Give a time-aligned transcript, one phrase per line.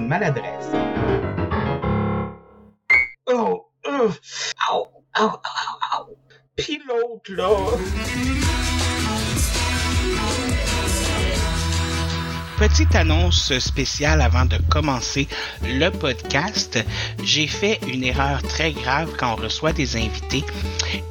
[0.00, 0.70] maladresse.
[3.26, 4.10] Oh, oh,
[4.72, 4.86] au,
[5.20, 6.18] au.
[6.56, 7.48] Puis l'autre, là.
[12.58, 15.26] Petite annonce spéciale avant de commencer
[15.62, 16.78] le podcast.
[17.24, 20.44] J'ai fait une erreur très grave quand on reçoit des invités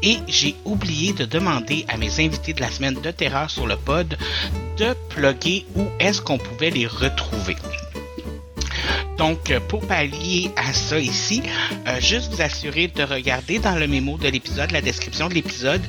[0.02, 3.76] et j'ai oublié de demander à mes invités de la semaine de Terreur sur le
[3.76, 4.17] pod
[4.78, 7.58] de plugger où est-ce qu'on pouvait les retrouver.
[9.21, 11.43] Donc, pour pallier à ça ici,
[11.88, 15.84] euh, juste vous assurer de regarder dans le mémo de l'épisode, la description de l'épisode,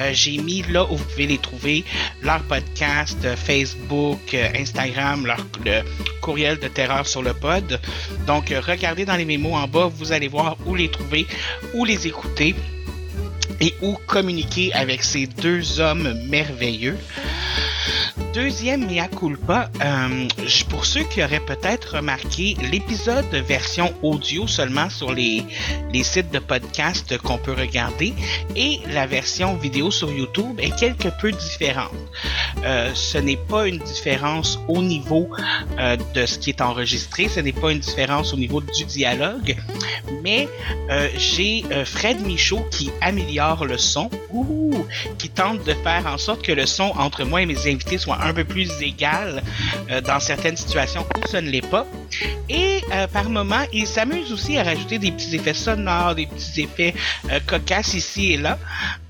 [0.00, 1.84] euh, j'ai mis là où vous pouvez les trouver,
[2.22, 5.82] leur podcast, euh, Facebook, euh, Instagram, leur le
[6.22, 7.78] courriel de terreur sur le pod.
[8.26, 11.26] Donc, euh, regardez dans les mémos en bas, vous allez voir où les trouver,
[11.74, 12.54] où les écouter
[13.60, 16.96] et où communiquer avec ces deux hommes merveilleux.
[18.34, 20.28] Deuxième mea culpa, euh,
[20.68, 25.44] pour ceux qui auraient peut-être remarqué l'épisode version audio seulement sur les,
[25.92, 28.12] les sites de podcast qu'on peut regarder
[28.54, 31.94] et la version vidéo sur YouTube est quelque peu différente.
[32.64, 35.28] Euh, ce n'est pas une différence au niveau
[35.78, 39.56] euh, de ce qui est enregistré, ce n'est pas une différence au niveau du dialogue,
[40.22, 40.48] mais
[40.90, 44.86] euh, j'ai euh, Fred Michaud qui améliore le son, ouh,
[45.18, 48.17] qui tente de faire en sorte que le son entre moi et mes invités soit
[48.20, 49.42] un peu plus égal
[49.90, 51.86] euh, dans certaines situations où ce ne l'est pas.
[52.48, 56.62] Et euh, par moment, il s'amuse aussi à rajouter des petits effets sonores, des petits
[56.62, 56.94] effets
[57.30, 58.58] euh, cocasses ici et là.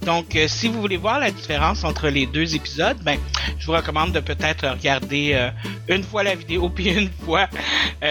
[0.02, 3.18] Donc, si vous voulez voir la différence entre les deux épisodes, ben,
[3.58, 5.50] je vous recommande de peut-être regarder
[5.88, 7.48] une fois la vidéo puis une fois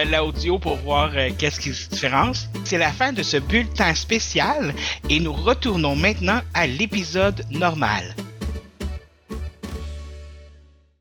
[0.08, 2.48] l'audio pour voir qu'est-ce qui se différence.
[2.64, 4.74] C'est la fin de ce bulletin spécial
[5.08, 8.14] et nous retournons maintenant à l'épisode normal.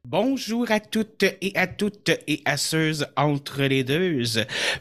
[0.09, 4.23] Bonjour à toutes et à toutes et à ceux entre les deux.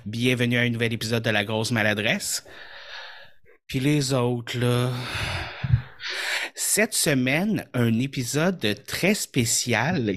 [0.04, 2.46] Bienvenue à un nouvel épisode de La Grosse Maladresse.
[3.66, 4.92] Puis les autres, là.
[6.58, 10.14] Cette semaine, un épisode très spécial.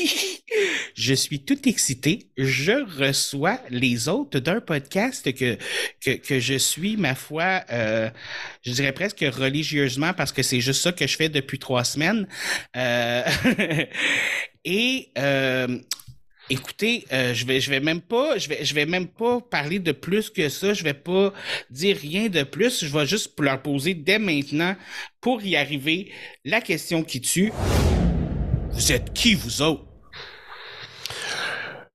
[0.94, 2.30] je suis tout excité.
[2.38, 5.58] Je reçois les hôtes d'un podcast que,
[6.00, 8.08] que, que je suis, ma foi, euh,
[8.62, 12.26] je dirais presque religieusement parce que c'est juste ça que je fais depuis trois semaines.
[12.74, 13.22] Euh,
[14.64, 15.78] et euh,
[16.52, 19.78] Écoutez, euh, je vais, je vais même pas, je vais, je vais même pas parler
[19.78, 20.74] de plus que ça.
[20.74, 21.32] Je vais pas
[21.70, 22.84] dire rien de plus.
[22.84, 24.74] Je vais juste leur poser dès maintenant,
[25.20, 26.10] pour y arriver,
[26.44, 27.52] la question qui tue.
[28.72, 29.86] Vous êtes qui, vous autres?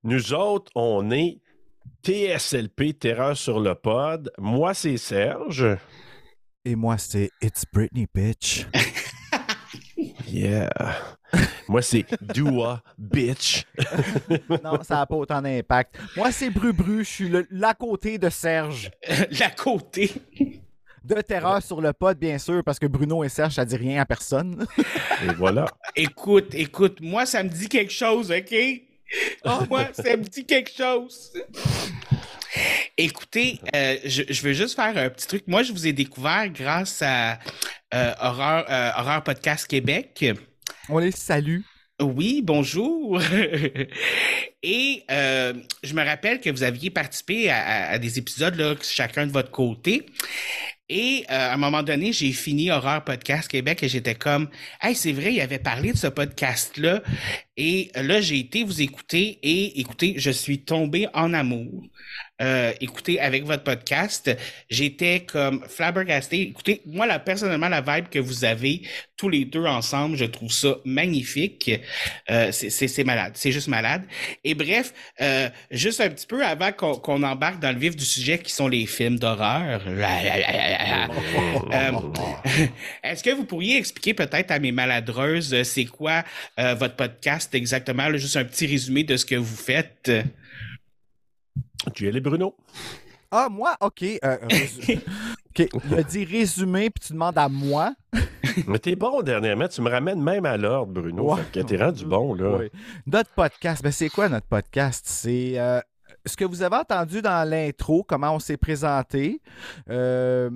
[0.06, 1.40] Nous autres, on est
[2.06, 4.32] TSLP, Terreur sur le pod.
[4.38, 5.66] Moi, c'est Serge.
[6.64, 8.68] Et moi, c'est It's Britney, bitch.
[10.36, 10.70] Yeah.
[11.70, 13.64] Moi, c'est Dua, bitch.
[14.64, 15.98] non, ça n'a pas autant d'impact.
[16.18, 17.00] Moi, c'est Bru-Bru.
[17.06, 18.92] Je suis le- l'à côté de Serge.
[19.40, 20.12] la côté.
[21.04, 24.02] De terreur sur le pod, bien sûr, parce que Bruno et Serge, ça dit rien
[24.02, 24.66] à personne.
[25.24, 25.66] Et voilà.
[25.96, 28.56] Écoute, écoute, moi, ça me dit quelque chose, OK?
[29.46, 31.32] Oh, moi, ça me dit quelque chose.
[32.98, 35.44] Écoutez, euh, je, je veux juste faire un petit truc.
[35.48, 37.40] Moi, je vous ai découvert grâce à
[37.94, 40.26] euh, Horreur, euh, Horreur Podcast Québec.
[40.88, 41.60] On les salue.
[42.02, 43.22] Oui, bonjour.
[44.64, 48.76] Et euh, je me rappelle que vous aviez participé à, à- à des épisodes, là,
[48.82, 50.06] chacun de votre côté.
[50.88, 54.50] Et euh, à un moment donné, j'ai fini Horreur Podcast Québec et j'étais comme,
[54.82, 57.02] hey, c'est vrai, il avait parlé de ce podcast-là.
[57.58, 61.84] Et là, j'ai été vous écouter et écoutez, je suis tombé en amour.
[62.42, 64.30] Euh, écoutez, avec votre podcast,
[64.70, 66.42] j'étais comme flabbergasté.
[66.42, 68.82] Écoutez, moi, là, personnellement, la vibe que vous avez
[69.16, 71.72] tous les deux ensemble, je trouve ça magnifique.
[72.30, 74.04] Euh, c'est- malade, c'est juste malade.
[74.44, 78.38] Et bref, euh, juste un petit peu avant qu'on embarque dans le vif du sujet
[78.40, 79.82] qui sont les films d'horreur.
[83.04, 86.24] Est-ce que vous pourriez expliquer peut-être à mes maladreuses c'est quoi
[86.58, 90.12] votre podcast exactement, là, juste un petit résumé de ce que vous faites?
[91.94, 92.56] Tu es les Bruno?
[93.32, 94.02] Ah, moi, OK.
[94.04, 94.18] euh,
[94.50, 95.00] résu-
[95.50, 95.70] OK.
[95.90, 97.94] Il a dit résumé, puis tu demandes à moi.
[98.68, 99.68] Mais t'es bon dernièrement.
[99.68, 101.34] Tu me ramènes même à l'ordre, Bruno.
[101.36, 101.42] Ouais.
[101.52, 102.58] Fait que t'es rendu bon, là.
[102.58, 102.70] Oui.
[103.06, 105.06] Notre podcast, ben, c'est quoi notre podcast?
[105.08, 105.82] C'est euh,
[106.26, 109.42] ce que vous avez entendu dans l'intro, comment on s'est présenté.
[109.90, 110.50] euh,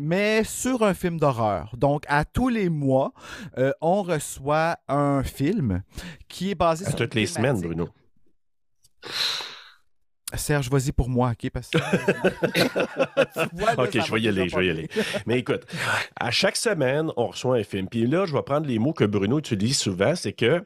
[0.00, 1.74] mais sur un film d'horreur.
[1.76, 3.12] Donc, à tous les mois,
[3.58, 5.82] euh, on reçoit un film
[6.26, 6.98] qui est basé À sur.
[6.98, 7.60] toutes les semaines.
[7.60, 7.90] Bruno.
[10.34, 11.50] Serge, vas-y pour moi, OK?
[11.50, 11.78] Parce que...
[11.78, 14.88] Tu vois, là, OK, je va vais y aller, je vais y aller.
[15.26, 15.66] Mais écoute,
[16.18, 17.88] à chaque semaine, on reçoit un film.
[17.88, 20.64] Puis là, je vais prendre les mots que Bruno utilise souvent, c'est que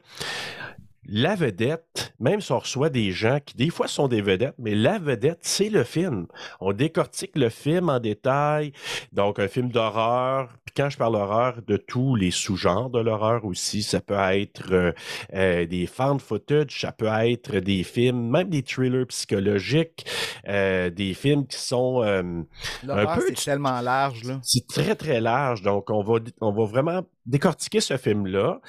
[1.07, 4.75] la vedette, même si on reçoit des gens qui des fois sont des vedettes, mais
[4.75, 6.27] la vedette, c'est le film.
[6.59, 8.71] On décortique le film en détail.
[9.11, 10.49] Donc, un film d'horreur.
[10.75, 13.83] Quand je parle horreur, de tous les sous-genres de l'horreur aussi.
[13.83, 14.91] Ça peut être euh,
[15.33, 20.05] euh, des found footage, ça peut être des films, même des thrillers psychologiques,
[20.47, 22.45] euh, des films qui sont un
[22.83, 23.23] peu...
[23.27, 24.39] c'est tellement large, là.
[24.43, 25.61] C'est très, très large.
[25.61, 28.59] Donc, on va, on va vraiment décortiquer ce film-là.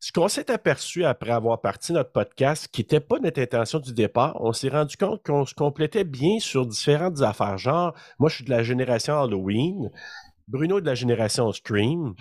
[0.00, 3.92] Ce qu'on s'est aperçu après avoir parti notre podcast, qui n'était pas notre intention du
[3.92, 7.58] départ, on s'est rendu compte qu'on se complétait bien sur différentes affaires.
[7.58, 9.90] Genre, moi, je suis de la génération Halloween,
[10.48, 12.14] Bruno de la génération Stream.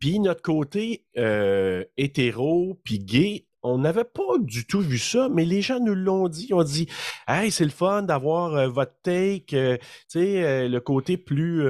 [0.00, 5.44] Puis notre côté euh, hétéro puis gay on n'avait pas du tout vu ça, mais
[5.44, 6.46] les gens nous l'ont dit.
[6.50, 6.88] Ils ont dit
[7.26, 11.62] Hey, c'est le fun d'avoir euh, votre take, euh, tu sais, euh, le côté plus,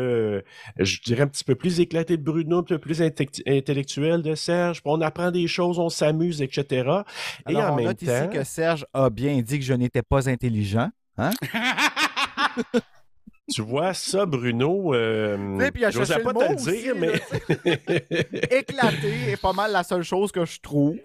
[0.78, 4.80] je dirais un petit peu plus éclaté de Bruno, un peu plus intellectuel de Serge.
[4.84, 7.02] on apprend des choses, on s'amuse, etc.
[7.48, 10.28] Et en on même note ici que Serge a bien dit que je n'étais pas
[10.28, 10.90] intelligent.
[11.16, 11.30] Hein?
[13.50, 14.94] Tu vois ça, Bruno.
[14.94, 15.58] Euh,
[15.90, 17.14] J'osais pas te le dire, mais.
[18.58, 20.98] Éclaté est pas mal la seule chose que je trouve.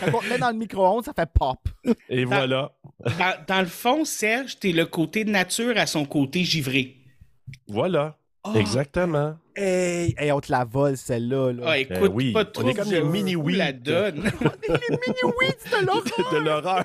[0.00, 1.58] Quand on te met dans le micro-ondes, ça fait pop.
[2.08, 2.72] Et voilà.
[3.46, 6.96] Dans, le fond, Serge, t'es le côté nature à son côté givré.
[7.68, 8.16] Voilà.
[8.44, 8.52] Ah!
[8.54, 9.36] Exactement.
[9.54, 11.52] Hey, hey, on te la vole, celle-là.
[11.52, 11.62] Là.
[11.66, 12.32] Ah, écoute, ben oui.
[12.32, 12.62] pas trop.
[12.64, 13.56] On est comme les mini-oui.
[13.56, 14.32] la donne.
[14.40, 16.04] on est les mini-oui de l'horreur.
[16.32, 16.84] de l'horreur.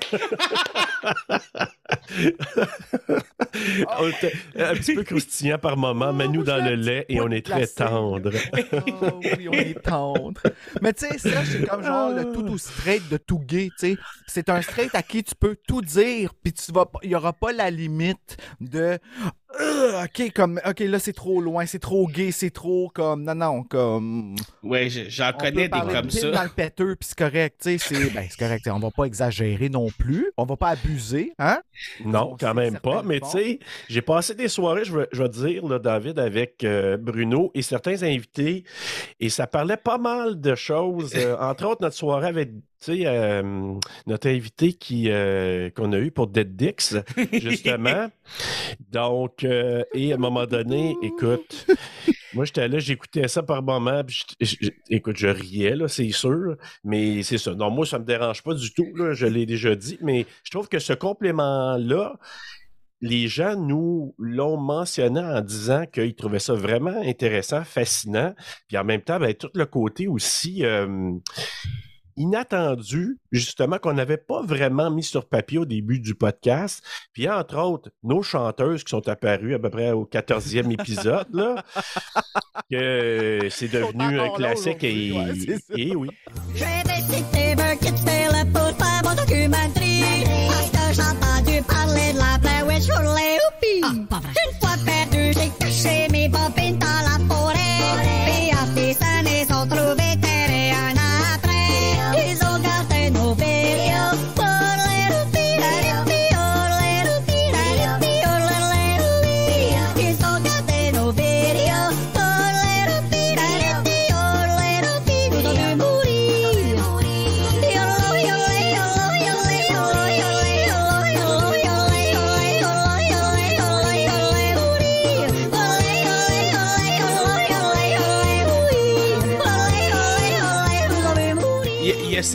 [4.58, 7.66] un petit peu croustillant par moment, mais nous dans le lait et on est très
[7.66, 8.32] tendre.
[9.02, 10.42] oh, oui, on est tendre.
[10.82, 13.94] Mais tu sais, ça, c'est comme genre le tout ou straight de tout gay, tu
[13.94, 13.98] sais.
[14.26, 17.32] C'est un straight à qui tu peux tout dire, puis tu vas il y aura
[17.32, 18.98] pas la limite de
[19.50, 23.62] OK, comme OK, là c'est trop loin, c'est trop gay, c'est trop comme non non,
[23.62, 26.30] comme Ouais, j'en connais des comme ça.
[26.30, 29.70] dans le péteux, puis c'est correct, tu sais, c'est ben, correct, on va pas exagérer
[29.70, 31.60] non plus, on va pas abuser, hein?
[32.04, 33.58] Non, quand même pas, mais tu sais,
[33.88, 37.62] j'ai passé des soirées, je veux, je veux dire là, David avec euh, Bruno et
[37.62, 38.64] certains invités
[39.18, 43.42] et ça parlait pas mal de choses, euh, entre autres notre soirée avec tu sais,
[44.06, 45.04] notre invité qui
[45.76, 46.96] qu'on a eu pour Dead Dix,
[47.32, 48.08] justement.
[48.90, 51.66] Donc, et à un moment donné, écoute,
[52.34, 54.02] moi j'étais là, j'écoutais ça par moment,
[54.90, 57.54] écoute, je riais, là, c'est sûr, mais c'est ça.
[57.54, 60.50] Non, moi, ça me dérange pas du tout, là, je l'ai déjà dit, mais je
[60.50, 62.18] trouve que ce complément-là,
[63.00, 68.34] les gens nous l'ont mentionné en disant qu'ils trouvaient ça vraiment intéressant, fascinant,
[68.66, 70.64] puis en même temps, ben, tout le côté aussi
[72.18, 76.82] inattendu, justement, qu'on n'avait pas vraiment mis sur papier au début du podcast.
[77.12, 81.64] Puis, entre autres, nos chanteuses qui sont apparues à peu près au 14e épisode, là,
[82.70, 85.14] que c'est devenu un classique et,
[85.74, 86.08] et, oui.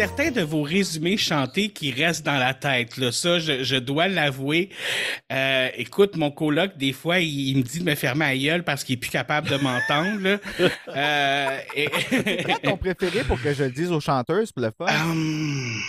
[0.08, 2.98] Certains de vos résumés chantés qui restent dans la tête.
[2.98, 3.14] Là.
[3.14, 4.70] Ça, je, dois l'avouer.
[5.32, 8.84] Euh, écoute, mon coloc, des fois, il, me dit de me fermer à gueule parce
[8.84, 10.40] qu'il est plus capable de m'entendre.
[10.90, 11.90] euh, et...
[12.64, 14.88] ton préféré pour que je le dise aux chanteuses pour le fun?
[14.88, 15.82] Um...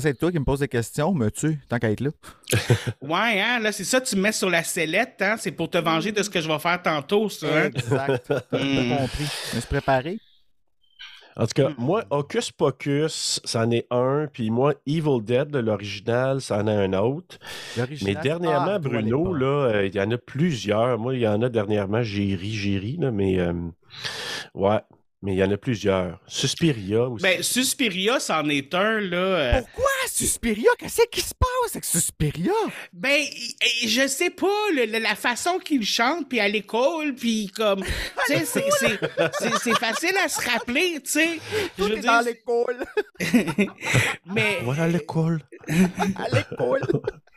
[0.00, 2.10] C'est toi qui me poses des questions, me tu tant qu'à être là.
[3.00, 5.78] ouais, hein, là, c'est ça, tu me mets sur la sellette, hein, c'est pour te
[5.78, 7.46] venger de ce que je vais faire tantôt, ça.
[7.46, 7.66] Hein?
[7.66, 8.24] Exact.
[8.26, 8.96] T'as hmm.
[8.96, 9.28] compris.
[9.50, 10.18] Je me suis préparé.
[11.36, 11.74] En tout cas, mm.
[11.78, 14.28] moi, Hocus Pocus, c'en est un.
[14.32, 17.38] Puis moi, Evil Dead, l'original, c'en est un autre.
[18.04, 20.98] Mais dernièrement, ah, Bruno, là, euh, il y en a plusieurs.
[20.98, 23.52] Moi, il y en a dernièrement, j'ai ri, j'ai ri, là, mais euh,
[24.54, 24.80] ouais.
[25.22, 26.18] Mais il y en a plusieurs.
[26.26, 27.22] Suspiria aussi.
[27.22, 29.16] Ben, Suspiria, c'en est un, là.
[29.16, 30.68] Euh, Pourquoi Suspiria?
[30.78, 32.52] Qu'est-ce qui se passe avec Suspiria?
[32.92, 33.22] Ben,
[33.86, 37.84] je sais pas, la façon qu'il chante, puis à l'école, puis comme.
[38.26, 38.64] tu sais,
[39.62, 41.38] c'est facile à se rappeler, tu sais.
[41.76, 42.84] Tout est dans l'école.
[44.26, 44.58] Mais.
[44.64, 45.40] Voilà l'école.
[46.16, 46.80] à l'école.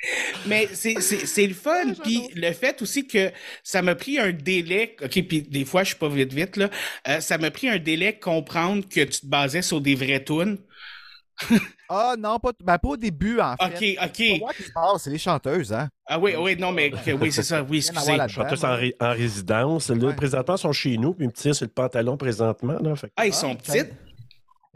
[0.47, 3.31] Mais c'est le fun, puis le fait aussi que
[3.63, 4.95] ça m'a pris un délai.
[5.03, 6.69] OK, puis des fois, je suis pas vite vite, là.
[7.07, 10.57] Euh, ça m'a pris un délai comprendre que tu te basais sur des vrais tunes.
[11.87, 13.97] Ah non, pas, ben, pas au début, en fait.
[13.99, 14.39] Ok, ok.
[14.39, 15.87] voir qui se passe, c'est les chanteuses, hein?
[16.07, 17.61] Ah oui, oui, non, mais oui, c'est ça.
[17.61, 18.17] Oui, excusez.
[18.17, 18.27] là-dedans.
[18.27, 19.89] Chanteuses en, ré- en résidence.
[19.91, 20.15] Là, Ouais.
[20.15, 22.79] présentement, sont chez nous, puis ils me tirent sur le pantalon présentement.
[22.81, 23.93] Là, fait que- Ah, ils sont Ah, petites?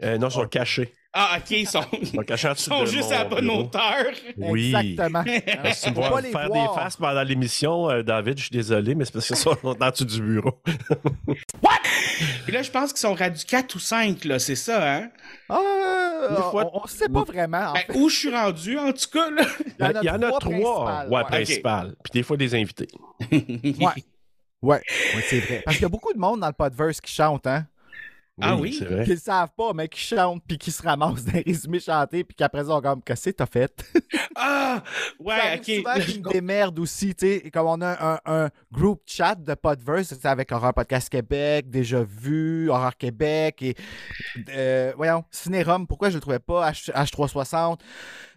[0.04, 0.94] Euh, non, ils sont cachés.
[1.12, 3.62] Ah, ok, ils sont, Ils sont juste à la bonne bureau.
[3.62, 4.04] hauteur.
[4.36, 4.72] Oui.
[4.76, 5.24] Exactement.
[5.74, 6.74] Si tu me Faut vois pas les faire voir.
[6.74, 9.90] des faces pendant l'émission, euh, David, je suis désolé, mais c'est parce qu'ils sont en
[9.90, 10.60] dessous du bureau.
[12.48, 15.10] Et là, je pense qu'ils sont rendus 4 ou 5, là, c'est ça, hein?
[15.48, 17.70] Ah, Des fois- on, on sait pas vraiment.
[17.70, 19.42] En Ben, où je suis rendu, en tout cas, là?
[20.02, 20.38] Il y en a, trois.
[20.40, 21.24] principales, Ouais, ouais.
[21.24, 21.94] principales.
[22.04, 22.88] Puis des fois, des invités.
[23.32, 24.04] Ouais.
[24.62, 24.82] Ouais,
[25.16, 25.62] ouais, c'est vrai.
[25.64, 27.66] Parce qu'il y a beaucoup de monde dans le podverse qui chante, hein?
[28.42, 28.76] Ah oui?
[28.78, 29.04] C'est vrai.
[29.04, 32.34] Qui le savent pas, mais qui chantent, puis qui se ramassent des résumés chantés, puis
[32.34, 33.72] qu'après ça, on comme, qu'est-ce que t'as fait?
[34.42, 34.82] Ah!
[35.18, 35.64] Ouais, ok.
[35.64, 37.50] souvent qu'ils me démerdent aussi, tu sais.
[37.50, 42.02] Comme on a un, un groupe chat de Podverse, c'est avec Horror Podcast Québec, Déjà
[42.02, 43.74] Vu, Horror Québec et.
[44.48, 46.70] euh, voyons, Cinérum, pourquoi je le trouvais pas?
[46.70, 47.80] H, H360.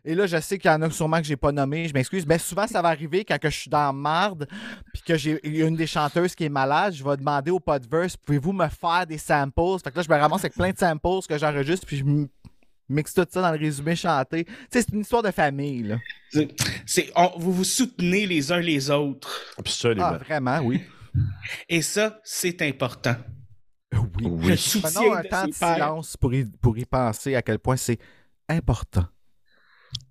[0.05, 2.25] Et là, je sais qu'il y en a sûrement que j'ai pas nommé, je m'excuse.
[2.27, 4.48] Mais souvent, ça va arriver quand que je suis dans marde,
[4.93, 7.51] puis que j'ai il y a une des chanteuses qui est malade, je vais demander
[7.51, 9.62] au Podverse, pouvez-vous me faire des samples?
[9.83, 12.03] Fait que là, je me ramasse avec plein de samples que j'enregistre, puis je
[12.89, 14.43] mixe tout ça dans le résumé chanté.
[14.43, 15.98] Tu sais, c'est une histoire de famille, là.
[16.86, 19.53] C'est, on- vous vous soutenez les uns les autres.
[19.57, 20.05] Absolument.
[20.05, 20.81] Ah, vraiment, oui.
[21.69, 23.15] Et ça, c'est important.
[23.93, 24.00] Oui.
[24.22, 24.81] Oui.
[24.81, 28.00] Prenons un temps de silence pour y, pour y penser à quel point c'est
[28.50, 29.05] important.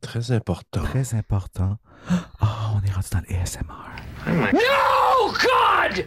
[0.01, 0.83] Très important.
[0.83, 1.79] Très important.
[2.41, 4.53] Ah, on est rendu dans le ASMR.
[4.53, 6.07] No, God!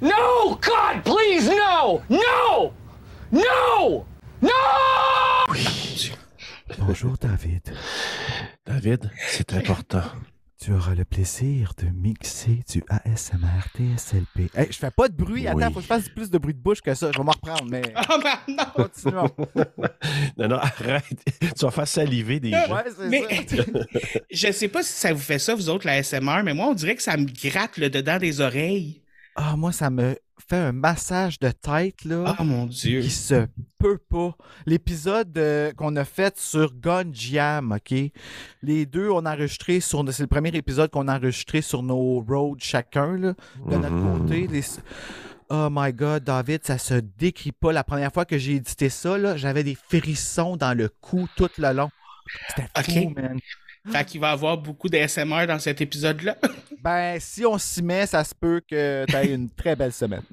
[0.00, 2.00] No, God, please, no!
[2.08, 2.72] No!
[3.32, 4.06] No!
[4.40, 4.48] No!
[6.78, 7.74] Bonjour, David.
[8.66, 10.02] David, c'est important.
[10.62, 14.48] Tu auras le plaisir de mixer du ASMR TSLP.
[14.54, 15.48] Hey, je fais pas de bruit.
[15.48, 15.64] Attends, Oui.
[15.64, 17.10] faut que je fasse plus de bruit de bouche que ça.
[17.10, 18.64] Je vais m'en reprendre, mais Ah, ben non!
[18.76, 19.30] continuons.
[20.38, 21.04] Non, non, arrête.
[21.40, 22.74] tu vas faire saliver des gens.
[22.74, 23.64] Ouais, c'est Mais ça.
[24.30, 26.74] je sais pas si ça vous fait ça, vous autres, la SMR, mais moi, on
[26.74, 29.02] dirait que ça me gratte le dedans des oreilles.
[29.34, 30.16] Ah, moi, ça me
[30.52, 32.36] fait un massage de tête, là.
[32.38, 33.00] Oh mon Dieu.
[33.00, 33.46] qui se
[33.78, 34.36] peut pas.
[34.66, 37.94] L'épisode euh, qu'on a fait sur Gun Jam, OK?
[38.62, 40.04] Les deux, on a enregistré sur...
[40.12, 43.34] C'est le premier épisode qu'on a enregistré sur nos roads chacun, là,
[43.66, 44.18] de notre Mhm.
[44.18, 44.46] côté.
[44.46, 44.62] Les-
[45.54, 47.72] Oh my God, David, ça se décrit pas.
[47.72, 51.50] La première fois que j'ai édité ça, là, j'avais des frissons dans le cou tout
[51.58, 51.90] le long.
[52.56, 53.38] C'était fou, man.
[53.90, 56.36] Fait qu'il va y avoir beaucoup d'ASMR dans cet épisode-là.
[56.82, 60.24] Ben, si on s'y met, ça se peut que tu aies une très belle semaine.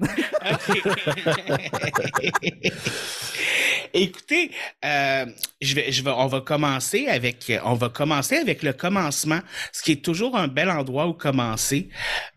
[3.94, 4.50] Écoutez,
[4.84, 5.26] euh,
[5.60, 9.40] je vais, je vais, on va commencer avec, on va commencer avec le commencement,
[9.72, 11.88] ce qui est toujours un bel endroit où commencer.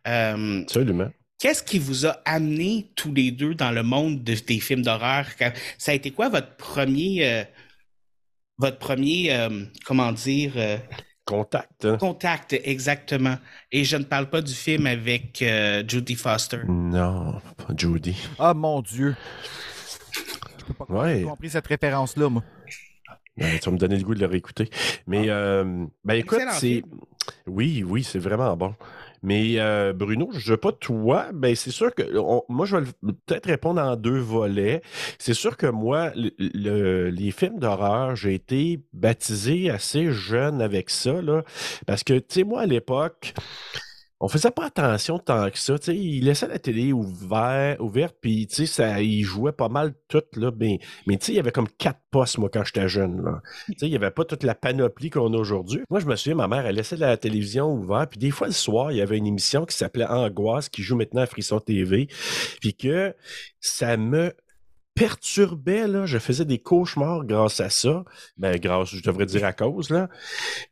[0.07, 1.09] Euh, Absolument.
[1.39, 5.25] Qu'est-ce qui vous a amené tous les deux dans le monde de- des films d'horreur?
[5.77, 7.43] Ça a été quoi votre premier, euh,
[8.57, 10.77] votre premier, euh, comment dire, euh,
[11.25, 11.85] Contact.
[11.85, 11.97] hein?
[11.97, 13.37] contact exactement?
[13.71, 16.59] Et je ne parle pas du film avec euh, Judy Foster.
[16.67, 18.15] Non, pas Judy.
[18.37, 19.15] Ah, mon Dieu.
[20.67, 21.21] Je pas Ouais.
[21.21, 22.43] compris cette référence-là, moi.
[23.37, 24.69] Ben, tu vas me donner le goût de le réécouter.
[25.07, 26.83] Mais, euh, ben écoute, c'est.
[27.47, 28.75] Oui, oui, c'est vraiment bon.
[29.23, 32.03] Mais euh, Bruno, je ne pas toi, ben c'est sûr que
[32.49, 32.85] moi, je vais
[33.25, 34.81] peut-être répondre en deux volets.
[35.17, 40.89] C'est sûr que moi, le- le- les films d'horreur, j'ai été baptisé assez jeune avec
[40.89, 41.43] ça, là,
[41.87, 43.33] parce que, tu sais, moi, à l'époque,
[44.23, 45.77] on faisait pas attention tant que ça.
[45.77, 50.23] tu sais, il laissait la télé ouvert, ouverte, puis ça, il jouait pas mal tout,
[50.37, 50.49] là.
[50.57, 53.41] Mais, mais il y avait comme quatre postes, moi, quand j'étais jeune, là.
[53.81, 55.81] Il n'y avait pas toute la panoplie qu'on a aujourd'hui.
[55.89, 58.53] Moi, je me souviens, ma mère, elle laissait la télévision ouverte, puis des fois, le
[58.53, 62.07] soir, il y avait une émission qui s'appelait Angoisse, qui joue maintenant à Frisson TV,
[62.61, 63.13] puis que
[63.59, 64.33] ça me
[64.95, 66.05] perturbait, là.
[66.05, 68.03] Je faisais des cauchemars grâce à ça.
[68.37, 70.07] Ben, grâce, je devrais dire à cause, là.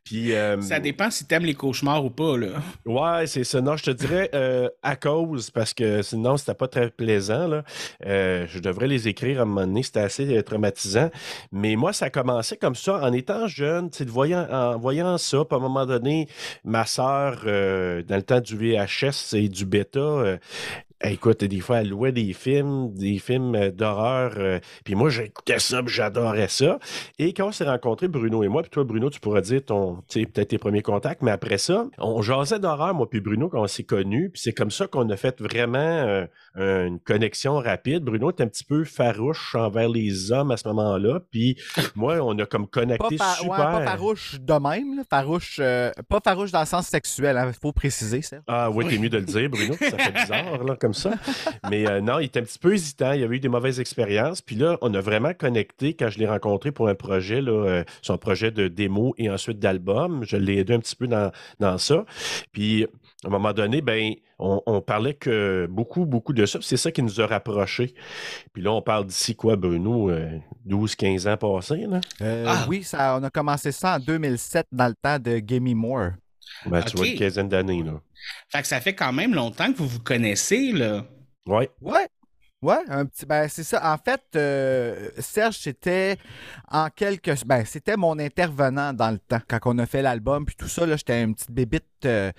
[0.04, 0.32] Puis...
[0.32, 2.48] euh, Ça dépend si t'aimes les cauchemars ou pas, là.
[2.86, 3.60] Ouais, c'est ça.
[3.60, 7.48] Non, je te dirais euh, à cause, parce que sinon, c'était pas très plaisant.
[7.48, 7.64] Là.
[8.06, 9.82] Euh, je devrais les écrire à un moment donné.
[9.82, 11.10] C'était assez traumatisant.
[11.50, 15.44] Mais moi, ça a commencé comme ça, en étant jeune, tu voyant, en voyant ça.
[15.44, 16.28] Puis à un moment donné,
[16.64, 20.38] ma sœur, dans le temps du VHS et du bêta,
[21.04, 24.34] Écoute, des fois, elle louait des films, des films euh, d'horreur.
[24.36, 26.78] euh, puis moi, j'écoutais ça, j'adorais ça.
[27.18, 29.96] Et quand on s'est rencontrés, Bruno et moi, puis toi, Bruno, tu pourras dire ton,
[30.12, 33.66] peut-être tes premiers contacts, mais après ça, on jasait d'horreur, moi puis Bruno, quand on
[33.66, 34.30] s'est connus.
[34.30, 35.78] Puis c'est comme ça qu'on a fait vraiment
[36.56, 38.04] euh, une connexion rapide.
[38.04, 41.20] Bruno était un petit peu farouche envers les hommes à ce moment-là.
[41.30, 41.56] Puis
[41.96, 43.50] moi, on a comme Pas, connecté fa- super.
[43.50, 45.02] ouais, pas farouche de même, là.
[45.10, 48.36] farouche, euh, pas farouche dans le sens sexuel, il faut préciser ça.
[48.46, 49.74] Ah oui, t'es mieux de le dire, Bruno.
[49.80, 51.12] Ça fait bizarre, là, comme comme ça.
[51.70, 53.12] Mais euh, non, il était un petit peu hésitant.
[53.12, 54.42] Il avait eu des mauvaises expériences.
[54.42, 57.84] Puis là, on a vraiment connecté quand je l'ai rencontré pour un projet, là, euh,
[58.02, 60.24] son projet de démo et ensuite d'album.
[60.24, 62.04] Je l'ai aidé un petit peu dans, dans ça.
[62.52, 62.84] Puis
[63.24, 66.58] à un moment donné, ben, on, parlait que beaucoup, beaucoup de ça.
[66.60, 67.94] C'est ça qui nous a rapprochés.
[68.52, 70.10] Puis là, on parle d'ici quoi, Bruno?
[70.64, 72.00] 12, 15 ans passés, là?
[72.20, 72.64] Ah.
[72.68, 76.12] Oui, ça, on a commencé ça en 2007 dans le temps de Gamey Moore.
[76.66, 78.00] Ben, tu vois, une quinzaine d'années, là.
[78.48, 81.04] Fait que ça fait quand même longtemps que vous vous connaissez, là.
[81.46, 81.64] Oui.
[81.80, 82.06] Ouais.
[82.62, 83.92] Ouais, un petit, ben c'est ça.
[83.92, 86.16] En fait, euh, Serge, c'était
[86.70, 90.54] en quelques, ben c'était mon intervenant dans le temps quand on a fait l'album puis
[90.54, 92.30] tout ça là, j'étais une petite bébite euh,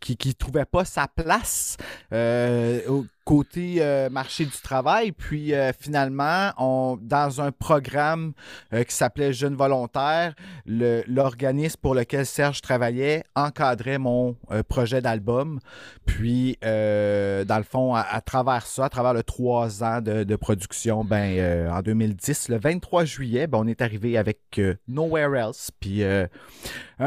[0.00, 1.76] qui qui trouvait pas sa place.
[2.12, 5.12] Euh, côté euh, marché du travail.
[5.12, 8.32] Puis euh, finalement, dans un programme
[8.72, 10.34] euh, qui s'appelait Jeunes volontaires,
[10.66, 14.34] l'organisme pour lequel Serge travaillait encadrait mon
[14.68, 15.60] projet d'album.
[16.06, 21.68] Puis, dans le fond, à, travers ça, à travers le trois ans de, production, ben,
[21.70, 25.70] en 2010, le 23 juillet, ben, on est arrivé avec Nowhere Else.
[25.78, 26.02] Puis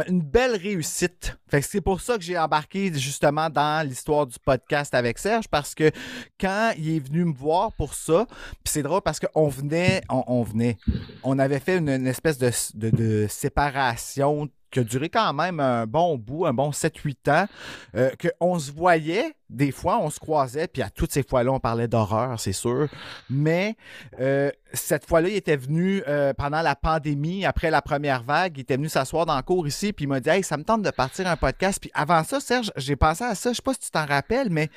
[0.08, 1.38] une belle réussite.
[1.62, 5.92] C'est pour ça que j'ai embarqué justement dans l'histoire du podcast avec Serge parce que
[6.40, 8.26] quand il est venu me voir pour ça,
[8.64, 10.78] c'est drôle parce qu'on venait, on, venait,
[11.24, 16.46] on avait fait une, espèce de séparation qui a duré quand même un bon bout,
[16.46, 17.48] un bon 7-8 ans,
[17.96, 18.10] euh,
[18.40, 21.88] qu'on se voyait, des fois, on se croisait, puis à toutes ces fois-là, on parlait
[21.88, 22.88] d'horreur, c'est sûr.
[23.30, 23.76] Mais
[24.20, 28.62] euh, cette fois-là, il était venu euh, pendant la pandémie, après la première vague, il
[28.62, 30.82] était venu s'asseoir dans le cours ici, puis il m'a dit Hey, ça me tente
[30.82, 31.80] de partir un podcast.
[31.82, 34.50] Puis avant ça, Serge, j'ai pensé à ça, je sais pas si tu t'en rappelles,
[34.50, 34.70] mais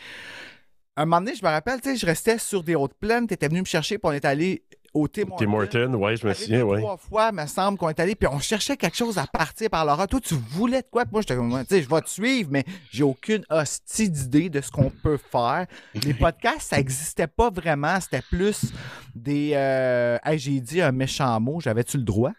[0.96, 3.34] un moment donné, je me rappelle, tu sais, je restais sur des hautes plaines, tu
[3.34, 6.32] étais venu me chercher, puis on est allé au Tim Tim Horton, ouais, je me
[6.32, 6.80] souviens, ouais.
[6.80, 9.84] Trois fois, me semble qu'on est allé, puis on cherchait quelque chose à partir par
[9.84, 10.06] l'aura.
[10.06, 11.04] Toi, tu voulais de quoi?
[11.10, 14.60] Moi, j'étais comme, tu sais, je vais te suivre, mais j'ai aucune hostie d'idée de
[14.60, 15.66] ce qu'on peut faire.
[15.94, 18.00] Les podcasts, ça n'existait pas vraiment.
[18.00, 18.72] C'était plus
[19.14, 19.52] des.
[19.54, 20.18] Euh...
[20.35, 22.33] j'ai dit un méchant mot, j'avais-tu le droit?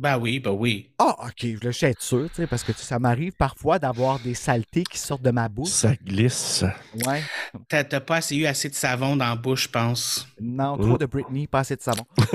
[0.00, 0.88] Ben oui, ben oui.
[0.98, 4.82] Ah, OK, je le sais être sûr, parce que ça m'arrive parfois d'avoir des saletés
[4.82, 5.68] qui sortent de ma bouche.
[5.68, 6.64] Ça glisse.
[7.06, 7.22] Ouais.
[7.68, 10.26] T'as pas assez eu assez de savon dans la bouche, je pense.
[10.40, 12.06] Non, trop de Britney, pas assez de savon.
[12.16, 12.28] puis,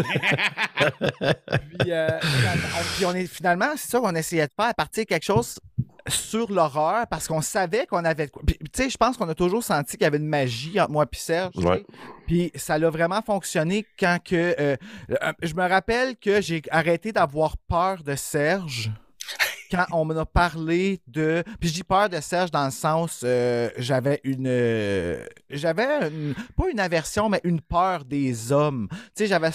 [1.88, 2.20] euh,
[2.98, 5.58] puis, on est finalement, c'est ça qu'on essayait de faire, à partir de quelque chose
[6.08, 8.28] sur l'horreur parce qu'on savait qu'on avait.
[8.28, 11.06] Tu sais, je pense qu'on a toujours senti qu'il y avait une magie entre moi
[11.12, 11.54] et Serge.
[12.28, 14.56] Puis ça a vraiment fonctionné quand que.
[14.60, 14.78] Euh,
[15.12, 18.92] euh, je me rappelle que j'ai arrêté d'avoir peur de Serge
[19.76, 21.44] quand on m'en a parlé de.
[21.60, 24.48] Puis dis peur de Serge dans le sens, euh, j'avais une.
[25.50, 26.10] j'avais
[26.56, 28.88] pas une aversion, mais une peur des hommes.
[28.90, 29.52] Tu sais, j'avais,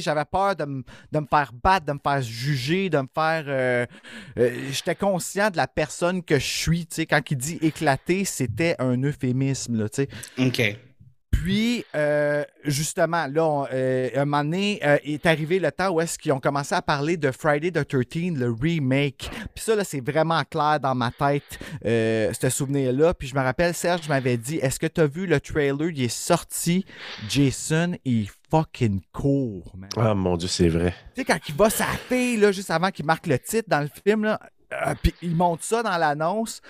[0.00, 3.44] j'avais peur de, me faire battre, de me faire juger, de me faire.
[3.46, 3.86] Euh,
[4.38, 6.86] euh, j'étais conscient de la personne que je suis.
[6.86, 10.08] Tu sais, quand il dit éclater, c'était un euphémisme, là, tu sais.
[10.38, 10.87] OK.
[11.42, 16.18] Puis, euh, justement, là, euh, un moment donné, euh, est arrivé le temps où est-ce
[16.18, 19.30] qu'ils ont commencé à parler de Friday the 13 le remake.
[19.54, 23.14] Puis ça, là, c'est vraiment clair dans ma tête, ce souvenir-là.
[23.14, 25.90] Puis je me rappelle, Serge m'avait dit, est-ce que tu as vu le trailer?
[25.90, 26.84] Il est sorti.
[27.28, 29.90] Jason, il fucking court, man.
[29.96, 30.94] Ah, mon Dieu, c'est vrai.
[31.14, 33.90] Tu sais, quand il va s'appeler, là, juste avant qu'il marque le titre dans le
[34.04, 34.40] film, là,
[35.02, 36.62] puis il monte ça dans l'annonce.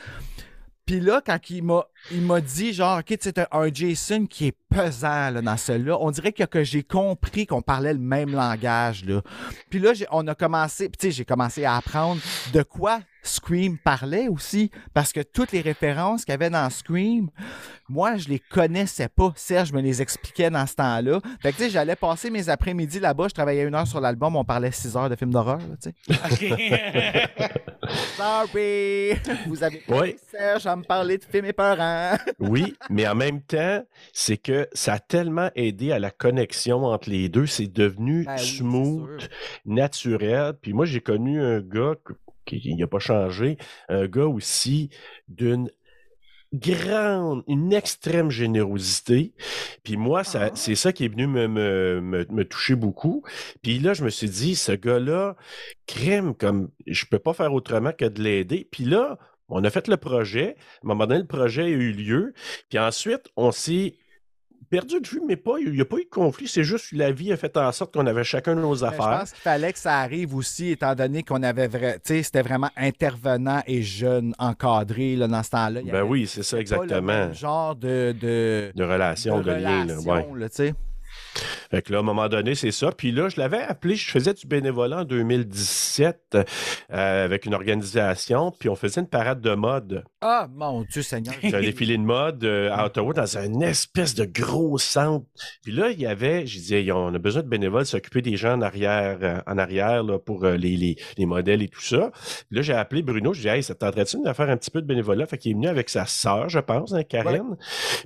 [0.88, 4.56] Puis là, quand il m'a, il m'a dit, genre, OK, c'est un Jason qui est
[4.68, 9.04] pesant là, dans celui-là, on dirait que, que j'ai compris qu'on parlait le même langage.
[9.04, 9.22] Là.
[9.70, 12.20] Puis là, on a commencé, tu sais, j'ai commencé à apprendre
[12.52, 17.28] de quoi Scream parlait aussi, parce que toutes les références qu'il y avait dans Scream,
[17.88, 19.32] moi, je les connaissais pas.
[19.37, 21.20] Serge me les expliquait dans ce temps-là.
[21.42, 24.37] Fait que, tu sais, j'allais passer mes après-midi là-bas, je travaillais une heure sur l'album,
[24.37, 25.94] on parlait six heures de films d'horreur, tu sais.
[28.16, 29.14] Sorry!
[29.46, 30.16] Vous avez oui.
[30.30, 31.88] Serge à me parler de films épeurants.
[32.38, 37.11] oui, mais en même temps, c'est que ça a tellement aidé à la connexion entre
[37.11, 37.46] les deux.
[37.46, 39.29] C'est devenu ben smooth,
[39.64, 40.55] naturel.
[40.61, 41.94] Puis moi, j'ai connu un gars
[42.46, 44.90] qui n'a pas changé, un gars aussi
[45.29, 45.70] d'une
[46.53, 49.35] grande, une extrême générosité.
[49.83, 50.51] Puis moi, ça, ah.
[50.55, 53.22] c'est ça qui est venu me, me, me, toucher beaucoup.
[53.62, 55.37] Puis là, je me suis dit, ce gars-là,
[55.87, 58.66] crème, comme je peux pas faire autrement que de l'aider.
[58.70, 60.56] Puis là, on a fait le projet.
[60.58, 62.34] À un moment donné, le projet a eu lieu.
[62.68, 63.94] Puis ensuite, on s'est
[64.70, 66.46] perdu de vue, mais pas, il n'y a pas eu de conflit.
[66.46, 69.12] C'est juste que la vie a fait en sorte qu'on avait chacun nos affaires.
[69.12, 72.70] Je pense qu'il fallait que ça arrive aussi, étant donné qu'on avait vrai, c'était vraiment
[72.76, 75.80] intervenant et jeune encadré là, dans ce temps-là.
[75.90, 77.32] Ben oui, c'est ça exactement.
[77.32, 79.84] genre de, de, de relation, de, lien.
[79.87, 80.74] Là, ouais.
[81.70, 82.92] Fait que là, à un moment donné, c'est ça.
[82.92, 86.37] Puis là, je l'avais appelé, je faisais du bénévolat en 2017
[86.92, 90.05] euh, avec une organisation, puis on faisait une parade de mode.
[90.20, 91.35] Ah, mon Dieu Seigneur.
[91.42, 95.27] un défilé de mode euh, à Ottawa dans un espèce de gros centre.
[95.62, 98.55] Puis là, il y avait, je disais, on a besoin de bénévoles s'occuper des gens
[98.55, 102.11] en arrière, euh, en arrière là, pour les, les, les, modèles et tout ça.
[102.48, 104.81] Puis là, j'ai appelé Bruno, je dis, hey, ça tenterait-tu de faire un petit peu
[104.81, 105.27] de bénévolat?
[105.27, 107.57] Fait qu'il est venu avec sa sœur, je pense, hein, Karine.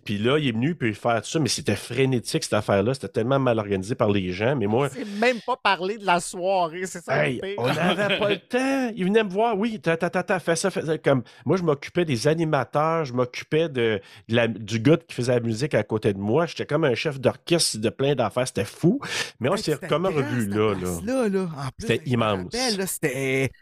[0.05, 2.95] Puis là, il est venu puis faire tout ça, mais c'était frénétique cette affaire-là.
[2.95, 4.57] C'était tellement mal organisé par les gens.
[4.57, 4.89] Mais moi.
[4.93, 7.27] C'est même pas parler de la soirée, c'est ça.
[7.27, 8.93] Hey, on n'avait pas le temps.
[8.97, 10.99] Il venait me voir, oui, ta, ta, ta, ta, fais ça, fais ça.
[10.99, 15.35] Comme, moi, je m'occupais des animateurs, je m'occupais de, de la, du gars qui faisait
[15.35, 16.47] la musique à côté de moi.
[16.47, 18.47] J'étais comme un chef d'orchestre de plein d'affaires.
[18.47, 19.01] C'était fou.
[19.41, 20.75] Mais on s'est comme revu là.
[20.75, 21.01] là.
[21.05, 21.49] là, là.
[21.79, 22.53] C'était immense.
[22.87, 23.53] C'était.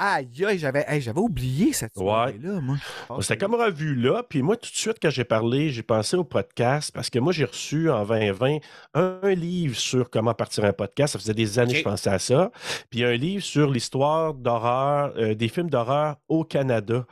[0.00, 2.60] Aïe, aïe, j'avais hey, oublié cette soirée-là, ouais.
[2.60, 2.76] moi.
[3.20, 4.22] C'était comme revu là.
[4.22, 7.32] Puis moi, tout de suite, quand j'ai parlé, j'ai pensé au podcast parce que moi,
[7.32, 8.58] j'ai reçu en 2020
[8.94, 11.14] un livre sur comment partir un podcast.
[11.14, 11.82] Ça faisait des années okay.
[11.82, 12.52] que je pensais à ça.
[12.90, 17.04] Puis un livre sur l'histoire d'horreur, euh, des films d'horreur au Canada.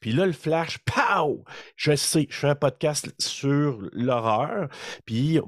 [0.00, 1.44] Puis là, le flash, pow!
[1.76, 4.68] Je sais, je fais un podcast sur l'horreur.
[5.06, 5.38] Puis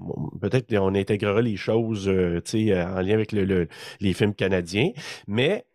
[0.40, 3.66] peut-être qu'on intégrera les choses euh, en lien avec le, le,
[3.98, 4.92] les films canadiens.
[5.26, 5.66] Mais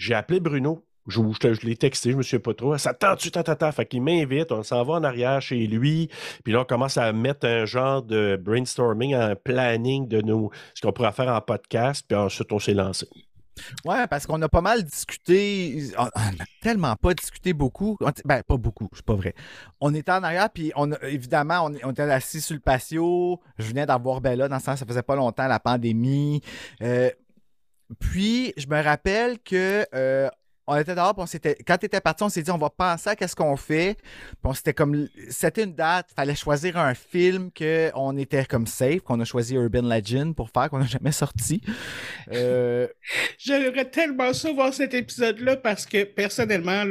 [0.00, 0.82] j'ai appelé Bruno.
[1.06, 2.78] Je, l'ai texté, je me souviens pas trop.
[2.78, 3.70] Ça tente-tu, ta, ta, ta.
[3.72, 6.08] Fait qu'il m'invite, on s'en va en arrière chez lui.
[6.44, 10.22] Puis là, on commence à mettre un genre de brainstorming, un planning de
[10.74, 12.04] ce qu'on pourrait faire en podcast.
[12.08, 13.08] Puis ensuite, on s'est lancé.
[13.84, 15.90] Ouais, parce qu'on a pas mal discuté.
[15.98, 17.98] On n'a tellement pas discuté beaucoup.
[18.24, 19.34] Ben, pas beaucoup, c'est pas vrai.
[19.80, 23.40] On était en arrière, puis on, évidemment, on, était assis sur le patio.
[23.58, 26.40] Je venais d'avoir Bella, dans ce sens, ça faisait pas longtemps, la pandémie.
[26.80, 27.10] Euh,
[27.98, 30.28] puis, je me rappelle que euh,
[30.66, 33.10] on était dehors, on s'était, quand tu étais parti, on s'est dit, on va penser
[33.10, 33.96] à qu'est-ce qu'on fait.
[35.30, 39.54] C'était une date, il fallait choisir un film qu'on était comme safe, qu'on a choisi
[39.54, 41.60] Urban Legend pour faire, qu'on n'a jamais sorti.
[42.32, 42.86] Euh...
[43.38, 46.84] J'aimerais tellement ça voir cet épisode-là parce que personnellement,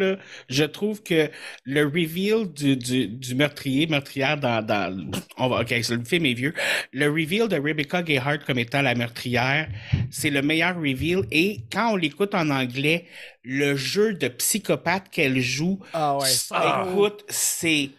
[0.50, 1.30] je trouve que
[1.66, 6.54] le reveal du, meurtrier, meurtrière dans, dans on va, ok, le film est vieux.
[6.92, 9.70] Le reveal de Rebecca Gayheart comme étant la meurtrière,
[10.10, 13.06] c'est le meilleur reveal et quand on l'écoute en anglais,
[13.44, 16.28] le jeu de psychopathe qu'elle joue, ah ouais.
[16.28, 17.92] ça, écoute, c'est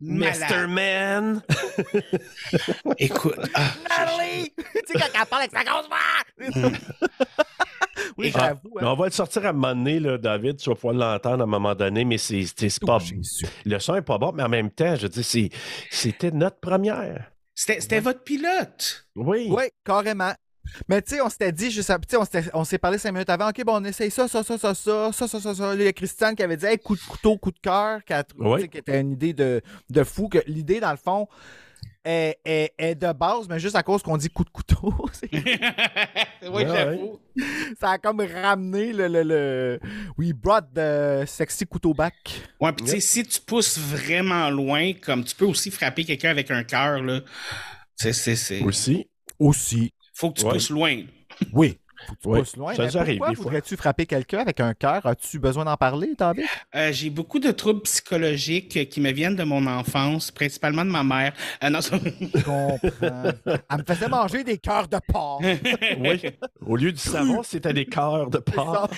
[0.00, 0.68] Mr.
[0.68, 1.42] Man!
[2.98, 3.34] écoute.
[3.54, 4.52] Ah, Natalie!
[4.56, 5.98] tu sais, quand elle parle avec sa grosse voix!
[8.16, 8.60] oui, ah, hein.
[8.80, 10.58] On va le sortir à un moment donné, là, David.
[10.58, 12.46] Tu vas pouvoir l'entendre à un moment donné, mais c'est
[12.86, 12.98] pas.
[13.64, 15.50] Le son est pas bon, mais en même temps, je veux dire,
[15.90, 17.32] c'était notre première.
[17.54, 18.00] C'était ouais.
[18.00, 19.08] votre pilote.
[19.16, 19.48] Oui.
[19.50, 20.32] Oui, carrément.
[20.88, 21.92] Mais tu sais, on s'était dit, juste,
[22.54, 25.12] on s'est parlé cinq minutes avant, OK, bon, on essaye ça, ça, ça, ça, ça,
[25.12, 25.74] ça, ça, ça, ça.
[25.74, 28.12] Il y a Christiane qui avait dit, hey, coup de couteau, coup de cœur, qui,
[28.38, 28.68] oui.
[28.68, 31.28] qui était une idée de, de fou, que l'idée, dans le fond,
[32.04, 34.94] est, est, est, de base, mais juste à cause qu'on dit coup de couteau.
[35.32, 37.20] oui, j'avoue.
[37.80, 39.08] Ça a comme ramené le.
[39.08, 39.80] le, le...
[40.16, 42.14] We brought the sexy couteau back.
[42.60, 46.30] Ouais, puis tu sais, si tu pousses vraiment loin, comme tu peux aussi frapper quelqu'un
[46.30, 47.20] avec un cœur, là.
[47.96, 48.62] C'est.
[48.62, 49.08] Aussi.
[49.38, 49.92] Aussi.
[50.18, 50.54] Faut que tu ouais.
[50.54, 51.04] pousses loin.
[51.52, 51.78] Oui.
[52.06, 52.38] Faut que tu oui.
[52.40, 52.74] pousses loin.
[52.74, 55.04] Ça arrive voudrais-tu frapper quelqu'un avec un cœur?
[55.06, 56.44] As-tu besoin d'en parler, David?
[56.74, 61.02] Euh, j'ai beaucoup de troubles psychologiques qui me viennent de mon enfance, principalement de ma
[61.02, 61.32] mère.
[61.62, 61.98] Euh, non, ça...
[61.98, 62.78] Je comprends.
[63.02, 65.42] Elle me faisait manger des cœurs de porc.
[65.98, 66.22] oui.
[66.64, 68.90] Au lieu du savon, c'était des cœurs de porc.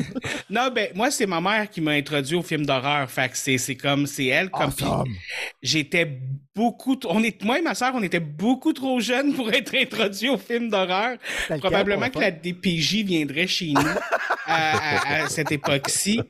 [0.50, 3.10] non, ben, moi, c'est ma mère qui m'a introduit au film d'horreur.
[3.10, 4.50] Fait que c'est comme, c'est elle.
[4.50, 5.08] Comme, awesome.
[5.62, 6.20] J'étais
[6.54, 10.28] beaucoup, on est, moi et ma soeur, on était beaucoup trop jeunes pour être introduits
[10.28, 11.16] au film d'horreur.
[11.60, 13.80] Probablement que la DPJ viendrait chez nous
[14.46, 16.20] à, à, à, cette époque-ci.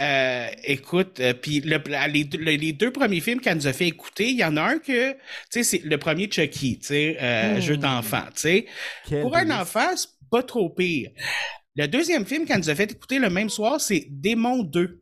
[0.00, 3.86] Euh, écoute, euh, puis le, les, le, les, deux premiers films qu'elle nous a fait
[3.86, 5.18] écouter, il y en a un que, tu
[5.50, 7.60] sais, c'est le premier Chucky, tu sais, euh, mmh.
[7.60, 8.66] jeu d'enfant, tu sais.
[9.08, 11.10] Pour un enfant, c'est pas trop pire.
[11.76, 15.00] Le deuxième film qu'elle nous a fait écouter le même soir, c'est Démon 2.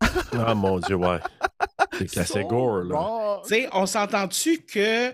[0.00, 1.18] Ah oh, mon Dieu, ouais.
[1.98, 3.40] C'est assez gore, là.
[3.46, 5.12] Tu sais, on s'entend-tu que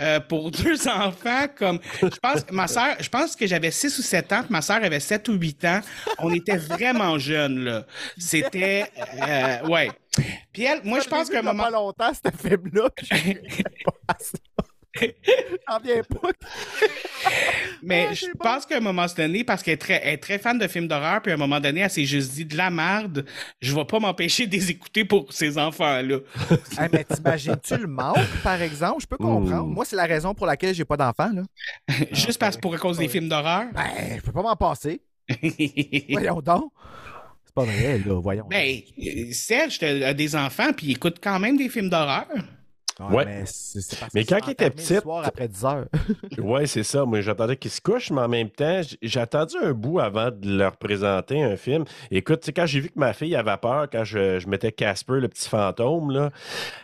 [0.00, 1.80] euh, pour deux enfants, comme.
[2.00, 4.62] Je pense que ma soeur, je pense que j'avais 6 ou 7 ans, puis ma
[4.62, 5.80] soeur avait 7 ou 8 ans.
[6.18, 7.86] On était vraiment jeunes, là.
[8.16, 8.90] C'était.
[9.22, 9.90] Euh, ouais.
[10.52, 11.64] Puis elle, moi, je pense qu'à un moment.
[11.64, 12.88] pas longtemps, ce film-là.
[15.68, 16.28] J'en viens pas.
[17.82, 18.32] Mais ah, je bon.
[18.40, 20.88] pense qu'à un moment donné, parce qu'elle est très, elle est très fan de films
[20.88, 23.24] d'horreur, puis à un moment donné, elle s'est juste dit de la merde,
[23.60, 26.18] je vais pas m'empêcher de les écouter pour ces enfants-là.
[26.78, 29.02] hey, mais t'imagines-tu le manque, par exemple?
[29.02, 29.66] Je peux comprendre.
[29.66, 29.74] Mmh.
[29.74, 31.30] Moi, c'est la raison pour laquelle j'ai pas d'enfants.
[32.12, 33.66] juste parce pour à cause des films d'horreur?
[33.74, 35.00] Ben, je peux pas m'en passer.
[36.10, 36.72] Voyons donc.
[37.44, 38.46] C'est pas vrai, là, voyons.
[38.48, 38.80] Ben,
[39.32, 42.26] Serge a des enfants, puis il écoute quand même des films d'horreur.
[43.00, 43.24] Ouais.
[43.24, 45.86] Mais, c'est- c'est parce Mais quand il était petite- soir après 10 heures.
[46.38, 47.04] Ouais, c'est ça.
[47.04, 50.56] Moi, j'attendais qu'ils se couchent, mais en même temps, j'ai attendu un bout avant de
[50.56, 51.84] leur présenter un film.
[52.10, 54.72] Écoute, tu sais, quand j'ai vu que ma fille avait peur, quand je, je mettais
[54.72, 56.30] Casper, le petit fantôme, là,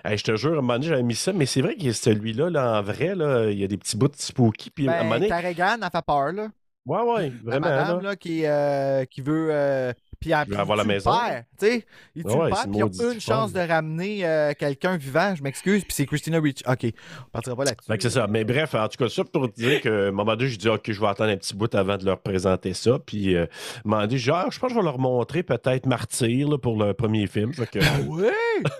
[0.05, 1.91] hey, je te jure, à un moment donné, j'avais mis ça, mais c'est vrai que
[1.93, 4.71] celui-là, là, en vrai, là, il y a des petits bouts de spooky.
[4.71, 6.49] Puis à un moment Ben, donné, Carrigan, elle fait peur, là.
[6.87, 7.69] ouais, ouais, La vraiment.
[7.77, 8.11] madame, là.
[8.11, 9.49] là, qui, euh, qui veut.
[9.51, 11.11] euh, puis elle veut avoir la maison.
[11.11, 14.27] père, sais, il tue Ouais, le père, c'est puis ils ont une chance de ramener
[14.27, 15.35] euh, quelqu'un vivant.
[15.35, 16.65] Je m'excuse, puis c'est Christina Ricci.
[16.67, 17.89] OK, on partira pas là-dessus.
[17.89, 18.27] Que c'est ça.
[18.29, 20.69] Mais bref, en tout cas, ça pour te dire qu'à un moment donné, j'ai dit,
[20.69, 22.99] OK, je vais attendre un petit bout avant de leur présenter ça.
[23.05, 23.47] Puis, euh,
[23.91, 26.83] à j'ai dit, Ah, je pense que je vais leur montrer peut-être Martyr là, pour
[26.83, 27.53] le premier film.
[27.53, 28.29] Fait que, Oui!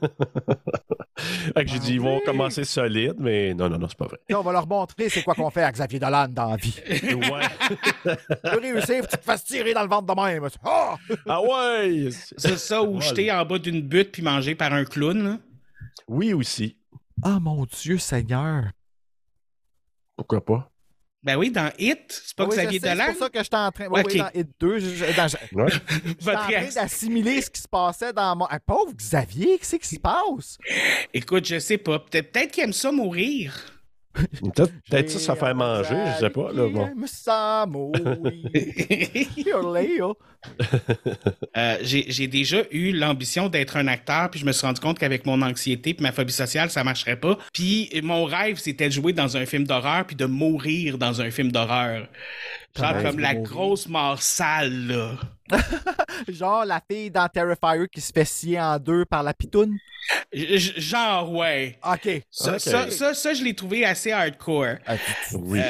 [1.54, 4.18] fait que j'ai dit, ils vont commencer solide, mais non, non, non, c'est pas vrai.
[4.32, 6.74] On va leur montrer c'est quoi qu'on fait à Xavier Dolan dans la vie.
[6.88, 7.42] Ouais.
[8.44, 10.48] Tu veux réussir, que tu te fasses tirer dans le ventre de même.
[10.64, 10.96] Ah!
[11.28, 12.08] ah ouais!
[12.36, 15.22] C'est ça, ou jeter en bas d'une butte puis manger par un clown.
[15.22, 15.38] là.
[16.08, 16.76] Oui, aussi.
[17.22, 18.64] Ah, mon Dieu, Seigneur!
[20.16, 20.68] Pourquoi pas?
[21.24, 23.06] Ben oui, dans Hit, c'est pas Oui, Xavier sais, C'est Dolan.
[23.12, 23.86] pour ça que j'étais en train.
[23.88, 24.06] Oui, Ok.
[24.12, 25.54] oui, dans Hit 2, je- je- dans- j'étais
[26.26, 26.34] Ouais.
[26.34, 28.46] en train d'assimiler ce qui se passait dans mon.
[28.50, 30.58] Ah, pauvre Xavier, qu'est-ce qui se passe?
[31.14, 32.00] Écoute, je sais pas.
[32.00, 33.54] Peut-être peut-être qu'il aime ça mourir.
[34.54, 36.52] Peut-être ça, ça fait manger, je sais pas.
[36.52, 36.90] Là, bon.
[41.56, 45.26] Euh, j'ai déjà eu l'ambition d'être un acteur, puis je me suis rendu compte qu'avec
[45.26, 47.38] mon anxiété puis ma phobie sociale, ça marcherait pas.
[47.52, 51.30] Puis mon rêve, c'était de jouer dans un film d'horreur puis de mourir dans un
[51.30, 52.08] film d'horreur.
[52.76, 53.50] Genre comme la mourir?
[53.50, 55.16] grosse mort sale, là.
[56.28, 59.76] Genre la fille dans Terrifier qui se fait scier en deux par la pitoune?
[60.32, 61.78] Genre, ouais.
[61.84, 62.22] OK.
[62.30, 64.76] Ça, ça, ça, ça, je l'ai trouvé assez hardcore.
[64.86, 64.96] Ah,
[65.34, 65.60] Oui.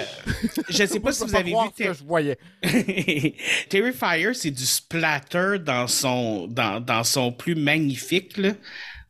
[0.70, 1.56] Je sais pas si vous avez vu...
[1.70, 2.38] ce Ter- que je voyais.
[3.68, 8.52] Terrifier, c'est du splatter dans son, dans, dans son plus magnifique, là.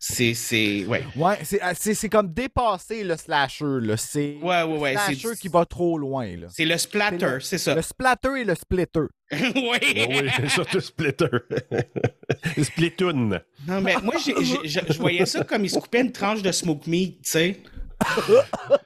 [0.04, 1.04] C'est, c'est, ouais.
[1.14, 3.78] Ouais, c'est- ah, c'est c'est comme dépasser le slasher.
[3.80, 3.96] là.
[3.96, 4.92] C'est Ouais, ouais, ouais.
[4.94, 6.26] le C'est, slasher qui va trop loin.
[6.26, 6.48] Là.
[6.50, 7.76] c'est le splatter, le- c'est ça.
[7.76, 9.00] Le splatter et le splitter.
[9.32, 9.40] oui.
[9.54, 11.26] Ah oui, surtout Splitter.
[12.62, 13.38] Splitoon.
[13.68, 17.22] Non, mais moi, je voyais ça comme il se coupait une tranche de smoke meat,
[17.22, 17.62] tu sais.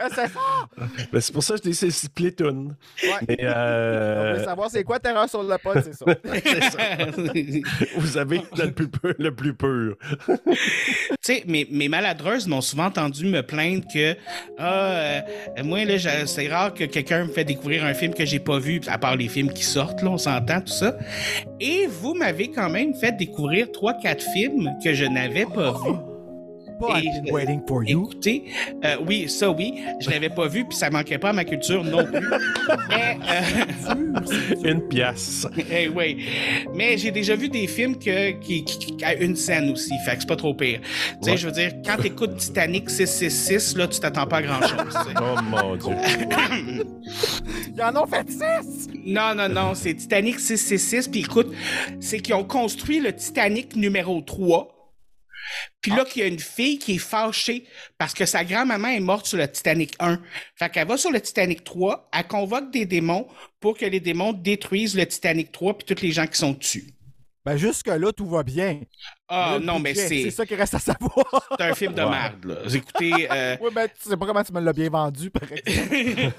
[0.00, 0.68] Ah, c'est fort!
[1.12, 1.90] Ben, c'est pour ça que je dis c'est.
[2.18, 2.56] Ouais.
[3.28, 6.04] Mais On euh, veut savoir c'est quoi terreur sur le pod, c'est ça.
[7.96, 9.14] vous avez le plus pur.
[9.18, 9.96] Le plus pur.
[10.26, 10.56] Tu
[11.20, 14.16] sais, mes, mes maladreuses m'ont souvent entendu me plaindre que
[14.58, 15.20] ah, euh,
[15.62, 15.78] moi
[16.26, 19.16] c'est rare que quelqu'un me fait découvrir un film que j'ai pas vu, à part
[19.16, 20.96] les films qui sortent, là, on s'entend tout ça.
[21.60, 26.13] Et vous m'avez quand même fait découvrir trois, quatre films que je n'avais pas vus.
[26.78, 28.04] Pas Et- I've been waiting for you.
[28.10, 28.44] Écoutez,
[28.84, 31.84] euh, oui, ça oui, je l'avais pas vu, puis ça manquait pas à ma culture
[31.84, 32.20] non plus.
[32.88, 33.94] Mais, euh,
[34.72, 35.46] Une pièce.
[35.70, 36.24] eh oui.
[36.74, 40.14] Mais j'ai déjà vu des films que, qui, qui, qui- à une scène aussi, fait
[40.14, 40.80] que c'est pas trop pire.
[41.22, 44.70] Tu sais, je veux dire, quand t'écoutes Titanic 666, là, tu t'attends pas à grand-chose.
[44.86, 45.14] tu sais.
[45.20, 45.94] Oh mon Dieu.
[47.76, 48.88] Ils en ont fait six!
[49.04, 51.52] non, non, non, c'est Titanic 666, puis écoute,
[52.00, 54.73] c'est qu'ils ont construit le Titanic numéro 3.
[55.80, 57.66] Puis là, qu'il y a une fille qui est fâchée
[57.98, 60.20] parce que sa grand-maman est morte sur le Titanic 1.
[60.56, 63.26] Fait qu'elle va sur le Titanic 3, elle convoque des démons
[63.60, 66.86] pour que les démons détruisent le Titanic 3 puis tous les gens qui sont dessus.
[67.44, 68.80] Ben jusque-là, tout va bien.
[69.28, 71.26] Ah Le non, mais c'est C'est ça qui reste à savoir.
[71.58, 72.08] c'est un film de Ouais.
[72.08, 72.54] merde, là.
[72.74, 76.34] Écoutez, euh, oui, ben tu sais pas comment tu me l'as bien vendu, par exemple.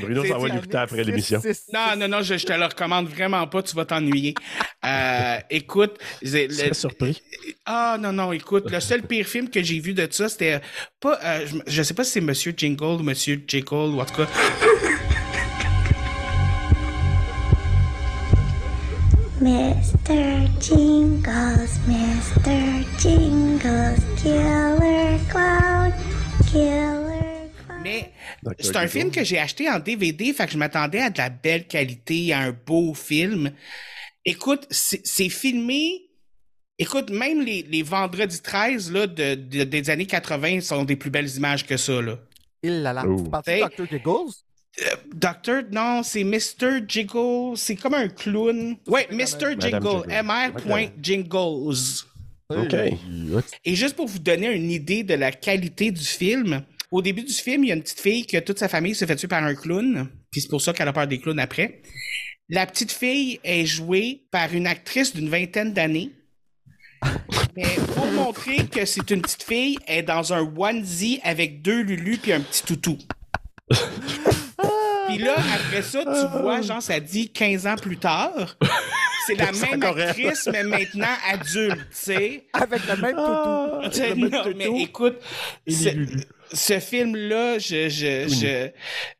[0.00, 1.40] Bruno, ça va l'écouter après l'émission.
[1.72, 4.34] non, non, non, je, je te le recommande vraiment pas, tu vas t'ennuyer.
[4.84, 7.22] Euh, écoute, c'est- Je serais le- surpris.
[7.66, 10.60] ah non, non, écoute, le seul pire film que j'ai vu de ça, c'était
[11.00, 14.04] pas, euh, je, je sais pas si c'est Monsieur Jingle ou Monsieur Jekyll, ou en
[14.04, 14.28] tout cas,
[19.40, 20.48] Mr.
[20.60, 22.84] Jingles, Mr.
[22.98, 25.92] Jingles, Killer Clown,
[26.46, 27.03] Killer Clown.
[27.84, 28.10] Mais
[28.58, 31.28] c'est un film que j'ai acheté en DVD, fait que je m'attendais à de la
[31.30, 33.52] belle qualité, à un beau film.
[34.24, 36.00] Écoute, c'est filmé.
[36.78, 41.10] Écoute, même les, les vendredis 13 là, de, de- des années 80 sont des plus
[41.10, 42.02] belles images que ça.
[42.02, 42.18] Là.
[42.62, 43.04] Il là là.
[43.06, 43.30] Oh.
[43.46, 43.62] Hey.
[43.62, 43.86] de Dr.
[43.88, 44.32] Giggles?
[45.14, 46.80] Docteur, non, c'est Mr.
[46.88, 47.56] Jiggle.
[47.56, 48.76] C'est comme un clown.
[48.88, 49.52] Ouais, Mr.
[49.60, 49.60] Jiggle.
[49.60, 50.22] Jiggle.
[50.24, 50.90] MR.
[51.00, 52.04] Jingles.
[52.48, 52.74] OK.
[53.64, 56.62] Et juste pour vous donner une idée de la qualité du film,
[56.94, 59.04] au début du film, il y a une petite fille que toute sa famille se
[59.04, 60.08] fait tuer par un clown.
[60.30, 61.82] Puis c'est pour ça qu'elle a peur des clowns après.
[62.48, 66.12] La petite fille est jouée par une actrice d'une vingtaine d'années.
[67.56, 71.80] Mais pour montrer que c'est une petite fille, elle est dans un onesie avec deux
[71.82, 72.96] lulus puis un petit toutou.
[75.08, 78.56] Puis là, après ça, tu vois, genre, ça dit 15 ans plus tard.
[79.26, 82.46] c'est la même actrice, mais maintenant adulte, tu sais.
[82.52, 83.26] Avec le même toutou.
[83.26, 84.56] Ah, Tu sais, le même non, toutou.
[84.56, 85.16] mais écoute,
[86.54, 88.70] ce, film-là, je, je, je...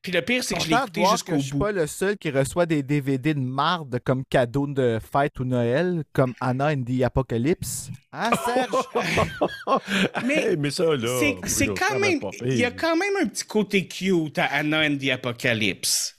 [0.02, 1.58] Puis le pire, c'est que je l'ai écouté jusqu'au que je suis bout.
[1.60, 6.04] pas le seul qui reçoit des DVD de marde comme cadeau de fête ou Noël,
[6.12, 7.90] comme Anna and the Apocalypse.
[8.12, 9.80] Hein, Serge?
[10.26, 11.20] Mais Hey, mais ça, là.
[11.46, 12.20] c'est, quand même...
[12.44, 16.13] Il y a quand même un petit côté cute à Anna and the Apocalypse.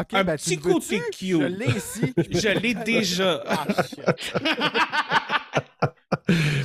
[0.00, 1.40] Ok, Un ben, petit tu côté cute.
[1.40, 2.12] Je l'ai ici.
[2.30, 3.42] Je l'ai déjà.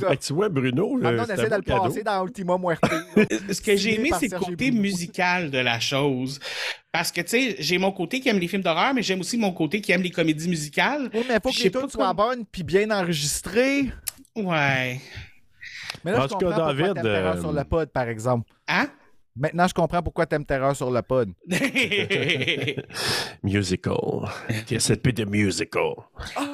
[0.06, 0.96] Ah, tu vois, Bruno.
[0.96, 1.82] euh, Maintenant, on essaie de le cadeau.
[1.82, 2.82] passer dans Ultima Muerte.
[3.52, 4.82] Ce que j'ai aimé, c'est le côté Bruno.
[4.82, 6.40] musical de la chose.
[6.90, 9.38] Parce que, tu sais, j'ai mon côté qui aime les films d'horreur, mais j'aime aussi
[9.38, 11.08] mon côté qui aime les comédies musicales.
[11.14, 13.90] Oui, mais il faut que les tunes soient bonnes puis bien enregistrées.
[14.36, 15.00] Ouais.
[16.04, 18.50] Mais là, En je tout cas, David, euh, sur le pod, par exemple.
[18.68, 18.88] Hein?
[19.34, 21.30] Maintenant, je comprends pourquoi t'aimes Terreur sur le pod.
[23.42, 23.94] Musical.
[24.66, 25.94] TSLP de musical.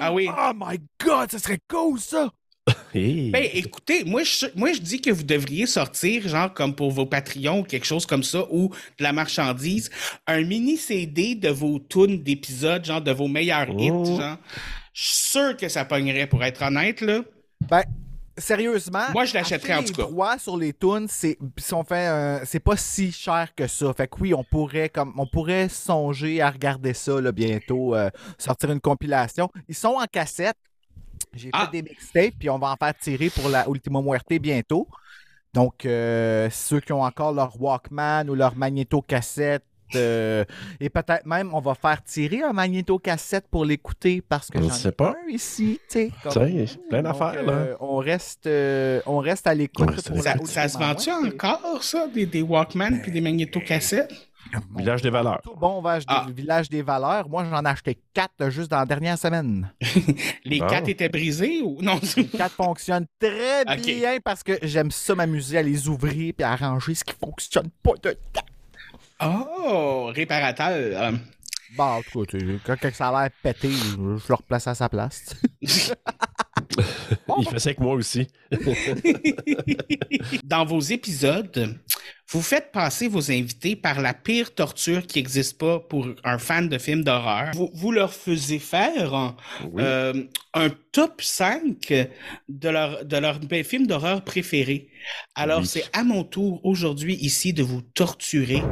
[0.00, 0.28] ah oui.
[0.30, 2.30] Oh my God, ça serait cool, ça!
[2.94, 3.30] Hey.
[3.30, 7.06] Ben, écoutez, moi je, moi, je dis que vous devriez sortir, genre, comme pour vos
[7.06, 9.90] Patreons ou quelque chose comme ça, ou de la marchandise,
[10.26, 14.04] un mini CD de vos tunes d'épisodes, genre, de vos meilleurs hits, Oh.
[14.20, 14.36] genre.
[14.92, 17.22] Je suis sûr que ça pognerait, pour être honnête, là.
[17.70, 17.82] Ben,
[18.38, 19.04] sérieusement.
[19.12, 20.02] Moi, je l'achèterais, en tout cas.
[20.02, 23.66] Les droits sur les tunes, c'est si on fait un- c'est pas si cher que
[23.66, 23.92] ça.
[23.94, 28.10] Fait que oui, on pourrait comme on pourrait songer à regarder ça là, bientôt, euh,
[28.38, 29.50] sortir une compilation.
[29.68, 30.56] Ils sont en cassette.
[31.34, 31.66] J'ai Ah.
[31.66, 34.88] fait des mixtapes, puis on va en faire tirer pour la Ultima Muerte bientôt.
[35.54, 39.64] Donc, euh, ceux qui ont encore leur Walkman ou leur magnéto-cassette,
[39.96, 40.44] euh,
[40.80, 44.70] et peut-être même, on va faire tirer un magnéto-cassette pour l'écouter parce que Je j'en
[44.70, 45.14] sais ai pas.
[45.26, 45.80] un ici.
[45.88, 47.52] tu sais, comme- Tu sais, plein donc, d'affaires, là.
[47.52, 50.00] euh, on, reste, euh, on reste à l'écoute.
[50.00, 50.48] Ça, l'écoute.
[50.48, 54.12] ça se vend-tu encore, ça, des, des Walkman puis des magnétocassettes?
[54.74, 55.40] Village des valeurs.
[55.42, 56.26] Tout bon village des, Ah.
[56.34, 57.28] village des valeurs.
[57.28, 59.70] Moi, j'en ai acheté quatre juste dans la dernière semaine.
[60.46, 60.66] Les Bon.
[60.68, 62.00] quatre étaient brisés ou non?
[62.34, 66.94] Quatre fonctionnent très bien parce que j'aime ça m'amuser à les ouvrir et à arranger
[66.94, 68.16] ce qui fonctionne pas de
[69.20, 71.12] Oh, réparateur.
[71.76, 74.74] Bon, en tout cas, quand, quand ça a l'air pété, je, je le replace à
[74.74, 75.34] sa place.
[77.38, 78.26] Il fait ça avec moi aussi.
[80.44, 81.78] Dans vos épisodes,
[82.30, 86.68] vous faites passer vos invités par la pire torture qui n'existe pas pour un fan
[86.68, 87.50] de films d'horreur.
[87.54, 89.36] Vous, vous leur faisiez faire un,
[89.72, 89.82] Oui.
[89.84, 91.92] euh, un top 5
[92.48, 94.88] de leur, de leur ben, film d'horreur préféré.
[95.34, 95.66] Alors, Oui.
[95.66, 98.62] c'est à mon tour aujourd'hui ici de vous torturer.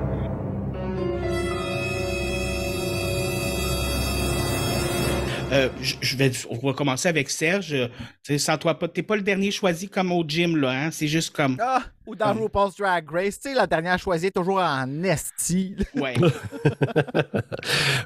[5.57, 7.73] Euh, je, vais, on va commencer avec Serge.
[7.73, 10.71] Euh, Sans toi, pas, t'es pas le dernier choisi comme au gym, là.
[10.71, 10.91] Hein?
[10.91, 11.57] C'est juste comme.
[11.61, 15.77] Ah, ou dans RuPaul's Drag Race, tu sais, la dernière choisie est toujours en esti.
[15.95, 16.15] Ouais.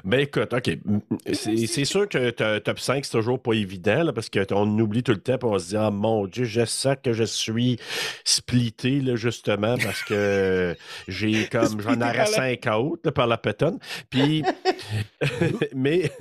[0.03, 0.71] Ben écoute, OK.
[1.33, 5.19] C'est sûr que top 5, c'est toujours pas évident, là, parce qu'on oublie tout le
[5.21, 7.77] temps, puis on se dit, ah mon Dieu, je sens que je suis
[8.23, 10.75] splitté, là, justement, parce que
[11.07, 13.79] j'ai comme, j'en aurais la- cinq autres là, par la pétonne.
[14.09, 14.43] Puis,
[15.75, 16.11] mais,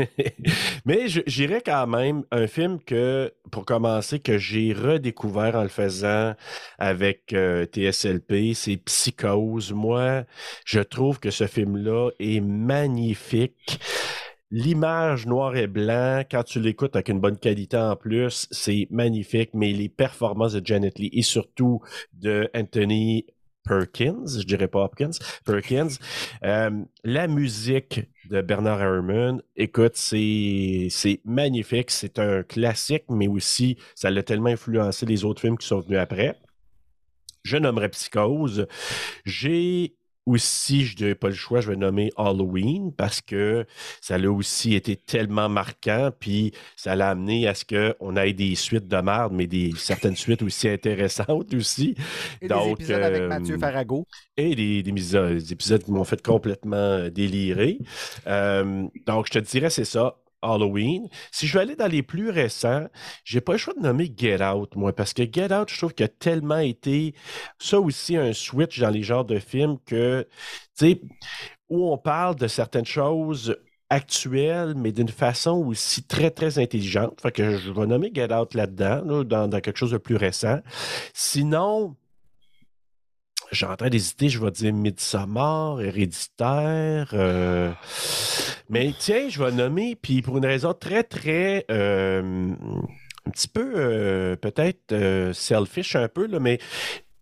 [0.85, 6.35] mais j'irais quand même un film que, pour commencer, que j'ai redécouvert en le faisant
[6.79, 9.73] avec euh, TSLP, c'est Psychose.
[9.73, 10.25] Moi,
[10.65, 13.81] je trouve que ce film-là est magnifique.
[14.53, 19.51] L'image noir et blanc, quand tu l'écoutes avec une bonne qualité en plus, c'est magnifique,
[19.55, 21.81] mais les performances de Janet Lee et surtout
[22.13, 23.27] de Anthony
[23.65, 25.11] Perkins, je dirais pas Hopkins,
[25.45, 25.91] Perkins,
[26.45, 26.71] euh,
[27.05, 34.11] la musique de Bernard Herrmann, écoute, c'est c'est magnifique, c'est un classique, mais aussi, ça
[34.11, 36.37] l'a tellement influencé les autres films qui sont venus après.
[37.43, 38.67] Je nommerais Psychose.
[39.25, 39.95] J'ai
[40.27, 43.67] aussi, je dirais pas le choix, je vais nommer Halloween parce que
[44.01, 48.55] ça l'a aussi été tellement marquant, puis ça l'a amené à ce qu'on ait des
[48.55, 51.97] suites de merde, mais des certaines suites aussi intéressantes aussi.
[52.43, 54.07] Et Donc, des épisodes avec euh, Mathieu Farago.
[54.37, 57.79] Et des, des, miso- des épisodes qui m'ont fait complètement délirer.
[58.27, 60.17] Euh, donc, je te dirais, c'est ça.
[60.43, 61.09] Halloween.
[61.31, 62.87] Si je veux aller dans les plus récents,
[63.25, 65.95] j'ai pas le choix de nommer Get Out, moi, parce que Get Out, je trouve
[65.95, 67.15] qu'il a tellement été
[67.59, 70.27] ça aussi un switch dans les genres de films que,
[70.79, 71.01] tu sais,
[71.69, 73.57] où on parle de certaines choses
[73.91, 77.21] actuelles, mais d'une façon aussi très, très intelligente.
[77.21, 80.61] Fait que je vais nommer Get Out là-dedans, là, dans quelque chose de plus récent.
[81.13, 81.97] Sinon,
[83.57, 87.11] suis en train d'hésiter, je vais dire Midsommar, Héréditaire.
[87.15, 87.73] euh,
[88.69, 91.65] Mais tiens, je vais nommer, puis pour une raison très, très.
[91.71, 92.53] euh,
[93.27, 94.95] un petit peu, euh, peut-être
[95.35, 96.59] selfish un peu, là, mais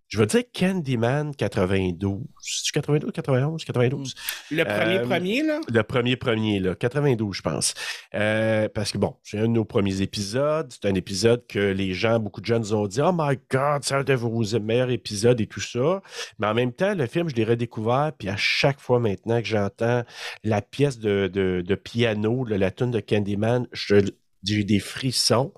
[0.09, 2.21] je veux dire Candyman 92.
[2.41, 4.15] C'est 92, 91, 92?
[4.51, 5.61] Le premier Euh, premier, là?
[5.69, 7.75] Le premier premier, là, 92, je pense.
[8.15, 10.73] Euh, parce que bon, c'est un de nos premiers épisodes.
[10.73, 13.83] C'est un épisode que les gens, beaucoup de gens nous ont dit Oh my God,
[13.85, 16.01] c'est un de vos meilleurs épisodes et tout ça.
[16.39, 19.47] Mais en même temps, le film, je l'ai redécouvert, puis à chaque fois maintenant que
[19.47, 20.05] j'entends
[20.43, 24.11] la pièce de, de- de piano, là, la tune de Candyman, je-
[24.43, 25.53] j'ai des frissons.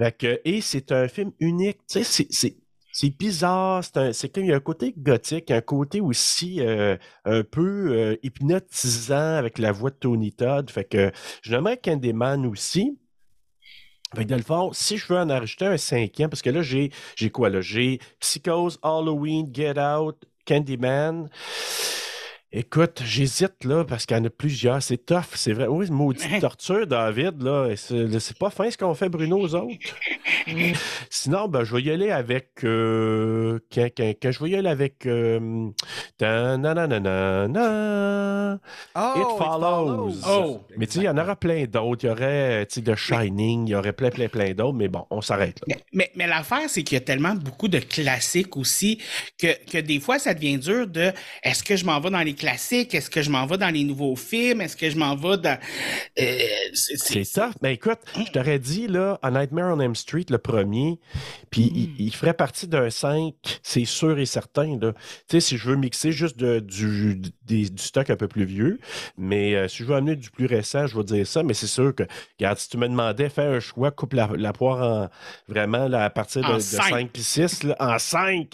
[0.00, 1.78] Fait que- et c'est un film unique.
[1.88, 2.56] Tu sais, c'est-
[2.92, 3.10] c'est.
[3.18, 6.96] Bizarre, c'est un- c'est comme il y a un côté gothique, un côté aussi euh,
[7.24, 10.70] un peu euh, hypnotisant avec la voix de Tony Todd.
[10.70, 11.10] Fait que
[11.42, 12.98] je nommerais Candyman aussi.
[14.14, 16.90] Fait que le fond, si je veux en rajouter un cinquième, parce que là, j'ai
[17.16, 17.62] j'ai quoi là?
[17.62, 21.30] J'ai Psychose, Halloween, Get Out, Candyman.
[22.54, 24.82] Écoute, j'hésite là parce qu'il y en a plusieurs.
[24.82, 25.66] C'est tough, c'est vrai.
[25.68, 27.42] Oui, maudite torture, David.
[27.42, 27.74] là.
[27.76, 29.74] C'est pas fin ce qu'on fait, Bruno, aux autres.
[31.10, 32.48] Sinon, ben, je vais y aller avec.
[32.64, 35.06] Euh, quand, quand- quand je vais y aller avec.
[35.06, 35.68] Euh.
[38.94, 40.14] Oh, It follows.
[40.28, 40.60] Oh.
[40.76, 42.04] Mais tu sais, il y en aura plein d'autres.
[42.04, 44.74] Il y aurait, tu sais, The Shining, il y aurait plein, plein, plein d'autres.
[44.76, 45.66] Mais bon, on s'arrête là.
[45.68, 49.00] Mais, mais, mais l'affaire, c'est qu'il y a tellement beaucoup de classiques aussi
[49.38, 52.34] que, que des fois, ça devient dur de est-ce que je m'en vais dans les
[52.42, 52.94] classiques?
[52.94, 54.60] Est-ce que je m'en vais dans les nouveaux films?
[54.60, 55.58] Est-ce que je m'en vais dans.
[56.20, 56.38] Euh,
[56.74, 57.52] c'est- tough.
[57.62, 60.98] Mais écoute, je t'aurais dit, là, A Nightmare on Elm Street, le premier,
[61.50, 64.78] puis il, il ferait partie d'un 5, c'est sûr et certain.
[64.78, 64.92] Tu
[65.30, 67.20] sais, si je veux mixer juste de- du,
[67.52, 68.78] des- du stock un peu plus vieux,
[69.18, 71.66] mais euh, si je veux amener du plus récent, je vais dire ça, mais c'est
[71.66, 72.04] sûr que,
[72.38, 75.08] regarde, si tu me demandais, fais un choix, coupe la, la poire en,
[75.48, 76.82] vraiment là, à partir de, cinq.
[76.90, 78.52] 5 puis 6, en 5,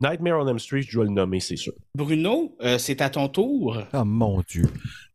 [0.00, 1.72] Nightmare on Elm Street, je dois le nommer, c'est sûr.
[1.94, 3.82] Bruno, euh, c'est à ton tour.
[3.92, 4.64] Oh mon Dieu.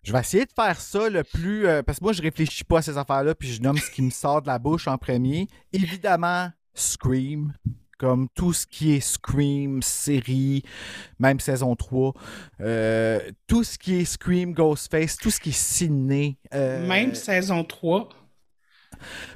[0.03, 1.68] Je vais essayer de faire ça le plus.
[1.68, 4.01] euh, parce que moi, je réfléchis pas à ces affaires-là, puis je nomme ce qui
[4.01, 5.47] me sort de la bouche en premier.
[5.74, 7.53] Évidemment, Scream.
[7.97, 10.61] Comme tout ce qui est Scream, série,
[11.19, 12.13] même saison 3.
[12.61, 16.37] euh, tout ce qui est Scream, Ghostface, tout ce qui est ciné.
[16.53, 18.09] euh, Même saison 3.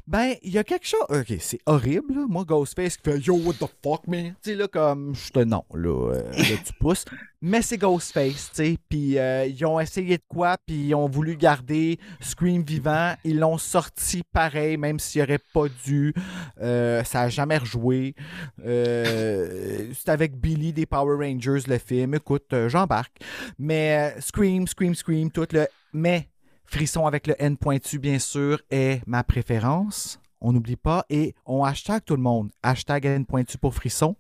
[0.07, 1.05] Ben, il y a quelque chose.
[1.09, 2.26] Ok, c'est horrible, là.
[2.28, 4.36] Moi, Ghostface qui fait Yo, what the fuck, man?
[4.41, 5.16] Tu sais, là, comme.
[5.16, 7.05] Je te non, là, euh, là, tu pousses.
[7.41, 8.78] Mais c'est Ghostface, tu sais.
[8.88, 13.14] Puis euh, ils ont essayé de quoi, puis ils ont voulu garder Scream vivant.
[13.24, 16.14] Ils l'ont sorti pareil, même s'il aurait pas dû.
[16.62, 18.16] Euh, ça a jamais rejoué.
[18.64, 22.14] C'est avec Billy des Power Rangers, le film.
[22.14, 23.18] Écoute, j'embarque.
[23.57, 25.68] Mais Scream, Scream, Scream, tout le.
[25.93, 26.31] Mais
[26.72, 30.20] Frisson avec le N pointu, bien sûr, est ma préférence.
[30.40, 31.06] On n'oublie pas.
[31.10, 32.50] Et on hashtag tout le monde.
[32.64, 34.16] Hashtag N pointu pour Frisson.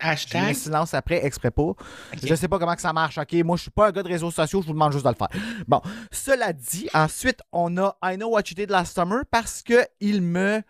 [0.00, 0.54] Un Hashtag?
[0.54, 1.72] silence après, exprès pas.
[2.20, 3.32] Je sais pas comment que ça marche, OK?
[3.44, 5.14] Moi, je suis pas un gars de réseaux sociaux, je vous demande juste de le
[5.14, 5.28] faire.
[5.68, 5.80] Bon,
[6.10, 10.20] cela dit, ensuite, on a I Know What You Did Last Summer parce que il
[10.20, 10.62] me...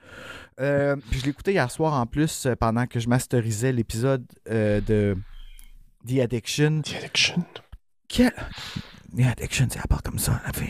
[0.60, 4.26] euh, puis je l'ai écouté hier soir en plus euh, pendant que je masterisais l'épisode
[4.50, 5.16] euh, de
[6.06, 6.82] The Addiction.
[6.82, 7.44] The Addiction.
[8.08, 8.34] Quel...
[9.16, 10.40] The Addiction, c'est à part comme ça.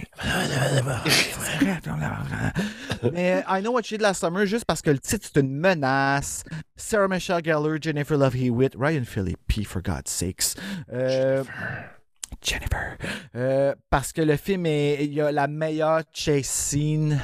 [3.12, 5.50] Mais I Know What You Did Last Summer, juste parce que le titre, c'est une
[5.50, 6.44] menace.
[6.76, 10.56] Sarah Michelle Gellar, Jennifer Love Hewitt, Ryan Phillippe, for God's sakes.
[10.92, 11.42] Euh,
[12.42, 12.98] Jennifer.
[13.34, 15.04] Euh, parce que le film est.
[15.04, 17.18] Il y a la meilleure chase scene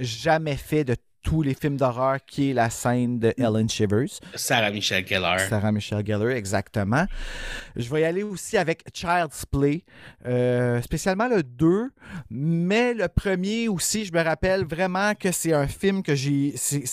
[0.00, 0.96] jamais fait de
[1.26, 4.20] tous les films d'horreur, qui est la scène de Ellen Shivers.
[4.36, 5.40] Sarah Michelle Gellar.
[5.40, 7.04] Sarah Michelle Gellar, exactement.
[7.74, 9.82] Je vais y aller aussi avec Child's Play,
[10.24, 11.90] euh, spécialement le 2,
[12.30, 16.52] mais le premier aussi, je me rappelle vraiment que c'est un film que j'ai.
[16.56, 16.86] c'est-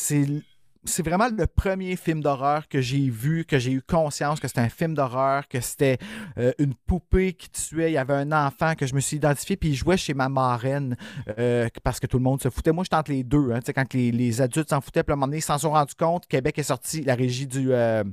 [0.86, 4.60] C'est vraiment le premier film d'horreur que j'ai vu, que j'ai eu conscience que c'était
[4.62, 5.98] un film d'horreur, que c'était
[6.38, 7.92] euh, une poupée qui tuait.
[7.92, 10.28] Il y avait un enfant que je me suis identifié, puis il jouait chez ma
[10.28, 10.98] marraine
[11.40, 12.74] euh, parce que tout le monde se foutait.
[12.74, 13.52] Moi, je tente les deux.
[13.54, 15.42] Hein, tu sais, quand les, les adultes s'en foutaient, puis à un moment donné, ils
[15.42, 16.28] s'en sont rendus compte.
[16.28, 17.72] Québec est sorti, la régie du.
[17.72, 18.04] euh,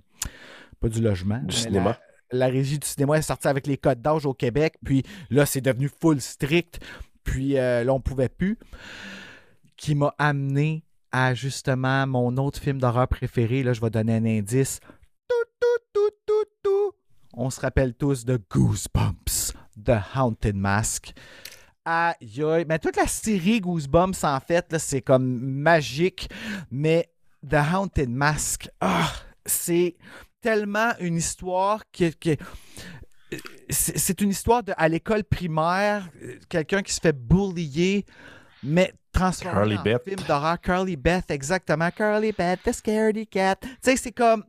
[0.79, 1.41] pas du logement.
[1.45, 1.99] mais cinéma.
[2.31, 5.45] La, la régie du cinéma est sortie avec les codes d'âge au Québec, puis là,
[5.45, 6.79] c'est devenu full strict,
[7.25, 8.57] puis là, on pouvait plus.
[9.77, 13.63] Qui m'a amené à justement mon autre film d'horreur préféré.
[13.63, 14.81] Là, je vais donner un indice.
[15.29, 16.93] Tout, tout, tout, tout, tout.
[17.35, 19.53] On se rappelle tous de Goosebumps,
[19.85, 21.13] The Haunted Mask.
[21.85, 22.65] Aïe, aïe.
[22.69, 26.29] Mais toute la série Goosebumps, en fait, c'est comme magique.
[26.71, 27.11] Mais
[27.49, 29.11] The Haunted Mask, ah,
[29.47, 29.97] c'est
[30.41, 32.15] tellement une histoire qui-
[33.69, 38.05] c'est une histoire de, à l'école primaire, euh, quelqu'un qui se fait bullier,
[38.63, 40.03] mais transformé Carly en Beth.
[40.05, 40.61] film d'horreur.
[40.61, 41.91] Carly Beth, exactement.
[41.91, 43.57] Carly Beth, the scaredy cat.
[43.61, 44.45] Tu sais, c'est comme...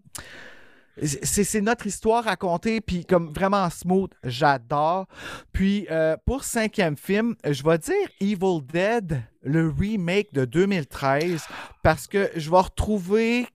[1.01, 5.07] C'est c'est notre histoire racontée, puis comme vraiment smooth, j'adore.
[5.53, 11.45] Puis euh, pour cinquième film, je vais dire Evil Dead, le remake de 2013,
[11.81, 13.47] parce que je vais retrouver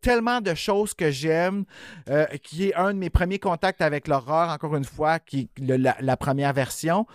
[0.00, 1.64] tellement de choses que j'aime,
[2.08, 5.60] euh, qui est un de mes premiers contacts avec l'horreur, encore une fois, qui est
[5.60, 7.06] le- la, première version.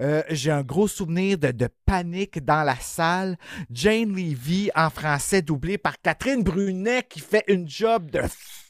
[0.00, 3.36] Euh, J'ai un gros souvenir de, panique dans la salle.
[3.70, 8.22] Jane Levy, en français, doublée par Catherine Brunet, qui fait une job de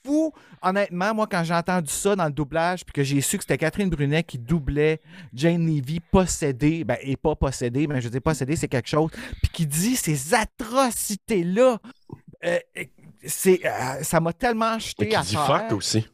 [0.05, 0.33] fou.
[0.61, 3.59] Honnêtement, moi, quand j'ai entendu ça dans le doublage, puis que j'ai su que c'était
[3.59, 5.01] Catherine Brunet qui doublait
[5.33, 9.11] Jane Levy possédée, ben, et pas possédée, mais je dis possédée, c'est quelque chose,
[9.43, 11.79] puis qui dit ces atrocités-là.
[12.45, 12.59] Euh,
[13.27, 15.47] c'est, euh, ça m'a tellement jeté qui à dit terre.
[15.47, 16.07] fuck aussi.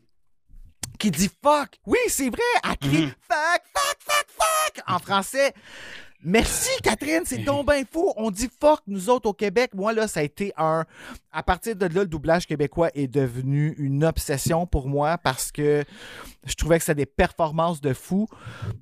[0.98, 1.78] Qui dit fuck?
[1.86, 2.40] Oui, c'est vrai.
[2.64, 3.12] Elle crie Mhm.
[3.28, 5.52] fuck, fuck, fuck, fuck en français.
[6.24, 8.12] Merci, Catherine, c'est donc bien fou.
[8.16, 9.70] On dit fuck, nous autres au Québec.
[9.74, 10.84] Moi, là, ça a été un.
[11.38, 15.84] À partir de là, le doublage québécois est devenu une obsession pour moi parce que
[16.44, 18.26] je trouvais que c'était des performances de fou.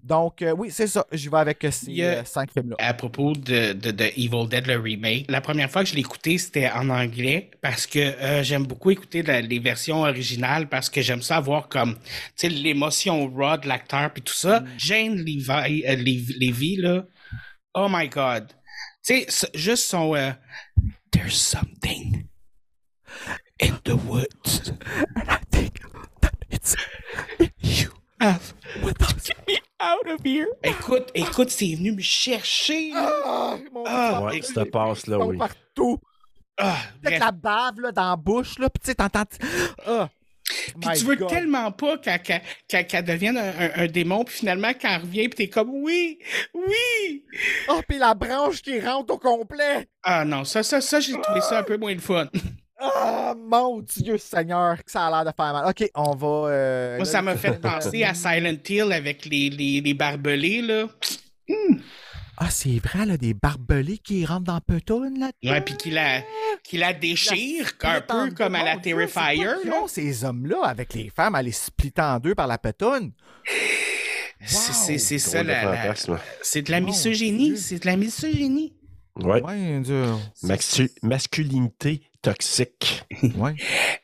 [0.03, 1.05] Donc, euh, oui, c'est ça.
[1.13, 2.77] J'y vais avec euh, ces a- euh, cinq films-là.
[2.79, 5.27] à propos de, de, de Evil Dead, le remake.
[5.29, 8.91] La première fois que je l'ai écouté, c'était en anglais parce que euh, j'aime beaucoup
[8.91, 12.01] écouter la- les versions originales parce que j'aime ça avoir comme, tu
[12.37, 14.65] sais, l'émotion raw de l'acteur puis tout ça.
[14.79, 17.05] Jane Levi, euh, Lev- Levy, là,
[17.75, 18.47] oh my God.
[19.07, 20.31] Tu sais, juste son euh,
[21.13, 22.27] There's something
[23.61, 24.73] in the woods.
[27.63, 27.91] You
[28.21, 30.47] have to get me out of here.
[30.63, 32.91] Écoute, écoute, c'est venu me chercher.
[32.91, 33.11] là.
[33.25, 35.37] Ah, mon Ah, Ouais, cette passe-là, oui.
[35.37, 35.99] partout.
[36.59, 39.25] Ah, Avec la bave là, dans la bouche, là, puis tu sais, t'entends.
[39.87, 40.09] Ah.
[40.81, 41.29] Puis tu veux God.
[41.29, 45.49] tellement pas qu'elle devienne un, un- un démon, puis finalement, quand elle revient, puis t'es
[45.49, 46.19] comme oui,
[46.55, 47.25] oui.
[47.69, 49.89] Oh, puis la branche qui rentre au complet.
[50.05, 52.29] Ah non, ça, ça, ça, j'ai trouvé ça un peu moins le fun.
[52.79, 55.69] Ah, mon Dieu Seigneur, que ça a l'air de faire mal.
[55.69, 56.27] OK, on va...
[56.51, 60.61] euh, Moi, là, ça m'a fait penser à Silent Hill avec les, les, les barbelés,
[60.63, 60.87] là.
[62.39, 65.31] Ah, c'est vrai, là, des barbelés qui rentrent dans Peton, là.
[65.43, 66.21] Ouais, puis qui la,
[66.63, 69.77] qui la déchire, un Split peu comme à la Dieu, Terrifier, là.
[69.83, 73.13] ont, ces hommes-là, avec les femmes, à les splitter en deux par la pétonne.
[74.45, 75.95] C'est- C'est ça, la,
[76.43, 78.75] c'est de la misogynie, c'est de la misogynie.
[79.17, 79.43] Ouais.
[79.43, 79.83] Ouais,
[81.03, 83.05] masculinité toxique.
[83.37, 83.55] Ouais.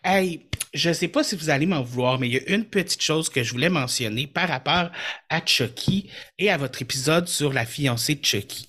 [0.05, 3.03] Hey, je sais pas si vous allez m'en vouloir, mais il y a une petite
[3.03, 4.91] chose que je voulais mentionner par rapport
[5.29, 8.69] à Chucky et à votre épisode sur la fiancée de Chucky.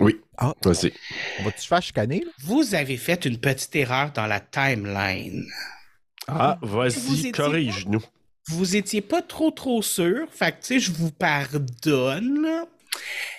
[0.00, 0.20] Oui.
[0.36, 0.54] Ah.
[0.62, 0.92] Vas-y.
[1.40, 2.30] On va-tu se faire chicaner, là?
[2.40, 5.44] Vous avez fait une petite erreur dans la timeline.
[6.28, 8.04] Ah, vas-y, corrige-nous.
[8.48, 12.46] Vous étiez pas trop trop sûr, fait que tu sais, je vous pardonne.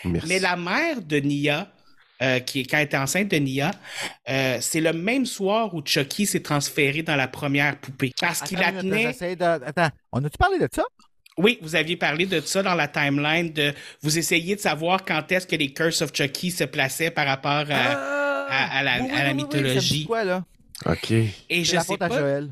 [0.06, 0.28] Merci.
[0.28, 1.72] Mais la mère de Nia,
[2.22, 3.72] euh, qui quand elle était enceinte de Nia,
[4.30, 8.14] euh, c'est le même soir où Chucky s'est transféré dans la première poupée.
[8.20, 9.14] Parce qu'il la tenait.
[9.14, 9.44] de...
[9.66, 10.84] Attends, on a-tu parlé de ça?
[11.38, 15.32] Oui, vous aviez parlé de ça dans la timeline, de vous essayiez de savoir quand
[15.32, 17.66] est-ce que les Curse of Chucky se plaçaient par rapport à.
[17.70, 18.48] Ah!
[18.50, 20.06] à- à la- Oui, oui, à oui, oui, mythologie.
[20.06, 20.44] quoi, là?
[20.86, 21.12] OK.
[21.12, 22.20] Et je la sais faute à pas.
[22.20, 22.50] Joël.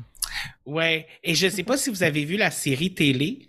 [0.64, 1.06] Ouais.
[1.24, 3.47] Et je sais pas si vous avez vu la série télé.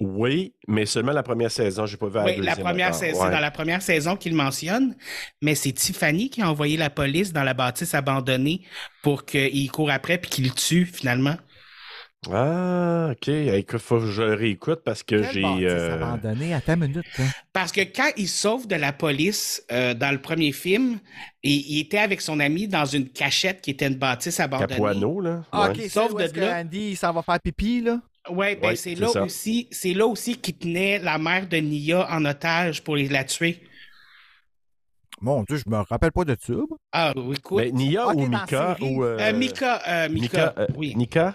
[0.00, 1.86] Oui, mais seulement la première saison.
[1.86, 3.26] J'ai pas vu la Oui, la deuxième première saison, Ouais.
[3.26, 4.96] c'est dans la première saison qu'il mentionne,
[5.40, 8.62] mais c'est Tiffany qui a envoyé la police dans la bâtisse abandonnée
[9.02, 11.36] pour qu'il court après puis qu'il le tue finalement.
[12.32, 13.28] Ah, OK.
[13.28, 15.42] Écoute, faut que je réécoute parce que j'ai.
[15.42, 16.54] bâtisse euh, abandonnée?
[16.54, 17.04] Attends une minute.
[17.18, 17.24] hein.
[17.52, 20.98] Parce que quand il sauve de la police euh, dans le premier film,
[21.42, 24.70] il était avec son ami dans une cachette qui était une bâtisse abandonnée.
[24.74, 25.42] Capuano, là.
[25.52, 25.84] Ah, Ouais.
[25.84, 26.60] OK, Sauf de que là.
[26.62, 28.00] Andy il s'en va faire pipi, là?
[28.30, 29.22] Ouais, ben Ouais, c'est là ça.
[29.24, 33.24] aussi, c'est là aussi qu'il tenait la mère de Nia en otage pour les- la
[33.24, 33.62] tuer.
[35.20, 36.66] Mon Dieu, je me rappelle pas de moi.
[36.92, 37.58] Ah, oui, écoute.
[37.58, 39.04] Mais Nia Ok, ou Mika ou.
[39.04, 40.94] euh, Euh, Mika, euh, Mika, Mika, euh, oui.
[40.96, 41.34] Nika?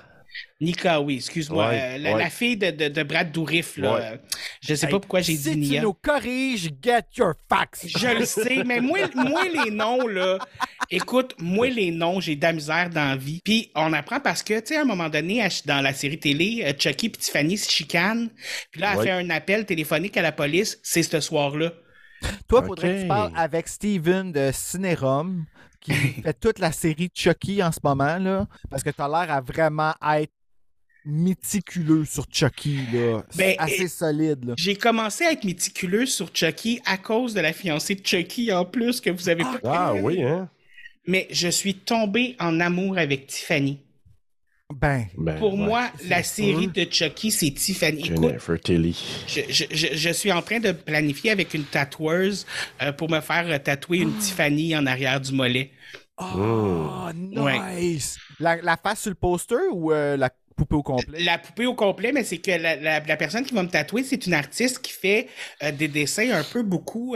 [0.62, 1.70] Nika, oui, excuse-moi.
[1.70, 2.20] Ouais, Euh, la, ouais.
[2.24, 3.94] la fille de, de, de Brad Dourif, là.
[3.94, 4.02] Ouais.
[4.04, 4.18] euh,
[4.62, 5.82] je sais Hey, pas pourquoi j'ai si dit tu Nia.
[5.82, 7.86] nous corriges, get your facts.
[7.88, 10.38] Je le sais, mais moi, moi, les noms, là,
[10.90, 13.40] écoute, moi, les noms, j'ai de la misère dans la vie.
[13.44, 16.64] Puis on apprend parce que, tu sais, à un moment donné, dans la série télé,
[16.66, 18.30] euh, Chucky et Tiffany se chicanent.
[18.72, 19.06] Puis là, elle Ouais.
[19.06, 20.78] fait un appel téléphonique à la police.
[20.84, 21.72] C'est ce soir-là.
[22.50, 22.66] Toi, Ok.
[22.68, 25.46] faudrait que tu parles avec Steven de Cinérum,
[25.80, 29.34] qui fait toute la série Chucky en ce moment, là, parce que tu as l'air
[29.34, 30.34] à vraiment être
[31.06, 33.24] méticuleux sur Chucky, là.
[33.30, 34.54] C'est Ben, assez solide, là.
[34.58, 38.66] J'ai commencé à être méticuleux sur Chucky à cause de la fiancée de Chucky en
[38.66, 39.60] plus que vous avez pas.
[39.64, 40.50] Ah oui, hein?
[41.08, 43.80] Mais je suis tombé en amour avec Tiffany.
[44.72, 45.60] Ben, Ben, Pour ouais.
[45.66, 48.06] moi, la série de Chucky, c'est Tiffany.
[48.06, 49.26] Écoute, Jennifer Tilly.
[49.28, 52.46] je, je- je- je suis en train de planifier avec une tatoueuse
[52.84, 55.72] euh, pour me faire euh, tatouer une Tiffany en arrière du mollet.
[56.20, 57.82] oh, Ouais.
[57.82, 58.18] nice!
[58.40, 61.24] La, la face sur le poster ou euh, la poupée au complet?
[61.24, 64.04] La poupée au complet, mais c'est que la, la- la personne qui va me tatouer,
[64.04, 65.30] c'est une artiste qui fait
[65.64, 67.16] euh, des dessins un peu beaucoup.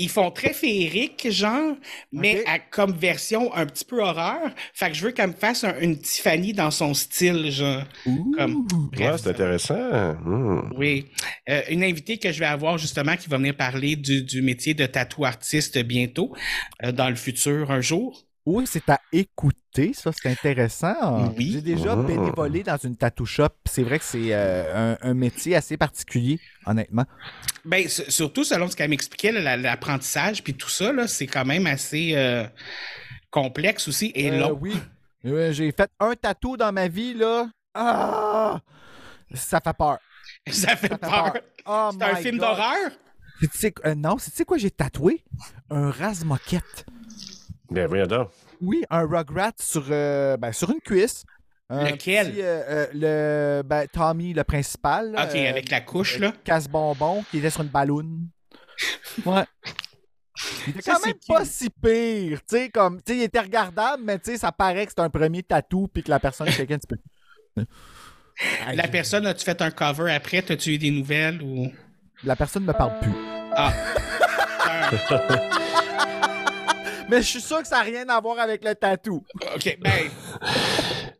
[0.00, 1.74] Ils font très féerique, genre,
[2.12, 4.50] mais à- comme version un petit peu horreur.
[4.72, 7.82] Fait que je veux qu'elle me fasse un- une Tiffany dans son style, genre.
[8.36, 10.14] Comme, bref, Ouais, c'est intéressant.
[10.24, 10.72] Hmm.
[10.76, 11.06] oui.
[11.48, 14.74] Euh, une invitée que je vais avoir justement qui va venir parler du, du métier
[14.74, 16.32] de tatou artiste bientôt,
[16.84, 18.24] euh, dans le futur, un jour.
[18.50, 21.30] Oui, c'est à écouter, ça, c'est intéressant.
[21.36, 21.50] Oui.
[21.52, 21.96] J'ai déjà Ah.
[22.02, 23.48] bénévolé dans une tattoo shop.
[23.66, 27.04] C'est vrai que c'est euh, un, un métier assez particulier, honnêtement.
[27.66, 31.66] Ben, s- surtout selon ce qu'elle m'expliquait, l'apprentissage puis tout ça, là, c'est quand même
[31.66, 32.46] assez euh,
[33.30, 34.58] complexe aussi et Euh, long.
[34.60, 34.72] oui.
[35.26, 37.50] Euh, J'ai fait un tatou dans ma vie, là.
[37.74, 38.60] Ah!
[39.34, 39.98] Ça fait peur.
[40.50, 41.32] Ça fait Ça fait peur.
[41.34, 41.42] peur.
[41.66, 42.90] Oh C'est un film d'horreur?
[43.40, 45.22] Tu sais- euh, non, c'est- tu sais quoi j'ai tatoué?
[45.70, 46.86] Un rase-moquette.
[47.70, 48.30] Ben, voyons donc.
[48.60, 51.24] Oui, un Rugrat sur, euh, ben, sur une cuisse.
[51.70, 52.30] Un Lequel?
[52.30, 52.62] petit, euh,
[52.94, 55.14] euh, le, ben, Tommy, le principal.
[55.18, 56.32] Ok, euh, avec la couche, là.
[56.44, 58.28] casse-bonbon qui était sur une balloune.
[59.26, 59.44] Ouais.
[60.66, 63.40] Il était Ça, quand même pas si pire, tu sais, comme, tu sais, il était
[63.40, 66.46] regardable, mais tu sais, ça paraît que c'est un premier tatou puis que la personne
[66.48, 66.96] est un petit peu.
[68.72, 70.42] La personne, as-tu fait un cover après?
[70.42, 71.72] T'as-tu eu des nouvelles ou?
[72.22, 73.10] La personne ne me parle plus.
[73.52, 73.72] Ah.
[77.08, 79.24] Mais je suis sûr que ça n'a rien à voir avec le tatou.
[79.54, 79.92] ok, ben.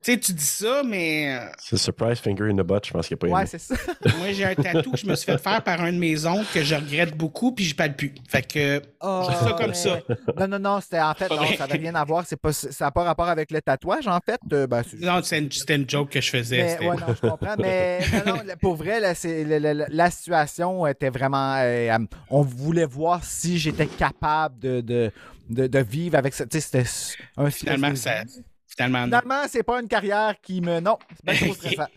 [0.00, 3.08] Tu sais, tu dis ça, mais euh, C'est Surprise Finger in the Butt, je pense
[3.08, 3.48] qu'il n'y a pas Ouais, aimé.
[3.50, 3.74] c'est ça.
[4.18, 6.46] moi, j'ai un tatou que je me suis fait faire par un de mes oncles
[6.54, 8.14] que je regrette beaucoup, puis je parle plus.
[8.28, 8.80] Fait que.
[9.00, 9.98] Oh, ça comme mais- ça.
[10.38, 12.24] Non, non, non, c'était en fait, non, ça n'avait rien à voir.
[12.26, 14.40] C'est pas, ça n'a pas rapport avec le tatouage, en fait.
[14.52, 16.58] Euh, ben, c'est- Non, c'était une, c'était une joke que je faisais.
[16.62, 17.54] Mais, c'était- ouais, non, je comprends.
[17.58, 21.56] Mais non, non, pour vrai, là, c'est- la, situation était vraiment.
[21.56, 21.98] euh, euh,
[22.30, 25.12] on voulait voir si j'étais capable de, de,
[25.48, 26.46] de, de vivre avec ça.
[26.46, 28.22] Tu sais, c'était un Finalement, ça.
[28.66, 29.04] Finalement.
[29.04, 30.80] Finalement, c'est pas une carrière qui me.
[30.80, 31.88] Non, c'est bien trop stressant.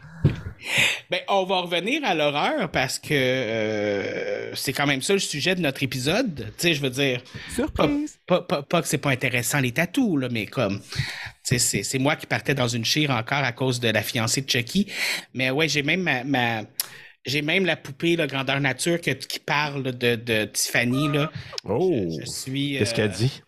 [1.09, 5.55] Ben, on va revenir à l'horreur parce que euh, c'est quand même ça le sujet
[5.55, 6.35] de notre épisode.
[6.57, 7.21] Tu sais, je veux dire,
[7.53, 8.19] Surprise.
[8.27, 10.79] pas, pas, pas que c'est pas intéressant les tatous, là, mais comme,
[11.43, 14.49] c'est, c'est moi qui partais dans une chire encore à cause de la fiancée de
[14.49, 14.87] Chucky.
[15.33, 16.61] Mais ouais, j'ai même ma, ma-
[17.25, 21.31] j'ai même la poupée, la grandeur nature, que- qui parle de, de Tiffany, là.
[21.65, 22.17] Oh!
[22.19, 22.77] Je suis.
[22.77, 23.41] Qu'est-ce euh, qu'elle dit?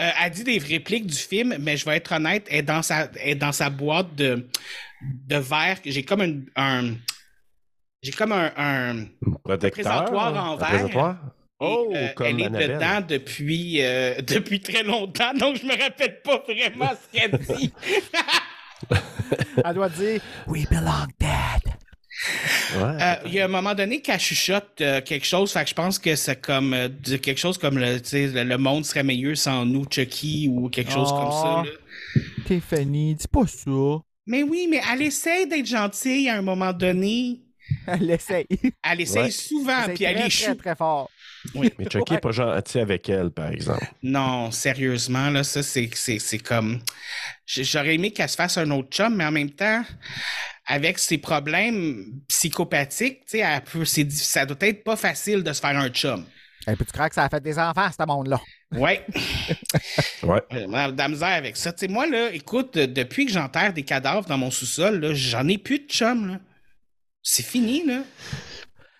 [0.00, 2.82] euh, elle dit des répliques du film, mais je vais être honnête, elle est dans
[2.82, 4.48] sa, elle est dans sa boîte de,
[5.02, 5.78] de verre.
[5.84, 6.94] J'ai comme un, un-
[8.02, 9.06] j'ai comme un, un-
[9.42, 9.70] Protecteur?
[9.72, 10.68] présentoir en Un verre.
[10.68, 11.16] présentoir?
[11.58, 12.74] Oh, et, euh, comme elle est Annabelle.
[12.74, 17.72] dedans depuis, euh, depuis très longtemps, donc je me rappelle pas vraiment ce qu'elle dit.
[19.64, 21.72] Elle doit dire We belong dead.
[22.76, 22.82] Ouais.
[23.02, 25.74] Euh, Il y a un moment donné qu'elle chuchote euh, quelque chose, fait que je
[25.74, 29.84] pense que c'est comme euh, dire quelque chose comme le, monde serait meilleur sans nous,
[29.90, 31.62] Chucky, ou quelque chose comme ça.
[31.64, 32.22] Là.
[32.46, 33.70] Tiffany, dis pas ça.
[34.26, 37.40] Mais oui, mais elle essaie d'être gentille à un moment donné.
[37.88, 38.46] Elle essaye.
[38.82, 39.30] Elle essaie Ouais.
[39.32, 40.44] souvent, puis elle très, échoue.
[40.44, 41.10] très, très fort.
[41.56, 42.04] Mais Chucky Ouais.
[42.12, 43.84] n'est pas gentil avec elle, par exemple.
[44.04, 46.78] Non, sérieusement, là, ça, c'est, c'est, c'est comme.
[47.46, 49.82] J'aurais aimé qu'elle se fasse un autre chum, mais en même temps,
[50.66, 55.88] avec ses problèmes psychopathiques, elle peut- ça doit être pas facile de se faire un
[55.88, 56.24] chum.
[56.68, 58.40] Et puis tu crois que ça a fait des enfants, ce monde-là?
[58.72, 59.06] Ouais.
[60.24, 60.42] Ouais.
[60.52, 61.72] Euh, de la misère avec ça.
[61.72, 65.14] Tu sais, moi, là, écoute, euh, depuis que j'enterre des cadavres dans mon sous-sol, là,
[65.14, 66.40] j'en ai plus de chum, là.
[67.22, 68.02] C'est fini, là.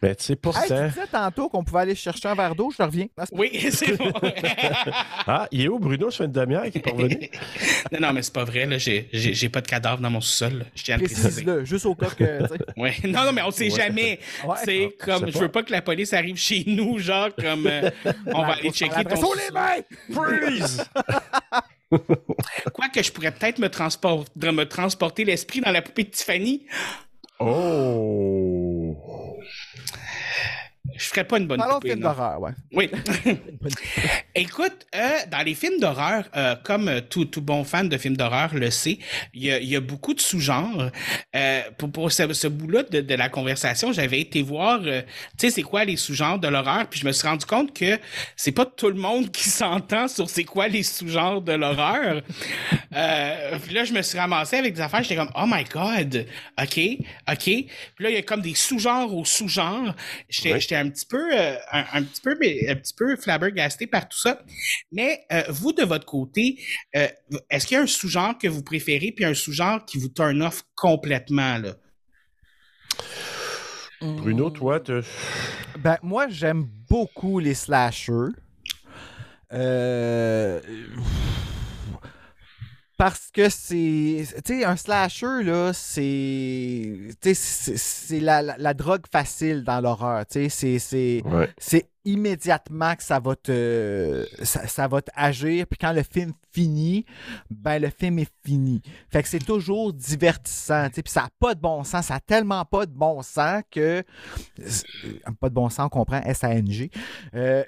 [0.06, 0.60] Mais tu sais, Hey, pourtant.
[0.68, 3.06] tu disais tantôt qu'on pouvait aller chercher un verre d'eau, je reviens.
[3.18, 4.12] Non, Oui, c'est bon.
[5.26, 6.10] Ah, il est où, Bruno?
[6.12, 7.28] Ça fait une demi-heure qu'il est pas revenu.
[7.92, 8.78] non, non, mais c'est pas vrai, là.
[8.78, 10.64] J'ai, j'ai, j'ai pas de cadavre dans mon sous-sol, là.
[10.76, 11.44] Je tiens à le préciser.
[11.64, 12.42] Juste au cas que.
[12.80, 12.94] Ouais.
[13.04, 13.70] Non, non, mais on sait Ouais.
[13.82, 14.20] jamais.
[14.46, 14.54] Ouais.
[14.64, 17.66] C'est Ah, comme, je je veux pas que la police arrive chez nous, genre, comme,
[17.66, 17.90] euh,
[18.26, 19.82] on va aller checker ton Oh, les mains!
[20.12, 20.84] Freeze!
[22.72, 26.64] Quoique je pourrais peut-être me, transpor- de me transporter l'esprit dans la poupée de Tiffany.
[27.40, 28.96] Oh!
[30.98, 32.08] Je ferais pas une bonne Parlons de poupée, film non.
[32.10, 32.52] d'horreur, ouais.
[32.72, 32.90] Oui.
[34.34, 38.16] Écoute, euh, dans les films d'horreur, euh, comme euh, tout, tout bon fan de films
[38.16, 38.98] d'horreur le sait,
[39.34, 40.90] il y a, il y a beaucoup de sous-genres.
[41.34, 45.02] Euh, pour pour ce, ce bout-là de, de la conversation, j'avais été voir, euh,
[45.38, 47.98] tu sais, c'est quoi les sous-genres de l'horreur, puis je me suis rendu compte que
[48.36, 52.22] c'est pas tout le monde qui s'entend sur c'est quoi les sous-genres de l'horreur.
[52.94, 56.26] euh, puis là, je me suis ramassé avec des affaires, j'étais comme, oh my god,
[56.60, 56.78] ok,
[57.30, 57.38] ok.
[57.44, 57.66] Puis
[58.00, 59.94] là, il y a comme des sous-genres aux sous-genres.
[60.28, 60.60] J'étais Ouais.
[60.86, 64.40] Un petit peu, euh, un, un petit peu, un petit peu flabbergasté par tout ça.
[64.92, 66.60] Mais euh, vous, de votre côté,
[66.94, 67.08] euh,
[67.50, 70.42] est-ce qu'il y a un sous-genre que vous préférez puis un sous-genre qui vous turn
[70.42, 71.74] off complètement, là?
[74.00, 74.92] Bruno, toi, tu.
[75.78, 78.32] Ben, moi, j'aime beaucoup les slashers.
[79.52, 80.60] Euh,
[82.96, 84.26] Parce que c'est.
[84.44, 86.98] Tu sais, un slasher, là, c'est.
[87.20, 90.24] Tu sais, c'est- la, la, la drogue facile dans l'horreur.
[90.26, 91.22] Tu sais, c'est-.
[91.26, 91.50] Ouais.
[91.58, 97.04] C'est immédiatement que ça va te ça, ça va agir puis quand le film finit
[97.50, 98.80] ben le film est fini
[99.10, 102.14] fait que c'est toujours divertissant tu sais, puis ça n'a pas de bon sens ça
[102.14, 104.04] n'a tellement pas de bon sens que
[104.60, 104.64] euh,
[105.40, 106.92] pas de bon sens on comprend S-A-N-G
[107.34, 107.64] euh,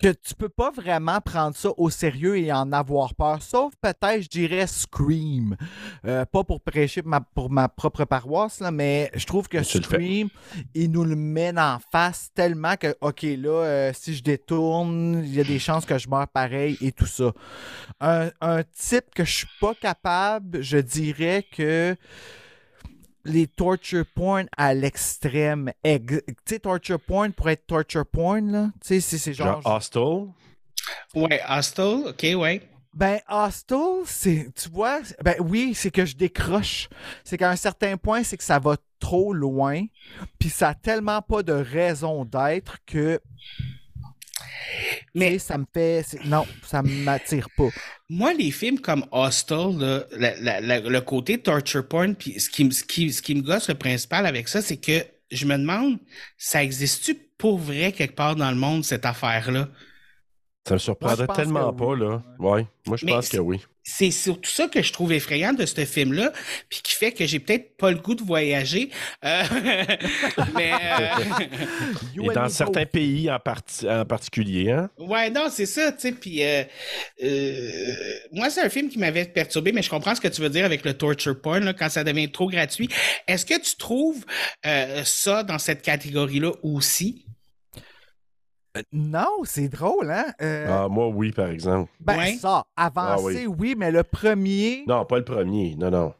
[0.00, 4.22] que tu peux pas vraiment prendre ça au sérieux et en avoir peur sauf peut-être
[4.22, 5.56] je dirais Scream
[6.04, 9.58] Euh, pas pour prêcher pour ma, pour ma propre paroisse là, mais je trouve que
[9.58, 9.82] Tu.
[9.82, 10.28] Scream
[10.74, 15.34] il nous le met en face tellement que, OK, là, euh, si je détourne, il
[15.34, 17.32] y a des chances que je meure pareil et tout ça.
[18.00, 21.96] Un, un type que je suis pas capable, je dirais que
[23.24, 25.72] les torture porn à l'extrême.
[25.82, 28.70] ex- Tu sais, torture porn pour être torture porn, là?
[28.80, 29.62] Tu sais, c'est- c'est genre.
[29.62, 30.28] Genre Hostel?
[31.14, 32.62] Ouais, Hostel, ok, ouais.
[32.92, 34.48] Ben, Hostel, c'est.
[34.54, 36.88] Tu vois, ben oui, c'est que je décroche.
[37.24, 39.84] C'est qu'à un certain point, c'est que ça va trop loin.
[40.38, 43.20] Puis ça a tellement pas de raison d'être que.
[45.14, 46.04] Mais- ça me fait.
[46.24, 47.68] Non, ça m'attire pas.
[48.08, 52.48] Moi, les films comme Hostel, là, la- la- la- le côté torture porn, puis ce
[52.50, 55.46] qui, me- ce, qui, ce qui me gosse le principal avec ça, c'est que je
[55.46, 55.98] me demande,
[56.36, 59.68] ça existe-tu pour vrai quelque part dans le monde, cette affaire-là?
[60.66, 62.22] Ça me surprendrait tellement pas, là.
[62.38, 63.60] Ouais, moi, je Mais pense que oui.
[63.86, 66.32] C'est surtout ça que je trouve effrayant de ce film-là,
[66.70, 68.90] puis qui fait que j'ai peut-être pas le goût de voyager.
[69.24, 69.42] Euh,
[70.54, 71.08] mais euh,
[72.22, 74.90] Et dans certains pays en, parti- en particulier, hein?
[74.98, 76.12] ouais, non, c'est ça, tu sais.
[76.12, 76.64] Puis euh,
[77.22, 77.94] euh,
[78.32, 80.64] moi, c'est un film qui m'avait perturbé, mais je comprends ce que tu veux dire
[80.64, 82.88] avec le torture porn là, quand ça devient trop gratuit.
[83.26, 84.24] Est-ce que tu trouves
[84.66, 87.26] euh, ça dans cette catégorie-là aussi?
[88.92, 90.26] Non, c'est drôle, hein?
[90.42, 91.90] Euh, Ah, moi, oui, par exemple.
[92.00, 93.54] ben, ça, avancé, Ah oui.
[93.58, 94.84] oui, mais le premier.
[94.86, 95.76] Non, pas le premier.
[95.76, 96.14] Non, non.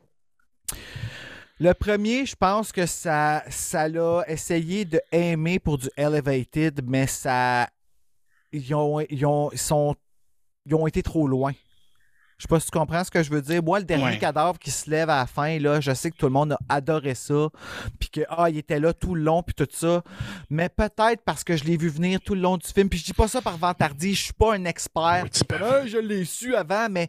[1.58, 7.06] Le premier, je pense que ça, ça l'a essayé de aimer pour du elevated, mais
[7.06, 7.68] ça.
[8.52, 9.96] Ils ont, ils ont, ils sont,
[10.66, 11.52] ils ont été trop loin.
[12.36, 13.62] Je sais pas si tu comprends ce que je veux dire.
[13.62, 14.18] Moi, le dernier Ouais.
[14.18, 16.58] cadavre qui se lève à la fin, là, je sais que tout le monde a
[16.68, 17.48] adoré ça.
[18.00, 20.02] Puis que, ah, il était là tout le long, puis tout ça.
[20.50, 22.88] Mais peut-être parce que je l'ai vu venir tout le long du film.
[22.88, 25.24] Puis je dis pas ça par vantardie, je suis pas un expert.
[25.24, 27.08] Oui, je l'ai su avant, mais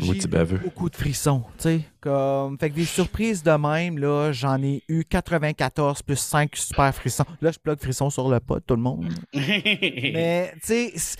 [0.00, 1.80] j'ai eu beaucoup de frissons, tu sais.
[2.00, 2.58] Comme...
[2.58, 7.26] Fait que des surprises de même, là, j'en ai eu 94 plus 5 super frissons.
[7.42, 9.12] Là, je plug frissons sur le pot, tout le monde.
[9.34, 11.16] Mais, tu sais,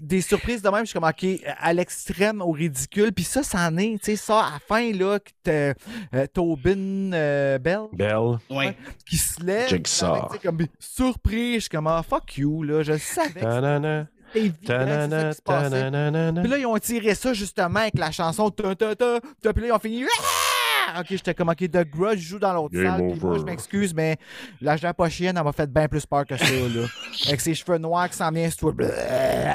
[0.00, 1.26] des surprises de même, je suis comme, OK,
[1.58, 3.12] à l'extrême, au ridicule.
[3.12, 5.74] Puis ça, ça en est, tu sais, ça, à la fin, là, que t'as,
[6.14, 8.38] euh, Tobin euh, Bell Belle.
[8.50, 8.76] ouais.
[9.06, 9.68] qui se lève.
[9.68, 10.06] Jigsaw.
[10.06, 13.42] avec, tu sais, comme, surprise, je suis comme, ah, fuck you, là, je le savais.
[15.44, 15.70] Passait.
[15.70, 16.40] ta-na-na-na.
[16.40, 19.20] Puis là, ils ont tiré ça justement avec la chanson ta ta ta.
[19.42, 20.04] ta, Puis là, ils ont fini.
[20.04, 21.00] Ah!
[21.00, 23.10] Ok, j'étais comme, ok, The Grudge joue dans l'autre salle.
[23.12, 24.16] Puis moi, je m'excuse, mais
[24.60, 26.86] la chienne, elle m'a fait bien plus peur que ça, là.
[27.28, 28.50] avec ses cheveux noirs qui s'en viennent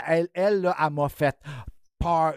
[0.07, 1.35] Elle, elle, là, elle m'a fait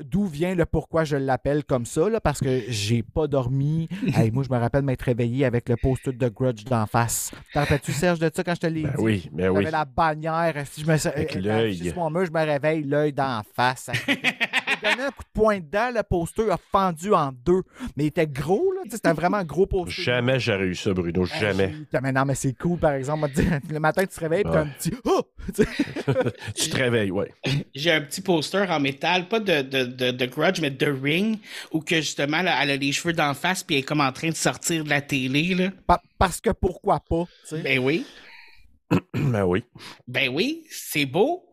[0.04, 3.88] D'où vient le pourquoi je l'appelle comme ça, là, parce que j'ai pas dormi.
[4.14, 7.30] Hey, moi, je me rappelle m'être réveillé avec le post de Grudge d'en face.
[7.52, 9.02] T'en rappelles-tu, Serge, de ça quand je te l'ai Ben dit?
[9.02, 9.70] oui, ben J'avais oui.
[9.70, 10.54] la bannière.
[10.66, 11.92] Si je me Avec euh, l'œil.
[11.94, 13.90] mon mur, je me réveille, l'œil d'en face.
[14.82, 17.62] Donné un coup de poing dedans, le poster a fendu en deux.
[17.96, 18.82] Mais il était gros, là.
[18.90, 20.02] C'était vraiment un gros poster.
[20.02, 21.24] Jamais j'aurais eu ça, Bruno.
[21.24, 21.74] Jamais.
[21.92, 23.28] j'ai- Mais non, mais c'est cool, par exemple.
[23.70, 24.70] Le matin, tu te réveilles, puis t'as un Ouais.
[24.78, 24.92] petit.
[25.04, 25.22] Oh!
[26.54, 27.32] Tu te réveilles, ouais.
[27.74, 31.38] J'ai un petit poster en métal, pas de, de, de, de Grudge, mais de Ring,
[31.72, 34.12] où que justement, là, elle a les cheveux d'en face, puis elle est comme en
[34.12, 35.70] train de sortir de la télé, là.
[35.86, 37.24] pa- parce que pourquoi pas?
[37.62, 38.04] Ben oui.
[39.14, 39.64] Ben oui.
[40.06, 41.44] Ben oui, c'est beau.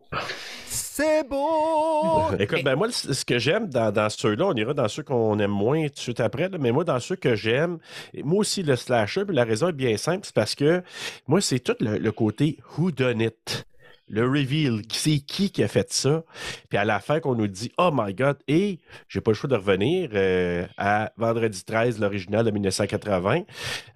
[0.66, 2.30] C'est beau!
[2.38, 5.86] Écoute, ben moi, ce que j'aime dans, ceux-là, on ira dans ceux qu'on aime moins
[5.88, 7.78] tout de suite après, mais moi, dans ceux que j'aime,
[8.24, 10.82] moi aussi, le slasher, puis la raison est bien simple, c'est parce que
[11.26, 13.66] moi, c'est tout le, côté who done it.
[14.08, 16.22] Le reveal, c'est qui qui a fait ça?
[16.68, 18.78] Puis à la fin, qu'on nous dit Oh my God, et
[19.08, 23.42] j'ai pas le choix de revenir euh, à Vendredi 13, l'original de 1980,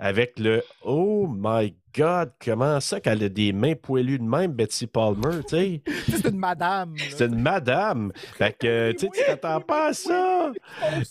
[0.00, 4.86] avec le Oh my God, comment ça qu'elle a des mains poilues de même, Betsy
[4.86, 5.82] Palmer, tu sais?
[6.08, 6.94] C'est une madame.
[7.10, 8.12] C'est une madame.
[8.38, 10.52] Fait que, tu sais, tu t'attends pas à ça.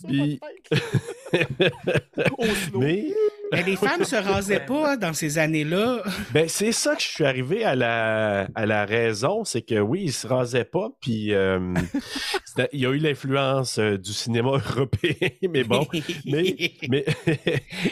[0.08, 0.40] Puis-.
[2.74, 3.14] Mais,
[3.52, 6.04] Mais les femmes se rasaient pas dans ces années-là.
[6.32, 10.04] ben, c'est ça que je suis arrivé à la, à la raison, c'est que oui,
[10.06, 11.74] il se rasait pas, puis euh,
[12.74, 15.86] il y a eu l'influence euh, du cinéma européen, mais bon.
[16.26, 16.56] Mais,
[16.90, 17.06] mais,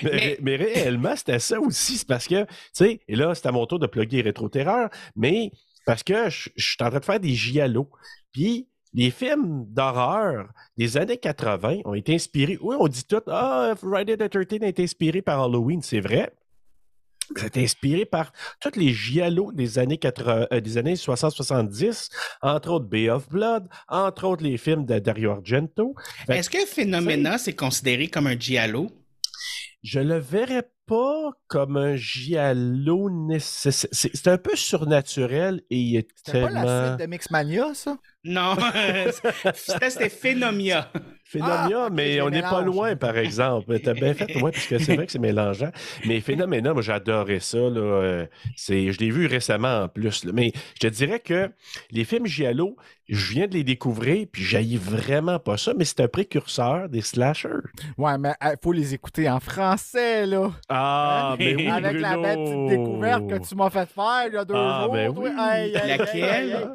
[0.04, 1.98] mais, mais réellement, c'était ça aussi.
[1.98, 5.52] C'est parce que, tu sais, et là, c'est à mon tour de plugger Rétro-Terreur, mais
[5.86, 7.90] parce que je, je suis en train de faire des giallo.
[8.32, 12.58] Puis, les films d'horreur des années 80 ont été inspirés.
[12.62, 16.34] Oui, on dit tout, ah, Friday the 13 a été inspiré par Halloween, c'est vrai.
[17.36, 22.10] C'est inspiré par tous les giallo des années 80, euh, des années 60-70,
[22.42, 25.94] entre autres Bay of Blood, entre autres les films de Dario Argento.
[26.30, 28.90] Est-ce que Phénoména, c'est considéré comme un giallo?
[29.84, 33.90] Je le verrais pas comme un giallo nécessaire.
[33.92, 37.74] C'est c'est un peu surnaturel et il est C'était pas tellement la suite de Mixmania,
[37.74, 37.98] ça?
[38.24, 38.56] Non,
[39.54, 40.92] c'était c'était Phénomia.
[41.30, 43.78] Phénomena, Ah, mais on n'est pas loin, par exemple.
[43.82, 45.72] T'as bien fait, ouais, parce que c'est vrai que c'est mélangeant.
[46.06, 47.58] Mais Phénoména, moi, j'adorais ça.
[47.58, 47.82] Là.
[47.82, 48.26] euh,
[48.56, 50.24] c'est- Je l'ai vu récemment en plus.
[50.24, 50.32] là.
[50.34, 51.52] Mais je te dirais que
[51.92, 52.78] les films Giallo,
[53.10, 57.02] je viens de les découvrir, puis j'haïs vraiment pas ça, mais c'est un précurseur des
[57.02, 57.50] slashers.
[57.98, 60.52] Ouais, mais il faut les écouter en français, là.
[60.70, 61.36] Ah, Hein?
[61.40, 64.46] mais oui, Avec la belle petite découverte que tu m'as fait faire il y a
[64.46, 64.94] deux Ah, jours.
[64.94, 65.30] ben oui.
[65.74, 66.72] Laquelle?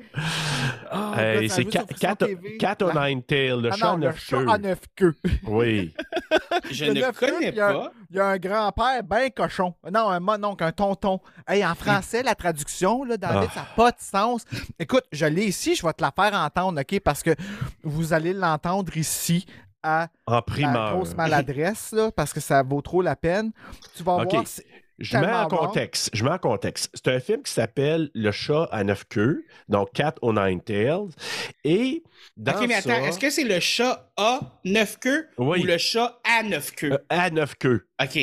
[0.91, 2.17] Ah, Hey, c'est Cat, Cat-.
[2.59, 4.49] Cat o' La- Nine Tail, le Ah chat non, neuf chat queues.
[4.51, 5.15] à neuf queues.
[5.47, 5.95] Oui.
[6.71, 7.93] Je Le ne queues, connais puis il y a- pas.
[8.11, 9.75] Il y a un grand-père bien cochon.
[9.91, 11.21] Non, un mononcle, un tonton.
[11.49, 13.55] Hey, en français, la traduction, là, David, Ah.
[13.55, 14.45] ça n'a pas de sens.
[14.79, 17.01] Écoute, je l'ai ici, je vais te la faire entendre, OK?
[17.01, 17.31] Parce que
[17.83, 19.47] vous allez l'entendre ici
[19.83, 20.95] à En la primeur.
[20.97, 23.53] grosse maladresse, là, parce que ça vaut trop la peine.
[23.97, 24.31] Tu vas OK.
[24.31, 24.45] voir.
[24.99, 26.11] Je mets en contexte.
[26.13, 26.91] Je mets en contexte.
[26.95, 31.09] C'est un film qui s'appelle Le chat à neuf queues, donc Cat o' Nine Tails.
[31.65, 32.05] Et
[32.37, 35.61] dans ok, mais attends, ça- est-ce que c'est le chat à neuf queues Oui.
[35.63, 36.93] ou le chat à neuf queues?
[36.93, 37.87] Euh, à neuf queues.
[38.01, 38.19] Ok.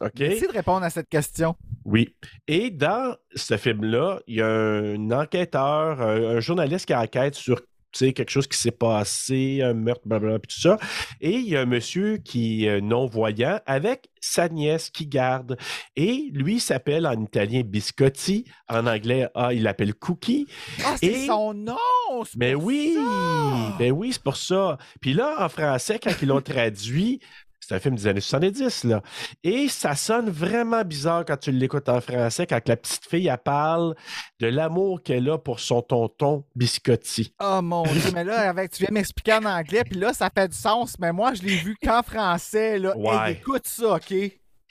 [0.00, 0.12] OK?
[0.18, 1.56] Merci de répondre à cette question.
[1.84, 2.14] Oui.
[2.48, 7.60] Et dans ce film-là, il y a un enquêteur, un, un journaliste qui enquête sur
[7.92, 10.78] quelque chose qui s'est passé, un meurtre, blablabla, puis tout ça.
[11.20, 15.56] Et il y a un monsieur qui est non-voyant avec sa nièce qui garde.
[15.94, 20.46] Et lui s'appelle en italien Biscotti, en anglais, ah, il l'appelle Cookie.
[20.84, 21.76] Ah, c'est Et- son nom!
[22.24, 23.76] c'est Ben oui, ça!
[23.78, 24.78] ben oui, c'est pour ça.
[25.00, 27.20] Puis là, en français, quand ils l'ont traduit,
[27.66, 29.02] c'est un film des années 70, là.
[29.42, 33.38] Et ça sonne vraiment bizarre quand tu l'écoutes en français, quand la petite fille, elle
[33.38, 33.96] parle
[34.38, 37.34] de l'amour qu'elle a pour son tonton Biscotti.
[37.42, 40.46] Oh mon dieu, mais là, avec, tu viens m'expliquer en anglais, puis là, ça fait
[40.46, 42.96] du sens, mais moi, je l'ai vu qu'en français, là.
[42.96, 43.30] Ouais.
[43.30, 44.14] Hey, écoute ça, OK?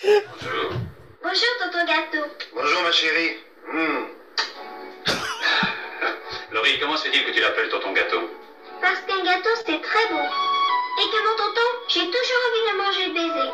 [0.01, 2.27] Bonjour, Tonton Gâteau.
[2.53, 3.31] Bonjour ma chérie.
[3.73, 4.05] Hmm.
[6.53, 8.29] Laurie, comment se fait-il que tu l'appelles tonton gâteau?
[8.79, 10.54] Parce qu'un gâteau, c'est très bon.
[10.97, 13.49] Et que mon tonton, j'ai toujours envie de manger le baiser.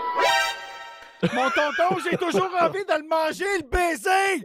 [1.34, 4.44] Mon tonton, j'ai toujours envie de le manger, le baiser!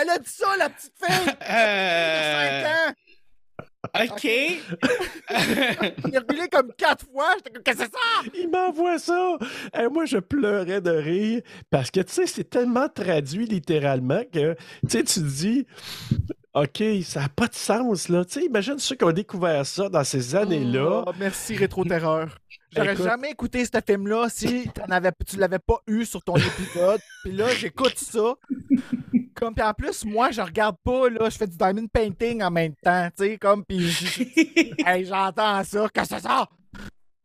[0.00, 1.34] Elle a dit ça, la petite fille!
[1.50, 2.94] Euh, 5 ans!
[4.04, 4.24] ok.
[4.24, 7.32] Il est reculé comme quatre fois.
[7.36, 8.30] J'étais comme, qu'est-ce que c'est ça?
[8.34, 9.38] Il m'envoie ça.
[9.78, 14.54] Et moi, je pleurais de rire parce que, tu sais, c'est tellement traduit littéralement que,
[14.54, 15.66] tu sais, tu dis,
[16.62, 18.24] OK, ça n'a pas de sens, là.
[18.24, 21.04] Tu sais, imagine ceux qui ont découvert ça dans ces années-là.
[21.06, 22.38] Oh, merci, Rétro-Terreur.
[22.74, 23.04] J'aurais Écoute.
[23.06, 27.00] jamais écouté ce film-là si avais, tu l'avais pas eu sur ton épisode.
[27.24, 28.34] Puis là, j'écoute ça.
[29.34, 32.50] Comme, puis en plus, moi, je regarde pas, là, je fais du diamond painting en
[32.50, 34.22] même temps, tu sais, comme, puis je-
[34.84, 36.48] hey, j'entends ça, que c'est ça?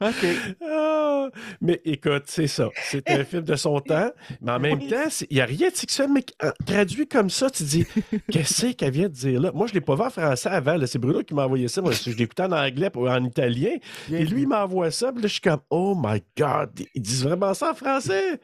[0.09, 0.25] OK.
[0.67, 1.27] Ah,
[1.61, 2.69] mais écoute, c'est ça.
[2.83, 5.75] C'est un film de son temps, mais en même temps, il n'y a rien de
[5.75, 7.85] sexuel, mais euh, traduit comme ça, tu dis,
[8.31, 9.51] qu'est-ce qu'elle vient de dire là?
[9.53, 10.75] Moi, je ne l'ai pas vu en français avant.
[10.75, 10.87] là.
[10.87, 11.81] C'est Bruno qui m'a envoyé ça.
[11.81, 13.71] Moi, je l'ai écouté en anglais ou en italien.
[14.11, 15.11] Et lui, il m'envoie ça.
[15.11, 18.39] Puis là, je suis comme, oh my God, ils disent vraiment ça en français?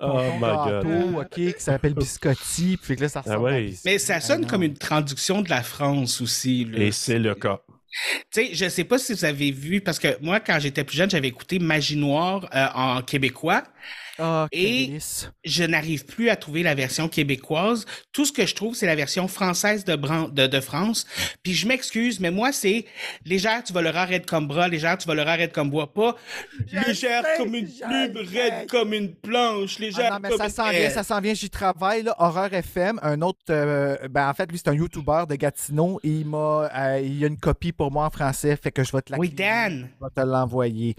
[0.00, 0.84] Oh my God.
[0.84, 3.54] gâteau, OK, qui s'appelle Biscotti, puis que là, ça ressemble Ah ouais.
[3.56, 3.82] à Biscotti.
[3.84, 4.48] Mais ça sonne non.
[4.48, 6.64] comme une traduction de la France aussi.
[6.64, 6.78] là.
[6.78, 7.60] Et c'est le cas.
[8.30, 10.96] Tu sais, je sais pas si vous avez vu, parce que moi, quand j'étais plus
[10.96, 13.62] jeune, j'avais écouté Magie Noire euh, en québécois.
[14.18, 15.30] Ah, Et- délice.
[15.44, 17.86] Je n'arrive plus à trouver la version québécoise.
[18.12, 21.06] Tout ce que je trouve, c'est la version française de, Bran- de, de France.
[21.42, 22.84] Puis je m'excuse, mais moi, c'est
[23.24, 26.16] légère, tu vas le raide comme bras, légère, tu vas le raide comme bois, pas
[26.86, 27.84] légère comme une sais.
[27.86, 31.20] raide comme une planche, Ah légère non, mais comme ça une s'en vient, ça s'en
[31.20, 32.14] vient, j'y travaille, là.
[32.18, 36.08] Horreur FM, un autre, euh, ben en fait, lui, c'est un YouTuber de Gatineau, et
[36.08, 38.92] il m'a, euh, il y a une copie pour moi en français, fait que je
[38.92, 39.88] vais te la Oui, Dan.
[40.00, 40.96] Je vais te l'envoyer.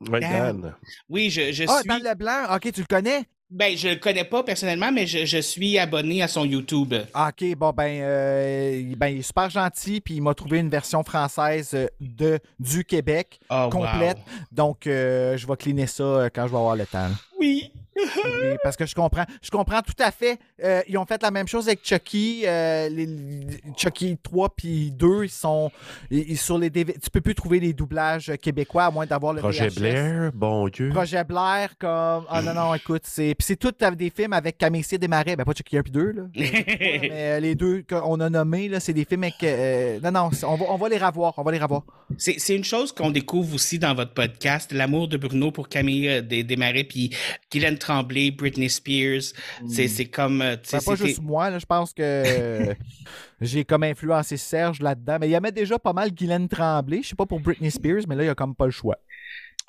[0.00, 0.60] Ouais, Dan.
[0.60, 0.74] Dan.
[1.08, 1.88] Oui, je, je Ah, suis.
[1.88, 3.22] Dan Leblanc, ok, tu le connais?
[3.50, 6.92] Ben, je le connais pas personnellement, mais je, je suis abonné à son YouTube.
[7.12, 10.58] Ah, ok, bon, ben, euh, il- ben, il est super gentil, puis il m'a trouvé
[10.58, 14.16] une version française euh, de, du Québec, Oh, complète.
[14.16, 14.24] wow.
[14.50, 17.10] Donc, euh, je vais cleaner ça euh, quand je vais avoir le temps.
[17.38, 19.24] Oui, Mais parce que je comprends.
[19.42, 20.38] Je comprends tout à fait.
[20.62, 22.42] Euh, ils ont fait la même chose avec Chucky.
[22.46, 25.70] euh, les, les- Chucky 3 puis 2, ils sont
[26.10, 29.32] ils- ils- sur les DV Tu peux plus trouver les doublages québécois à moins d'avoir
[29.32, 29.74] le Projet VHS.
[29.80, 30.88] Blair, bon Dieu.
[30.90, 32.24] Projet Blair, comme.
[32.28, 33.34] Ah non, non, écoute, c'est.
[33.34, 35.36] Puis c'est tout des films avec Camille Desmarais.
[35.36, 36.22] Ben, pas Chucky 1 puis 2, là.
[36.36, 39.42] Mais euh, les deux qu'on a nommés, là, c'est des films avec.
[39.42, 41.34] euh, non, non, c'est- on va, on va les revoir.
[41.36, 41.82] On va les revoir.
[42.18, 46.22] C'est c'est une chose qu'on découvre aussi dans votre podcast, l'amour de Bruno pour Camille
[46.22, 47.10] Des- Desmarais, puis
[47.50, 49.32] Guylaine Tremblay, Britney Spears.
[49.68, 50.40] C'est c'est comme...
[50.42, 52.74] euh, sais, Ben, pas juste moi, là, je pense que
[53.40, 55.18] j'ai comme influencé Serge là-dedans.
[55.20, 57.02] Mais il y avait déjà pas mal Guylaine Tremblay.
[57.02, 58.96] Je sais pas pour Britney Spears, mais là, il y a comme pas le choix.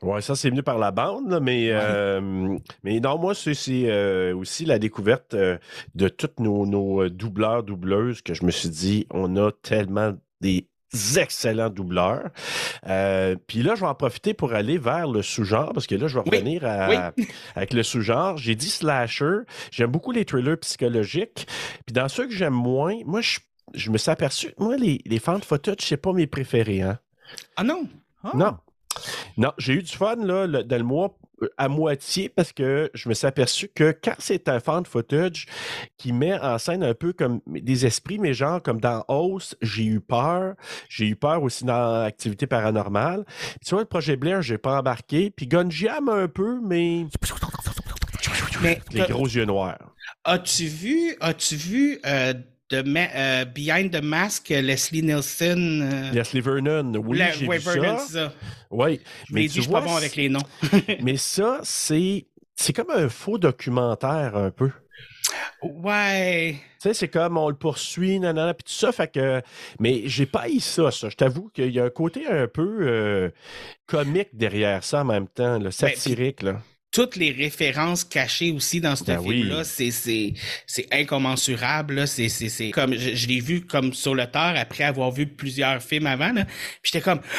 [0.01, 3.89] Ouais, ça, c'est venu par la bande, là, mais, euh, mais non, moi, c'est c'est,
[3.89, 5.57] euh, aussi la découverte euh,
[5.95, 10.13] de toutes nos, nos euh, doubleurs, doubleuses que je me suis dit, on a tellement
[10.41, 10.67] des
[11.17, 12.29] excellents doubleurs.
[12.87, 16.07] Euh, Puis là, je vais en profiter pour aller vers le sous-genre, parce que là,
[16.07, 16.63] je vais Oui, revenir
[17.55, 18.37] avec le sous-genre.
[18.37, 19.39] J'ai dit slasher.
[19.71, 21.47] J'aime beaucoup les thrillers psychologiques.
[21.85, 23.39] Puis dans ceux que j'aime moins, moi, je,
[23.73, 26.99] je me suis aperçu, moi, les, les fans de footage, c'est pas mes préférés, hein.
[27.57, 27.87] Ah non!
[28.23, 28.31] Ah.
[28.35, 28.57] Non.
[29.37, 31.17] Non, j'ai eu du fun là, le- dans le mois
[31.57, 35.45] à moitié parce que je me suis aperçu que quand c'est un fan footage
[35.97, 39.85] qui met en scène un peu comme des esprits, mais genre comme dans Host, j'ai
[39.85, 40.55] eu peur.
[40.89, 43.25] J'ai eu peur aussi dans Activité paranormale.
[43.25, 45.31] Puis, tu vois, le projet Blair, j'ai pas embarqué.
[45.31, 47.05] Puis Gunjam un peu, mais
[48.61, 49.93] Mais les gros yeux noirs.
[50.23, 52.33] as-tu vu, as-tu vu euh,
[52.71, 55.81] de euh, Behind the Mask, Leslie Nielsen?
[55.81, 58.33] euh, Leslie Vernon, oui, la- j'ai ouais, vu Vernon, ça.
[58.71, 60.39] Oui, Je mais l'ai tu dit, je suis pas bon avec les noms.
[61.01, 64.71] mais ça, c'est c'est comme un faux documentaire un peu.
[65.61, 66.53] Ouais.
[66.81, 69.41] Tu sais, c'est comme on le poursuit, nanana, puis tout ça, fait que...
[69.79, 71.09] Mais j'ai pas eu ça, ça.
[71.09, 73.29] Je t'avoue qu'il y a un côté un peu euh,
[73.87, 76.61] comique derrière ça en même temps, là, satirique, là.
[76.95, 79.41] Toutes les références cachées aussi dans ce Ben oui.
[79.41, 80.33] film-là, c'est, c'est,
[80.65, 81.95] c'est incommensurable.
[81.95, 82.07] Là.
[82.07, 85.27] C'est, c'est, c'est comme je, je l'ai vu comme sur le tard après avoir vu
[85.27, 86.31] plusieurs films avant.
[86.31, 86.45] Là.
[86.45, 87.19] Puis j'étais comme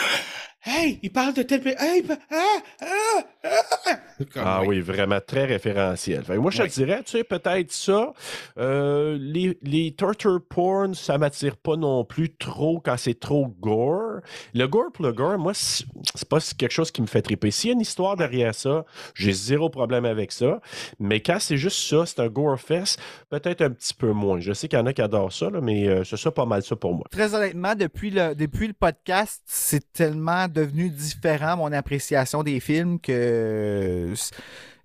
[0.66, 1.62] Hey, il parle de tel.
[1.78, 3.22] Hey, ah, ah,
[4.36, 4.62] ah.
[4.66, 6.24] Oui, vraiment très référentiel.
[6.24, 8.12] Fait moi, je te dirais, tu sais, peut-être ça.
[8.58, 14.20] Euh, les, les torture porn, ça m'attire pas non plus trop quand c'est trop gore.
[14.54, 15.84] Le gore pour le gore, moi, c'est
[16.14, 17.50] c'est pas quelque chose qui me fait triper.
[17.50, 18.84] S'il y a une histoire derrière ça,
[19.14, 20.60] j'ai zéro problème avec ça.
[20.98, 24.40] Mais quand c'est juste ça, c'est un gore fest, peut-être un petit peu moins.
[24.40, 26.46] Je sais qu'il y en a qui adorent ça, là, mais euh, c'est ça pas
[26.46, 27.04] mal ça pour moi.
[27.10, 32.98] Très honnêtement, depuis le, depuis le podcast, c'est tellement devenu différent mon appréciation des films
[33.00, 33.35] que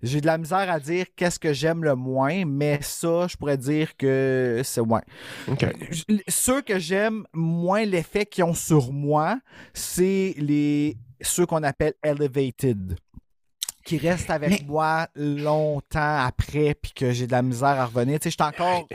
[0.02, 3.56] j'ai de la misère à dire qu'est-ce que j'aime le moins, mais ça, je pourrais
[3.56, 5.02] dire que c'est moins.
[5.48, 5.64] OK.
[6.28, 9.38] Ceux que j'aime moins l'effet qu'ils ont sur moi,
[9.74, 12.96] c'est les ceux qu'on appelle elevated
[13.84, 18.18] qui restent avec Mais- moi longtemps après puis que j'ai de la misère à revenir.
[18.18, 18.86] Tu sais, je suis encore.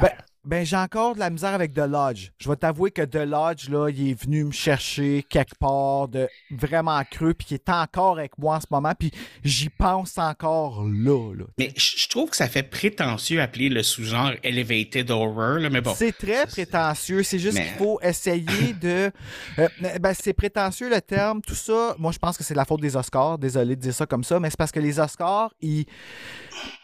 [0.00, 0.10] Ben,
[0.44, 2.30] ben, j'ai encore de la misère avec The Lodge.
[2.38, 6.28] Je vais t'avouer que The Lodge, là, il est venu me chercher quelque part de
[6.50, 9.10] vraiment creux, puis il est encore avec moi en ce moment, puis
[9.44, 11.34] j'y pense encore là.
[11.34, 11.44] là.
[11.58, 15.58] Mais je je trouve que ça fait prétentieux appeler le sous-genre Elevated Horror.
[15.60, 15.94] Là, mais bon.
[15.96, 17.22] c'est très prétentieux.
[17.22, 19.10] C'est juste Mais- qu'il faut essayer de.
[19.58, 19.68] euh,
[20.00, 21.94] ben, c'est prétentieux le terme, tout ça.
[21.98, 23.38] Moi, je pense que c'est la faute des Oscars.
[23.38, 25.86] Désolé de dire ça comme ça, mais c'est parce que les Oscars, ils.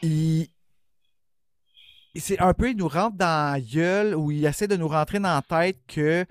[0.02, 0.48] ils
[2.18, 5.18] c'est un peu, ils nous rentrent dans la gueule ou ils essaient de nous rentrer
[5.18, 6.24] dans la tête que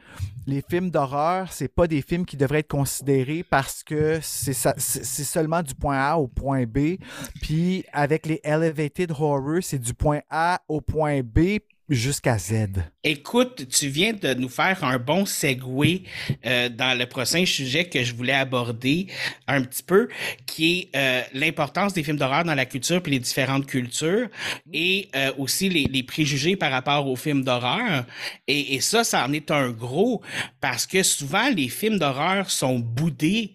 [0.45, 5.61] les films d'horreur, c'est pas des films qui devraient être considérés parce que c'est seulement
[5.61, 6.97] du point A au point B.
[7.41, 11.59] Puis avec les elevated horror, c'est du point A au point B
[11.89, 12.67] jusqu'à Z.
[13.03, 16.01] Écoute, tu viens de nous faire un bon segue
[16.45, 19.07] euh, dans le prochain sujet que je voulais aborder
[19.47, 20.09] un petit peu,
[20.45, 24.27] qui est euh, l'importance des films d'horreur dans la culture puis les différentes cultures
[24.73, 28.05] et euh, aussi les, les préjugés par rapport aux films d'horreur.
[28.47, 30.21] Et, et ça, ça en est un gros
[30.59, 33.53] parce que souvent les films d'horreur sont boudés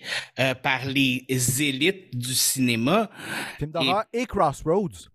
[0.62, 1.24] par les
[1.60, 3.10] élites du cinéma.
[3.58, 5.08] Film d'horreur et Crossroads.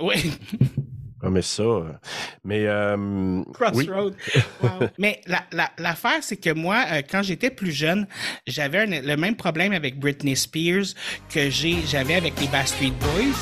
[0.00, 0.16] Oui.
[1.24, 1.62] Ah, mais ça.
[1.62, 1.84] euh,
[2.44, 2.66] Mais.
[2.66, 3.44] euh, oui.
[3.54, 4.14] Crossroad.
[4.62, 4.68] Wow.
[4.98, 8.06] Mais la- la- l'affaire, c'est que moi, euh, quand j'étais plus jeune,
[8.46, 10.94] j'avais le même problème avec Britney Spears
[11.32, 13.34] que j'ai j'avais avec les Backstreet Boys.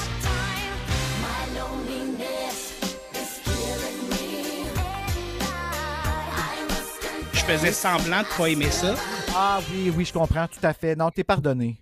[7.33, 8.95] Je faisais semblant de pas aimer ça.
[9.35, 10.95] Ah oui, oui, je comprends tout à fait.
[10.95, 11.77] Non, t'es pardonné.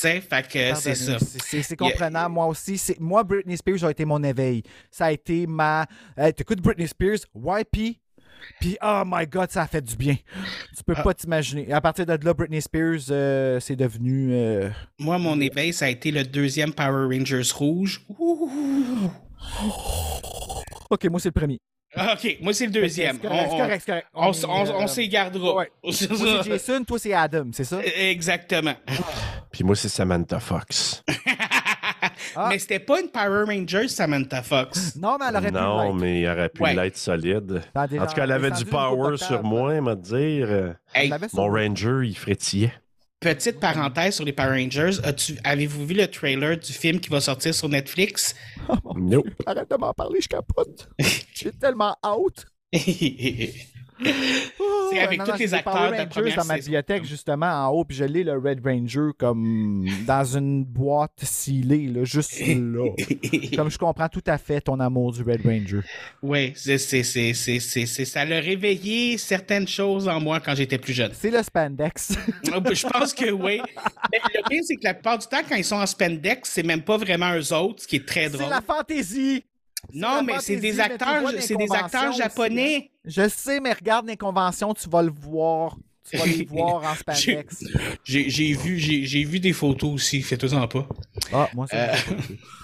[0.00, 1.18] Tu sais, fait que c'est ça.
[1.18, 2.32] C'est- comprenable.
[2.34, 4.62] Moi aussi, c'est moi, Britney Spears a été mon éveil.
[4.90, 5.86] Ça a été ma.
[6.16, 7.98] Hey, T'écoutes Britney Spears, YP,
[8.58, 10.16] Puis, oh my God, ça a fait du bien.
[10.74, 11.02] Tu peux Ah.
[11.02, 11.70] pas t'imaginer.
[11.74, 14.32] À partir de là, Britney Spears, euh, c'est devenu.
[14.32, 18.00] euh, Moi, mon éveil, ça a été le deuxième Power Rangers rouge.
[18.18, 19.10] Ouh.
[20.88, 21.58] Ok, moi, c'est le premier.
[21.96, 23.18] Ah, OK, moi, c'est le deuxième.
[23.20, 24.06] C'est correct, On- c'est correct, c'est correct.
[24.14, 25.54] On, on, est, on, on euh, s'égardera.
[25.56, 25.72] ouais.
[25.90, 26.42] C'est Moi, ça.
[26.44, 27.80] c'est Jason, toi, c'est Adam, c'est ça?
[27.84, 28.74] Exactement.
[29.50, 31.02] Puis moi, c'est Samantha Fox.
[32.36, 32.46] Ah.
[32.48, 34.94] Mais c'était pas une Power Ranger, Samantha Fox.
[34.96, 36.74] Non, mais elle aurait pu non, mais il aurait pu Ouais.
[36.74, 37.60] l'être solide.
[37.74, 40.76] En tout cas, elle avait du power sur moi, elle m'a dire.
[40.94, 41.48] Hey, Mon.
[41.50, 42.72] Ranger, il frétillait.
[43.20, 44.98] Petite parenthèse sur les Power Rangers.
[45.04, 48.34] As-tu- Avez-vous vu le trailer du film qui va sortir sur Netflix?
[48.96, 49.28] Nope.
[49.46, 50.88] Arrête de m'en parler, je capote.
[51.34, 52.46] J'ai tellement hâte.
[54.90, 56.64] C'est avec Non, tous non, les acteurs de la première dans ma saison.
[56.66, 61.86] bibliothèque, justement, en haut, puis je lis le Red Ranger comme dans une boîte scellée,
[61.86, 62.88] là, juste là.
[63.56, 65.80] Comme je comprends tout à fait ton amour du Red Ranger.
[66.22, 70.54] Oui, c'est, c'est, c'est, c'est, c'est, c'est- ça a réveillé certaines choses en moi quand
[70.54, 71.12] j'étais plus jeune.
[71.14, 72.12] C'est le spandex.
[72.44, 73.60] Je pense que oui.
[74.12, 76.62] Mais le pire, c'est que la plupart du temps, quand ils sont en spandex, c'est
[76.64, 78.50] même pas vraiment eux autres, ce qui est très c'est drôle.
[78.50, 79.44] la fantaisie.
[79.94, 82.90] Non, la mais c'est des acteurs, c'est des acteurs aussi, japonais.
[83.10, 85.76] Je sais, mais regarde les conventions, tu vas le voir.
[86.08, 87.64] Tu vas les voir en spandex.
[88.04, 90.86] J'ai, vu, vu des photos aussi, fais-toi-en pas.
[91.32, 91.90] Ah, moi, c'est.
[91.90, 91.94] Euh,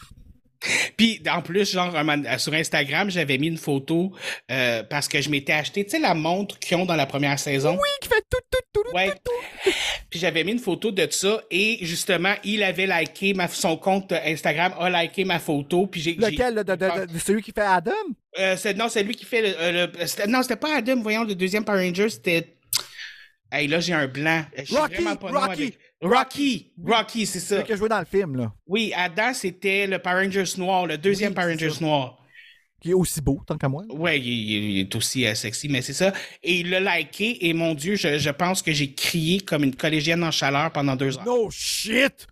[0.96, 4.12] Puis en plus, genre moment- sur Instagram, j'avais mis une photo
[4.50, 7.38] euh, parce que je m'étais acheté, tu sais, la montre qu'ils ont dans la première
[7.38, 7.72] saison.
[7.74, 9.12] Oui, qui fait tout, tout, tout, tout, Ouais.
[9.24, 9.70] tout.
[10.10, 14.12] Puis j'avais mis une photo de ça et justement, il avait liké ma, son compte
[14.12, 15.86] Instagram a liké ma photo.
[15.86, 17.92] Puis j'ai, Lequel, de, de- de- celui qui fait Adam?
[18.38, 19.54] Euh, non, c'est lui qui fait le.
[19.58, 19.86] euh,
[20.28, 22.52] non, c'était pas Adam, voyons, le deuxième Power Ranger, c'était.
[23.50, 24.44] Hey, là, j'ai un blanc.
[24.58, 25.62] Je suis Rocky, vraiment pas non Rocky.
[25.62, 26.72] avec- Rocky!
[26.84, 27.56] Rocky, c'est ça.
[27.56, 28.52] Celui qui a joué dans le film, là.
[28.66, 32.18] Oui, Adam, c'était le Power Rangers noir, le deuxième Oui, Power Rangers noir.
[32.80, 33.84] Qui est aussi beau, tant qu'à moi.
[34.14, 36.12] Il- il est aussi euh, sexy, mais c'est ça.
[36.42, 39.74] Et il l'a liké, et mon Dieu, je, je pense que j'ai crié comme une
[39.74, 41.24] collégienne en chaleur pendant deux heures.
[41.24, 42.26] No shit!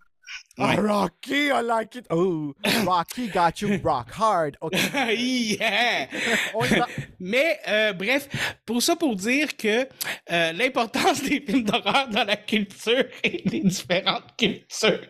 [0.59, 2.07] Rocky, I like it.
[2.11, 4.57] Oh, Rocky got you rock hard.
[4.61, 4.79] OK,
[5.17, 6.07] yeah!
[7.21, 8.29] Mais euh, bref,
[8.65, 9.89] pour ça, pour dire que
[10.31, 15.07] euh, l'importance des films d'horreur dans la culture et les différentes cultures.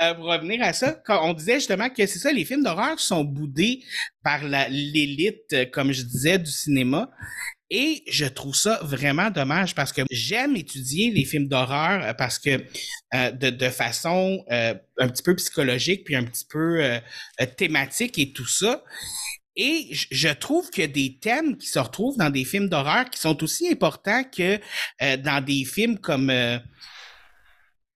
[0.00, 3.00] Euh, pour revenir à ça, quand on disait justement que c'est ça, les films d'horreur
[3.00, 3.82] sont boudés
[4.22, 7.08] par l'élite, comme je disais, du cinéma.
[7.70, 12.38] Et je trouve ça vraiment dommage parce que j'aime étudier les films d'horreur euh, parce
[12.38, 12.64] que
[13.14, 17.00] euh, de, de façon euh, un petit peu psychologique puis un petit peu euh,
[17.40, 18.84] euh, thématique et tout ça.
[19.56, 23.42] Et je- trouve a des thèmes qui se retrouvent dans des films d'horreur qui sont
[23.42, 24.60] aussi importants que
[25.02, 26.30] euh, dans des films comme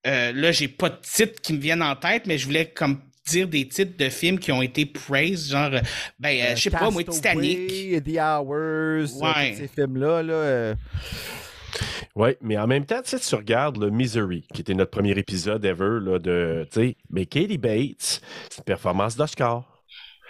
[0.05, 3.49] là j'ai pas de titres qui me viennent en tête, mais je voulais comme dire
[3.49, 5.81] des titres de films qui ont été praised, genre euh,
[6.19, 8.03] ben euh, je sais pas moi Titanic.
[8.05, 9.55] The Hours, euh, Ouais.
[9.57, 10.23] ces films-là.
[10.23, 10.75] Là, euh,
[12.17, 15.13] Oui, mais en même temps, tu sais, tu regardes le Misery, qui était notre premier
[15.13, 19.85] épisode ever, là, de, tu sais, mais Katie Bates, c'est une performance d'Oscar.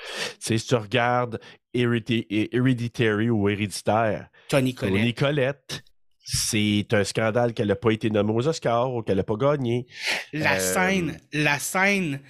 [0.05, 1.41] Tu sais, si tu regardes
[1.75, 5.19] Heredi- Hereditary ou Héréditaire, Tony Collette.
[5.19, 5.83] Collette,
[6.25, 9.87] c'est un scandale qu'elle n'a pas été nommée aux Oscars ou qu'elle n'a pas gagné.
[10.33, 12.21] La Euh, scène, la scène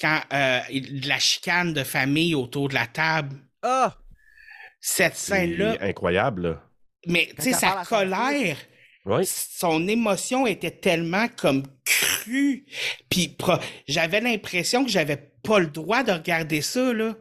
[0.00, 0.60] quand euh,
[1.04, 3.96] la chicane de famille autour de la table, Ah!
[4.80, 6.62] cette C'est scène-là, incroyable, là.
[7.06, 8.56] mais tu sais sa colère.
[9.06, 9.24] Oui.
[9.26, 12.66] son émotion était tellement comme crue.
[13.08, 13.36] Puis
[13.88, 17.14] j'avais l'impression que j'avais pas le droit de regarder ça, là.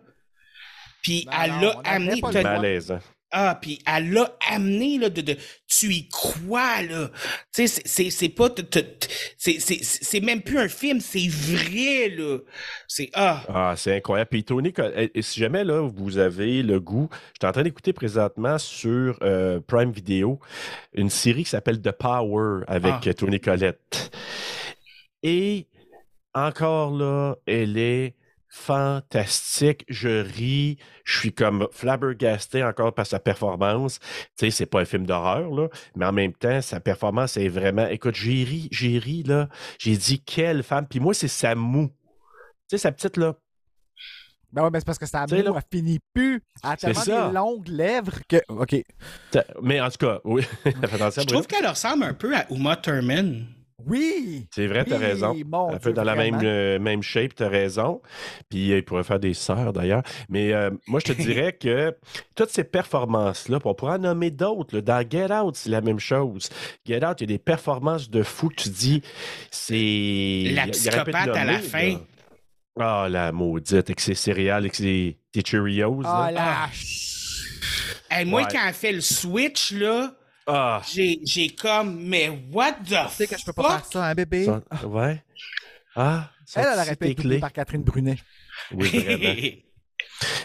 [1.01, 2.21] Puis Ben elle l'a amené.
[2.43, 2.99] Malaise, hein.
[3.32, 5.36] Ah, puis elle l'a amené, là, de, de
[5.67, 7.09] tu y crois, là.
[7.53, 8.49] Tu sais, c'est- c'est pas.
[9.38, 12.39] C'est c'est- c'est même plus un film, c'est vrai, là.
[12.88, 13.09] C'est.
[13.13, 13.43] Ah.
[13.47, 14.30] Ah, c'est incroyable.
[14.32, 17.51] Puis Tony, Col- et- et si jamais là, vous avez le goût, je suis en
[17.51, 20.39] train d'écouter présentement sur euh, Prime Video
[20.93, 23.13] une série qui s'appelle The Power avec Ah.
[23.13, 24.11] Tony Collette.
[25.23, 25.67] Et
[26.34, 28.15] encore là, elle est
[28.50, 29.86] fantastique.
[29.88, 30.78] Je ris.
[31.06, 34.00] Je suis comme flabbergasté encore par sa performance.
[34.00, 37.47] Tu sais, c'est pas un film d'horreur, là, mais en même temps, sa performance est
[37.47, 37.88] vraiment.
[37.88, 39.47] Écoute, j'ai ri, j'ai ri, là.
[39.80, 40.88] J'ai dit, quelle femme.
[40.88, 41.88] Puis moi, c'est sa moue.
[41.88, 41.93] Tu
[42.72, 43.36] sais, sa petite, là.
[44.52, 46.41] Ben ouais, mais c'est parce que sa là- elle finit plus.
[46.64, 47.28] Elle a tellement ça.
[47.28, 48.38] des longues lèvres que.
[48.47, 48.84] OK.
[49.62, 50.44] Mais en tout cas, oui.
[50.65, 53.45] Je trouve qu'elle ressemble un peu à Uma Thurman.
[53.85, 54.47] Oui!
[54.53, 55.30] C'est vrai, t'as Oui, raison.
[55.31, 58.01] Un Dieu, peu dans la même, euh, même shape, t'as raison.
[58.49, 60.03] Puis euh, il pourrait faire des sœurs d'ailleurs.
[60.30, 61.95] Mais euh, moi, je te dirais que
[62.35, 64.80] toutes ces performances-là, puis on pourrait en nommer d'autres.
[64.80, 66.49] Dans Get Out, c'est la même chose.
[66.85, 69.01] Get Out, il y a des performances de fou que tu dis,
[69.51, 70.51] c'est.
[70.53, 71.93] La psychopathe à la fin.
[71.93, 71.99] là.
[72.81, 76.01] Ah, la maudite, avec ses céréales, avec ses, ses Cheerios.
[76.06, 76.39] Ah là.
[76.41, 76.69] là!
[78.10, 78.47] Hey, moi, Ouais.
[78.51, 80.14] quand elle fait le switch, là,
[80.51, 83.71] Ah, j'ai j'ai comme, mais what the Tu sais que je peux pas fuck?
[83.71, 84.45] faire ça, un bébé?
[84.45, 85.23] ça- ouais.
[85.95, 87.39] Ah, Elle, elle aurait doublée clés?
[87.39, 88.17] par Catherine Brunet.
[88.71, 89.35] Oui, vraiment.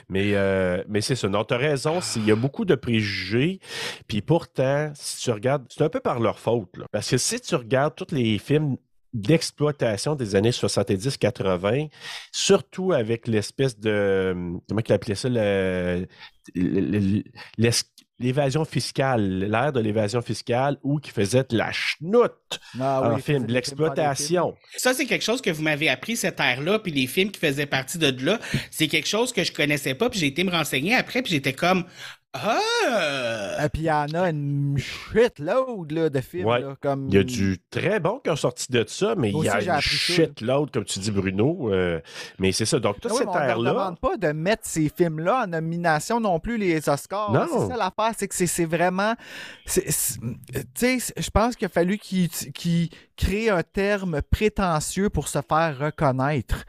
[0.08, 1.28] Mais, euh, mais c'est ça.
[1.28, 2.00] Non, tu as raison.
[2.00, 3.60] c'est- Il y a beaucoup de préjugés.
[4.06, 6.76] Puis pourtant, si tu regardes, c'est un peu par leur faute.
[6.76, 6.86] là.
[6.92, 8.76] Parce que si tu regardes tous les films
[9.12, 11.88] d'exploitation des années 70-80,
[12.32, 14.34] surtout avec l'espèce de.
[14.68, 15.28] Comment il appelait ça?
[15.28, 16.06] le-
[16.54, 17.22] le- le-
[17.58, 17.84] l'es-
[18.20, 23.46] L'évasion fiscale, l'ère de l'évasion fiscale, où qui faisait de la chenoute Ah en film,
[23.46, 24.54] de l'exploitation.
[24.76, 27.66] Ça, c'est quelque chose que vous m'avez appris, cette ère-là, puis les films qui faisaient
[27.66, 28.38] partie de là,
[28.70, 31.52] c'est quelque chose que je connaissais pas, puis j'ai été me renseigner après, puis j'étais
[31.52, 31.84] comme,
[32.34, 33.64] ah!
[33.64, 36.46] Et puis il y en a une shitload là, de films.
[36.46, 36.60] Ouais.
[36.60, 37.06] là, comme...
[37.08, 39.76] Il y a du très bon qui ont sorti de ça, mais il y a
[39.76, 41.70] une shitload, comme tu dis, Bruno.
[41.72, 42.00] euh,
[42.38, 42.78] mais c'est ça.
[42.80, 43.70] Donc, toute Ah oui, cette mais on ne ère-là.
[43.70, 47.32] demande pas de mettre ces films-là en nomination non plus, les Oscars.
[47.32, 47.46] Non.
[47.50, 49.14] C'est ça l'affaire, c'est que c'est- vraiment.
[49.66, 49.80] Tu
[50.74, 55.78] sais, je pense qu'il a fallu qu'ils qu'ils créent un terme prétentieux pour se faire
[55.78, 56.64] reconnaître.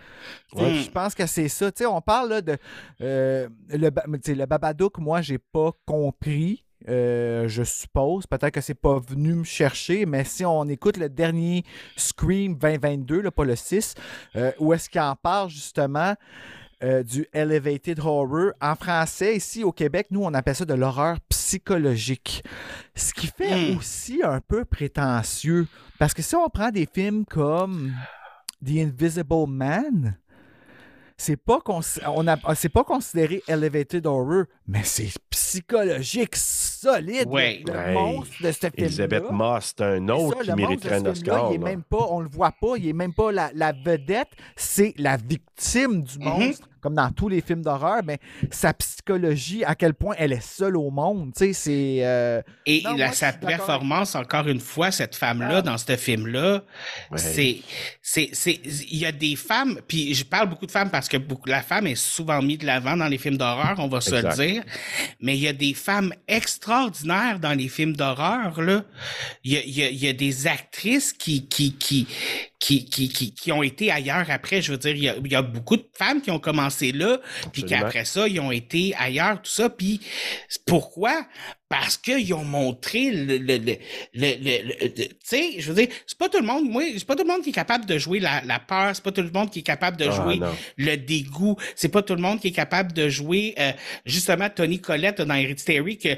[0.53, 0.73] Ouais.
[0.76, 1.72] Je pense que c'est ça.
[1.72, 2.57] Tu sais, on parle là, de.
[3.01, 6.63] euh, le, Babadook, moi, j'ai pas compris.
[6.88, 8.27] euh, je suppose.
[8.27, 11.63] Peut-être que c'est pas venu me chercher, mais si on écoute le dernier
[11.95, 13.95] Scream 2022, là, pas le 6,
[14.35, 16.13] euh, où est-ce qu'il en parle justement
[16.84, 18.51] euh, du elevated horror.
[18.61, 22.43] En français, ici au Québec, nous, on appelle ça de l'horreur psychologique.
[22.95, 23.77] Ce qui fait Hmm.
[23.77, 25.67] aussi un peu prétentieux.
[25.99, 27.93] Parce que si on prend des films comme
[28.65, 30.17] The Invisible Man,
[31.17, 37.27] c'est pas, cons- on a- c'est pas considéré elevated horror, mais c'est psychologique solide.
[37.30, 37.63] Ouais.
[37.65, 37.93] Le, Ouais.
[37.93, 41.51] monstre de ce film Elisabeth Moss, c'est un autre ça, qui mériterait un Oscar.
[41.51, 44.27] Il est même pas, on le voit pas, il est même pas la, la vedette,
[44.57, 46.26] c'est la victime du Mhm.
[46.26, 48.19] monstre, comme dans tous les films d'horreur, mais
[48.51, 51.97] sa psychologie, à quel point elle est seule au monde, tu sais, c'est...
[52.05, 55.61] euh, Et Non, la- moi, je sa performance, encore une fois, cette femme-là, Ah.
[55.63, 56.63] dans ce film-là,
[57.11, 57.17] Ouais.
[57.17, 57.57] c'est,
[58.03, 58.59] c'est, c'est,
[58.91, 61.63] il y a des femmes, puis je parle beaucoup de femmes parce que beaucoup, la
[61.63, 64.37] femme est souvent mise de l'avant dans les films d'horreur, on va se Exact.
[64.37, 64.63] le dire,
[65.21, 68.83] mais il y a des femmes extraordinaires dans les films d'horreur, là.
[69.43, 72.07] Il y a, il y a, il y a des actrices qui, qui, qui,
[72.60, 74.61] qui, qui, qui, qui ont été ailleurs après.
[74.61, 76.91] Je veux dire, il y a, il y a beaucoup de femmes qui ont commencé
[76.91, 77.19] là,
[77.52, 79.69] puis qu'après ça, ils ont été ailleurs, tout ça.
[79.69, 80.02] Puis
[80.65, 81.26] pourquoi?
[81.77, 86.39] Parce qu'ils ont montré le, le, le, tu sais, je veux dire, c'est pas tout
[86.39, 88.60] le monde, moi, c'est pas tout le monde qui est capable de jouer la, la
[88.60, 90.39] peur, c'est pas tout le monde qui est capable de Ah, jouer
[90.77, 93.73] le dégoût, c'est pas tout le monde qui est capable de jouer, euh,
[94.06, 96.15] justement, Tony Collette dans Hereditary, que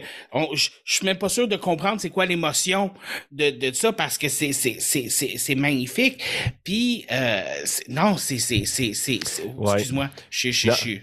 [0.54, 2.92] je suis même pas sûr de comprendre c'est quoi l'émotion
[3.32, 6.24] de, de ça parce que c'est, c'est, c'est, c'est, c'est magnifique.
[6.64, 7.42] Puis, euh,
[7.90, 11.00] non, c'est, c'est, c'est, c'est, excuse-moi, je, je,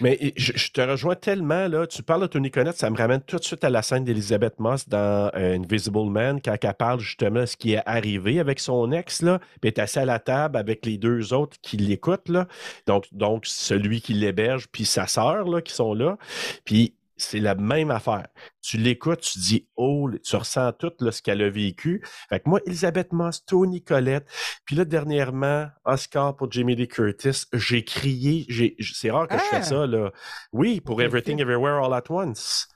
[0.00, 1.86] Mais je, te rejoins tellement, là.
[1.86, 4.58] Tu parles de Tony Connett, ça me ramène tout de suite à la scène d'Elizabeth
[4.58, 8.58] Moss dans euh, Invisible Man, quand elle parle justement de ce qui est arrivé avec
[8.58, 9.38] son ex, là.
[9.38, 12.46] Puis elle est assise à la table avec les deux autres qui l'écoutent, là.
[12.86, 16.18] Donc, donc celui qui l'héberge, puis sa sœur, là, qui sont là.
[16.64, 18.26] Puis c'est la même affaire.
[18.62, 22.02] Tu l'écoutes, tu dis, oh, tu ressens tout là, ce qu'elle a vécu.
[22.28, 24.26] Fait que moi, Elisabeth Moss, Tony Collette,
[24.64, 28.46] puis là, dernièrement, Oscar pour Jamie Lee Curtis, j'ai crié,
[28.80, 29.56] c'est rare que je Ah!
[29.56, 30.10] fais ça, là.
[30.52, 31.40] Oui, pour Everything?
[31.40, 32.68] Everywhere All at Once.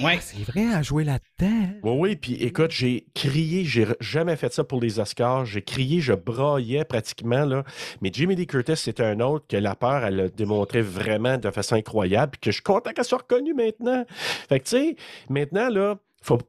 [0.00, 0.18] Ouais.
[0.20, 1.68] C'est vrai, à jouer là-dedans.
[1.82, 6.00] Oui, oui, puis écoute, j'ai crié, j'ai jamais fait ça pour les Oscars, j'ai crié,
[6.00, 7.64] je braillais pratiquement, là.
[8.00, 11.50] Mais Jamie Lee Curtis, c'est un autre que la peur, elle a démontré vraiment de
[11.50, 14.04] façon incroyable, puis que je suis content qu'elle soit reconnue maintenant.
[14.48, 14.96] Fait que, tu sais,
[15.28, 15.98] maintenant, là,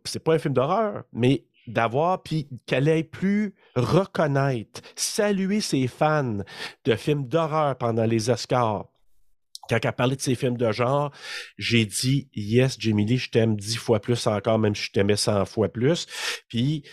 [0.04, 6.40] c'est pas un film d'horreur, mais d'avoir, puis qu'elle ait pu reconnaître, saluer ses fans
[6.86, 8.86] de films d'horreur pendant les Oscars.
[9.70, 11.12] Quand elle parlait de ses films de genre,
[11.58, 15.16] j'ai dit Yes, Jamie Lee, je t'aime dix fois plus encore, même si je t'aimais
[15.16, 16.08] cent fois plus.
[16.48, 16.84] Puis,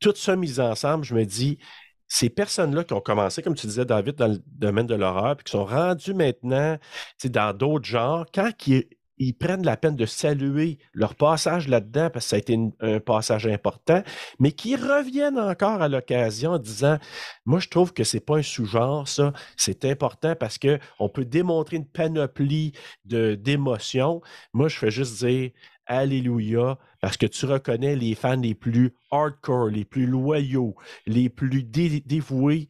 [0.00, 1.58] tout ça mis ensemble, je me dis,
[2.06, 5.44] ces personnes-là qui ont commencé, comme tu disais, David, dans le domaine de l'horreur, puis
[5.44, 6.78] qui sont rendues maintenant
[7.24, 8.84] dans d'autres genres, quand ils,
[9.18, 13.00] ils prennent la peine de saluer leur passage là-dedans, parce que ça a été un
[13.00, 14.02] passage important,
[14.38, 16.98] mais qui reviennent encore à l'occasion en disant
[17.44, 19.32] Moi, je trouve que c'est pas un sous-genre, ça.
[19.56, 22.72] C'est important parce que on peut démontrer une panoplie
[23.04, 24.20] d'émotions.
[24.52, 25.50] Moi, je fais juste dire
[25.86, 30.76] Alléluia, parce que tu reconnais les fans les plus hardcore, les plus loyaux,
[31.06, 32.68] les plus dé- dévoués.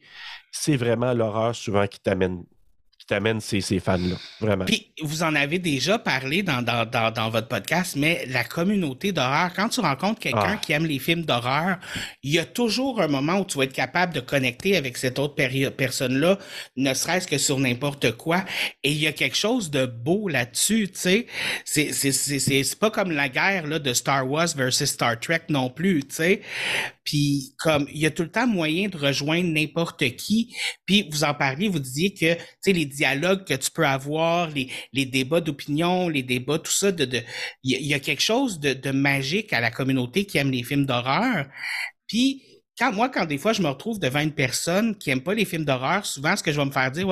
[0.51, 2.43] C'est vraiment l'horreur souvent qui t'amène
[3.03, 4.15] qui t'amène ces, ces fans-là.
[4.39, 4.63] Vraiment.
[4.63, 9.11] Puis vous en avez déjà parlé dans, dans, dans, dans votre podcast, mais la communauté
[9.11, 10.57] d'horreur, quand tu rencontres quelqu'un Ah.
[10.57, 11.77] qui aime les films d'horreur,
[12.23, 15.19] il y a toujours un moment où tu vas être capable de connecter avec cette
[15.19, 16.39] autre personne-là,
[16.77, 18.45] ne serait-ce que sur n'importe quoi.
[18.83, 21.27] Et il y a quelque chose de beau là-dessus, tu sais.
[21.65, 25.19] C'est, c'est, c'est, c'est, c'est pas comme la guerre là, de Star Wars versus Star
[25.19, 26.41] Trek non plus, tu sais.
[27.03, 30.55] Puis comme il y a tout le temps moyen de rejoindre n'importe qui.
[30.85, 34.49] Puis vous en parliez, vous disiez que tu sais les dialogues que tu peux avoir,
[34.49, 37.21] les, les débats d'opinion, les débats, tout ça, de
[37.63, 40.85] il y, a- quelque chose de, de magique à la communauté qui aime les films
[40.85, 41.47] d'horreur.
[42.07, 42.43] Puis
[42.77, 45.45] quand moi, quand des fois je me retrouve devant une personne qui aime pas les
[45.45, 47.07] films d'horreur, souvent ce que je vais me faire dire,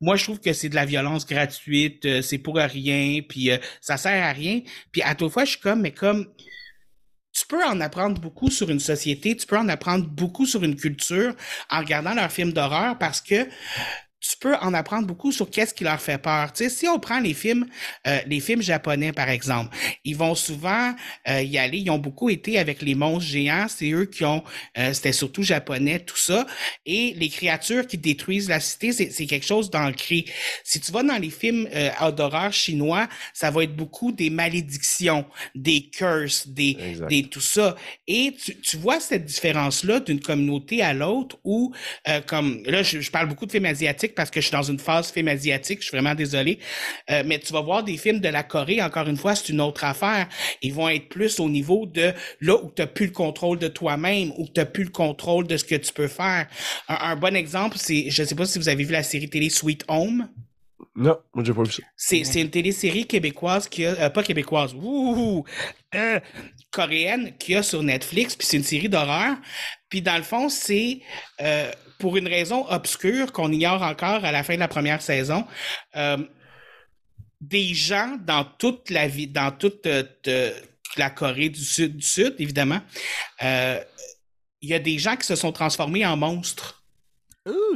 [0.00, 3.58] moi je trouve que c'est de la violence gratuite, euh, c'est pour rien, puis euh,
[3.80, 4.60] ça sert à rien.
[4.92, 6.26] Puis à toute fois je suis comme, mais comme
[7.32, 10.74] tu peux en apprendre beaucoup sur une société, tu peux en apprendre beaucoup sur une
[10.76, 11.34] culture
[11.70, 13.46] en regardant leurs films d'horreur parce que
[14.20, 16.52] tu peux en apprendre beaucoup sur qu'est-ce qui leur fait peur.
[16.52, 17.66] Tu sais, si on prend les films,
[18.06, 20.94] euh, les films japonais par exemple, ils vont souvent
[21.28, 21.78] euh, y aller.
[21.78, 23.66] Ils ont beaucoup été avec les monstres géants.
[23.68, 24.42] C'est eux qui ont,
[24.76, 26.46] euh, c'était surtout japonais, tout ça.
[26.84, 30.24] Et les créatures qui détruisent la cité, c'est c'est quelque chose d'ancré.
[30.64, 35.24] Si tu vas dans les films euh, d'horreur chinois, ça va être beaucoup des malédictions,
[35.54, 37.08] des curses, des, Exact.
[37.08, 37.76] des tout ça.
[38.06, 41.72] Et tu, tu vois cette différence-là d'une communauté à l'autre où,
[42.08, 44.62] euh, comme là, je, je parle beaucoup de films asiatiques parce que je suis dans
[44.62, 46.58] une phase film asiatique, je suis vraiment désolé.
[47.10, 49.60] Euh, mais tu vas voir des films de la Corée, encore une fois, c'est une
[49.60, 50.28] autre affaire.
[50.62, 53.68] Ils vont être plus au niveau de là où tu n'as plus le contrôle de
[53.68, 56.46] toi-même, où tu n'as plus le contrôle de ce que tu peux faire.
[56.88, 59.50] Un, un bon exemple, c'est, je sais pas si vous avez vu la série télé
[59.50, 60.28] Sweet Home.
[60.94, 61.82] Non, moi, j'ai pas vu ça.
[61.96, 65.44] C'est, c'est une télésérie québécoise qui a, euh, pas québécoise, ouh,
[65.94, 66.20] euh,
[66.72, 69.36] coréenne qui a sur Netflix, puis c'est une série d'horreur.
[69.88, 71.00] Puis dans le fond, c'est
[71.40, 75.46] euh, pour une raison obscure qu'on ignore encore à la fin de la première saison.
[75.96, 76.18] euh,
[77.40, 80.52] des gens dans toute la vie, dans toute euh,
[80.96, 82.80] la Corée du Sud, du Sud évidemment,
[83.42, 83.80] euh,
[84.60, 86.82] il y a des gens qui se sont transformés en monstres.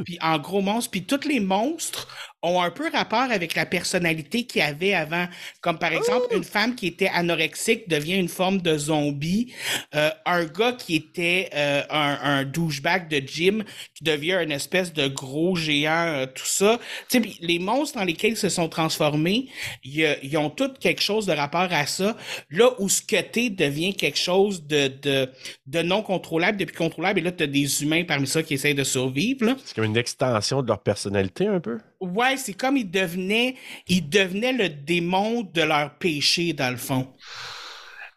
[0.05, 4.43] Puis en gros monstres, puis tous les monstres ont un peu rapport avec la personnalité
[4.43, 5.27] qu'il y avait avant.
[5.61, 9.53] Comme par exemple, une femme qui était anorexique devient une forme de zombie.
[9.95, 13.63] Euh, un gars qui était euh, un, un douchebag de gym
[13.95, 16.79] qui devient une espèce de gros géant, euh, tout ça.
[17.09, 19.47] Tu sais, puis les monstres dans lesquels ils se sont transformés,
[19.83, 22.17] ils ont tous quelque chose de rapport à ça.
[22.49, 25.29] Là où ce que t'es devient quelque chose de, de,
[25.67, 28.75] de non contrôlable, depuis contrôlable, et là, tu as des humains parmi ça qui essayent
[28.75, 29.55] de survivre.
[29.63, 31.79] C'est comme une extension de leur personnalité, un peu?
[31.99, 33.55] Ouais, c'est comme ils devenaient,
[33.87, 37.13] ils devenaient le démon de leur péché, dans le fond.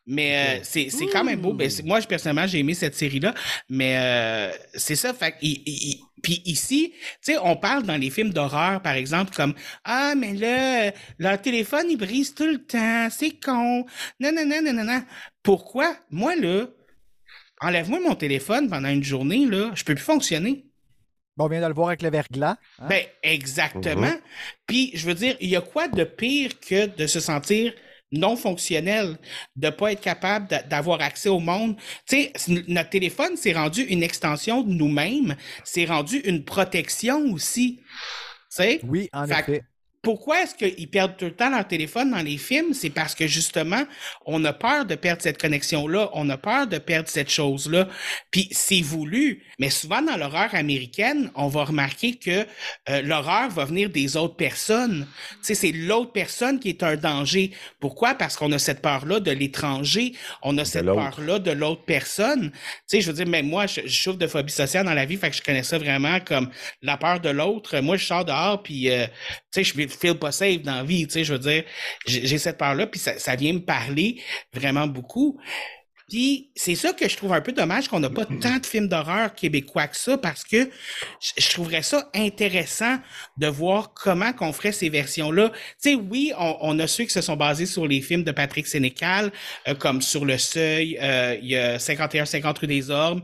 [0.09, 1.53] Mais euh, c'est c'est quand même beau.
[1.53, 3.35] Ben, moi, je- personnellement, j'ai aimé cette série-là.
[3.69, 5.13] Mais euh, c'est ça.
[5.13, 6.93] Fait il- il- puis ici,
[7.25, 11.41] tu sais, on parle dans les films d'horreur, par exemple, comme Ah, mais là, leur
[11.43, 13.09] téléphone, il brise tout le temps.
[13.11, 13.85] C'est con.
[14.21, 15.03] Non, non, non, non, non, non.
[15.43, 15.97] Pourquoi?
[16.11, 16.67] Moi, là,
[17.61, 20.66] enlève-moi mon téléphone pendant une journée, là, je peux plus fonctionner.
[21.37, 22.57] Bon, on vient de le voir avec le verglas.
[22.79, 22.89] hein?
[22.89, 24.15] Ben, exactement.
[24.67, 27.73] Puis, je veux dire, il y a quoi de pire que de se sentir
[28.13, 29.19] non fonctionnel,
[29.57, 31.77] de pas être capable d'a- d'avoir accès au monde?
[32.09, 32.33] Tu sais,
[32.69, 37.81] notre téléphone, c'est rendu une extension de nous-mêmes, c'est rendu une protection aussi.
[37.81, 37.85] Tu
[38.51, 38.83] sais?
[38.83, 39.63] oui, en Fait effet.
[40.07, 42.75] Pourquoi est-ce qu'ils perdent tout le temps leur téléphone dans les films?
[42.75, 43.83] C'est parce que justement,
[44.25, 47.89] on a peur de perdre cette connexion-là, on a peur de perdre cette chose-là.
[48.31, 52.47] Puis c'est voulu, mais souvent dans l'horreur américaine, on va remarquer que
[52.89, 55.09] euh, l'horreur va venir des autres personnes.
[55.39, 57.51] Tu sais, c'est l'autre personne qui est un danger.
[57.81, 58.15] Pourquoi?
[58.15, 62.53] Parce qu'on a cette peur-là de l'étranger, on a cette peur-là de l'autre personne.
[62.53, 65.05] Tu sais, je veux dire, même moi, je, je souffre de phobie sociale dans la
[65.05, 66.49] vie, fait que je connais ça vraiment comme
[66.81, 67.81] la peur de l'autre.
[67.81, 69.09] Moi, je sors dehors, puis euh,
[69.57, 71.65] sais, je feel- feel pas safe dans la vie, tu sais, je veux dire,
[72.07, 74.21] j'ai cette peur-là, puis ça vient me parler
[74.55, 75.41] vraiment beaucoup.
[76.09, 78.89] Puis c'est ça que je trouve un peu dommage qu'on n'a pas tant de films
[78.89, 80.69] d'horreur québécois que ça, parce que
[81.21, 82.99] je, trouverais ça intéressant
[83.37, 85.51] de voir comment qu'on ferait ces versions-là.
[85.51, 88.31] Tu sais, oui, on, on a ceux qui se sont basés sur les films de
[88.31, 89.33] Patrick Sénécal,
[89.67, 93.23] euh, comme Sur le Seuil, euh, il y a 51-50 rue des Ormes,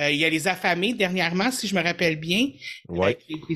[0.00, 2.48] Euh, il y a Les Affamés dernièrement, si je me rappelle bien.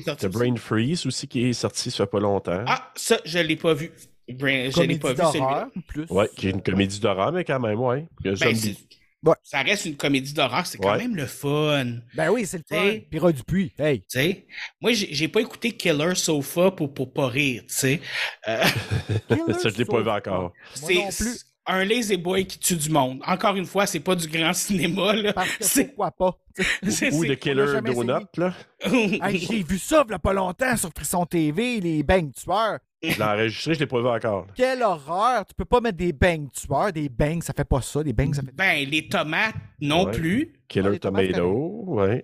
[0.05, 0.31] Sorti The.
[0.31, 2.63] Brain Freeze aussi qui est sorti ça fait pas longtemps.
[2.67, 3.91] Ah, ça, je l'ai pas vu.
[4.33, 5.39] Brain- Je l'ai Comédie pas vu celui-là.
[5.39, 6.05] d'horreur, plus.
[6.09, 8.05] Ouais, qui est une comédie d'horreur, mais quand même, ouais.
[8.23, 8.55] Ben, zombie.
[8.59, 8.77] c'est-
[9.23, 9.33] Ouais.
[9.41, 10.99] Ça reste une comédie d'horreur, c'est quand Ouais.
[10.99, 11.85] même le fun.
[12.13, 12.77] Ben oui, c'est le fun.
[12.87, 13.07] T'sais.
[13.09, 13.99] Pira Dupuis, hey.
[14.01, 14.45] Tu sais,
[14.79, 17.99] moi, j'ai j'ai pas écouté Killer Sofa pour, pour pas rire, tu sais.
[18.47, 18.63] Euh,
[19.59, 20.53] ça, je l'ai pas vu encore.
[20.81, 21.41] Moi non plus.
[21.67, 23.19] Un lazy boy qui tue du monde.
[23.25, 25.13] Encore une fois, c'est pas du grand cinéma.
[25.13, 25.33] Là.
[25.33, 26.37] Parce que C'est- pourquoi pas?
[26.89, 28.53] c'est- Ou de Killer Donut, là.
[28.83, 32.79] Hey, J'ai vu ça il y a pas longtemps sur Frisson TV, les bangs tueurs.
[33.03, 34.47] Je l'ai enregistré, je l'ai pas vu encore.
[34.55, 35.45] Quelle horreur!
[35.45, 36.91] Tu peux pas mettre des bangs tueurs.
[36.91, 38.01] Des bangs, ça fait pas ça.
[38.03, 38.51] Des bangs, ça fait.
[38.55, 40.11] Ben, les tomates non Ouais.
[40.11, 40.51] plus.
[40.55, 42.23] Ah, Killer les tomates, Tomato, ouais.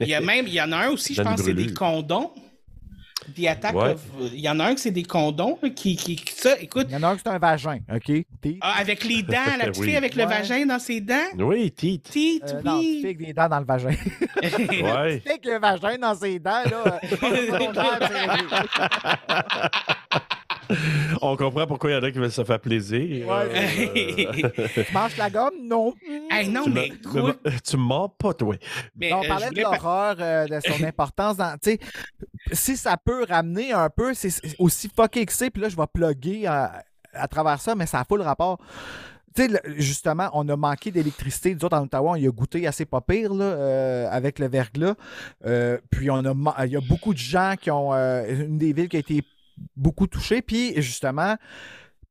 [0.00, 2.30] Il y a même, il y en a un aussi, je pense, c'est des condons.
[3.28, 3.74] Des attaques.
[3.74, 3.92] Ouais.
[3.92, 4.00] of-
[4.32, 6.86] Il y en a un que c'est des condons là, qui, qui, qui- ça, écoute,
[6.90, 8.12] Il y en a un qui c'est un vagin, OK?
[8.60, 9.86] Ah, avec les dents, la petite Oui.
[9.88, 10.28] fille avec le Ouais.
[10.28, 11.14] vagin dans ses dents?
[11.38, 12.10] Oui, Tite.
[12.10, 12.98] Tite, Euh, non, oui.
[13.00, 13.90] fais avec des dents dans le vagin.
[14.42, 15.22] Ouais.
[15.26, 17.00] Avec le vagin dans ses dents, là.
[21.22, 23.26] On comprend pourquoi il y en a qui veulent se faire plaisir.
[23.28, 23.48] Ouais.
[23.54, 25.54] Euh, tu manges la gomme?
[25.62, 25.94] Non.
[26.30, 26.90] Hey, non, tu mais
[27.64, 28.56] tu me mords pas, toi.
[28.96, 31.56] mais, on euh, parlait de l'horreur, euh, de son importance dans.
[32.52, 35.86] Si ça peut ramener un peu, c'est aussi fucké que c'est, puis là, je vais
[35.92, 36.82] plugger à,
[37.12, 38.58] à travers ça, mais ça a full rapport.
[39.36, 41.54] Le- justement, on a manqué d'électricité.
[41.54, 44.46] Nous autres, en Ottawa, on y a goûté assez pas pire là, euh, avec le
[44.48, 44.94] verglas.
[45.44, 47.92] Euh, puis, on a, il y a beaucoup de gens qui ont.
[47.92, 49.22] euh, une des villes qui a été
[49.76, 50.42] beaucoup touchée.
[50.42, 51.36] Puis, justement,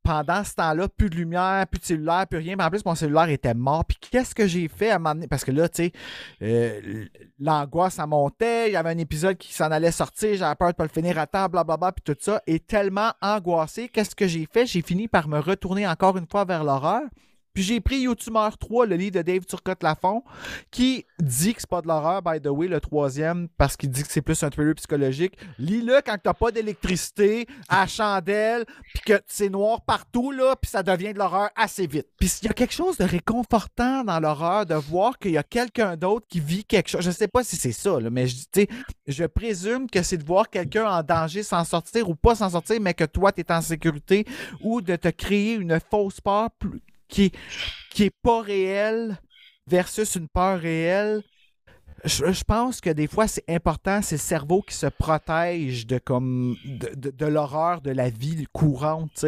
[0.03, 2.55] pendant ce temps-là, plus de lumière, plus de cellulaire, plus rien.
[2.57, 3.85] Mais en plus, mon cellulaire était mort.
[3.85, 5.27] Puis qu'est-ce que j'ai fait à m'amener?
[5.27, 5.91] Parce que là, tu sais,
[6.41, 7.05] euh,
[7.39, 8.69] l'angoisse, ça montait.
[8.69, 10.35] Il y avait un épisode qui s'en allait sortir.
[10.35, 12.41] J'avais peur de pas le finir à temps, blablabla, puis tout ça.
[12.45, 14.65] Et tellement angoissé, qu'est-ce que j'ai fait?
[14.65, 17.03] J'ai fini par me retourner encore une fois vers l'horreur.
[17.53, 20.23] Puis j'ai pris YouTuber 3, le livre de Dave Turcotte-Lafont,
[20.71, 24.01] qui dit que c'est pas de l'horreur, by the way, le troisième, parce qu'il dit
[24.03, 25.37] que c'est plus un thriller psychologique.
[25.59, 30.81] Lis-le quand t'as pas d'électricité, à chandelle, puis que c'est noir partout, là, puis ça
[30.83, 32.07] devient de l'horreur assez vite.
[32.19, 35.43] Puis il y a quelque chose de réconfortant dans l'horreur, de voir qu'il y a
[35.43, 37.01] quelqu'un d'autre qui vit quelque chose.
[37.01, 38.67] Je sais pas si c'est ça, là, mais je, tu sais,
[39.07, 42.79] je présume que c'est de voir quelqu'un en danger s'en sortir ou pas s'en sortir,
[42.81, 44.25] mais que toi, tu es en sécurité,
[44.61, 46.81] ou de te créer une fausse peur plus-
[47.13, 47.31] qui,
[47.91, 49.17] qui est pas réelle
[49.67, 51.21] versus une peur réelle.
[52.05, 55.99] Je, je pense que des fois, c'est important, c'est le cerveau qui se protège de,
[55.99, 59.25] comme, de, de- de l'horreur de la vie courante.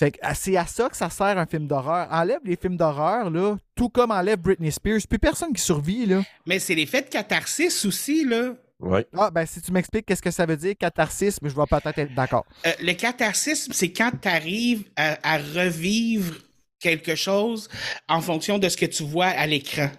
[0.00, 2.08] Fait que, c'est à ça que ça sert un film d'horreur.
[2.10, 5.02] Enlève les films d'horreur, là, tout comme enlève Britney Spears.
[5.08, 6.06] Plus personne qui survit.
[6.06, 6.22] Là.
[6.44, 8.54] Mais c'est l'effet de catharsis aussi, là.
[8.80, 9.06] Ouais.
[9.16, 12.14] Ah, ben, si tu m'expliques qu'est-ce que ça veut dire, catharsis, je vais peut-être être
[12.14, 12.44] d'accord.
[12.66, 16.34] Euh, le catharsis, c'est quand tu arrives à, à revivre
[16.80, 17.68] quelque chose
[18.08, 19.90] en fonction de ce que tu vois à l'écran.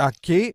[0.00, 0.52] OK.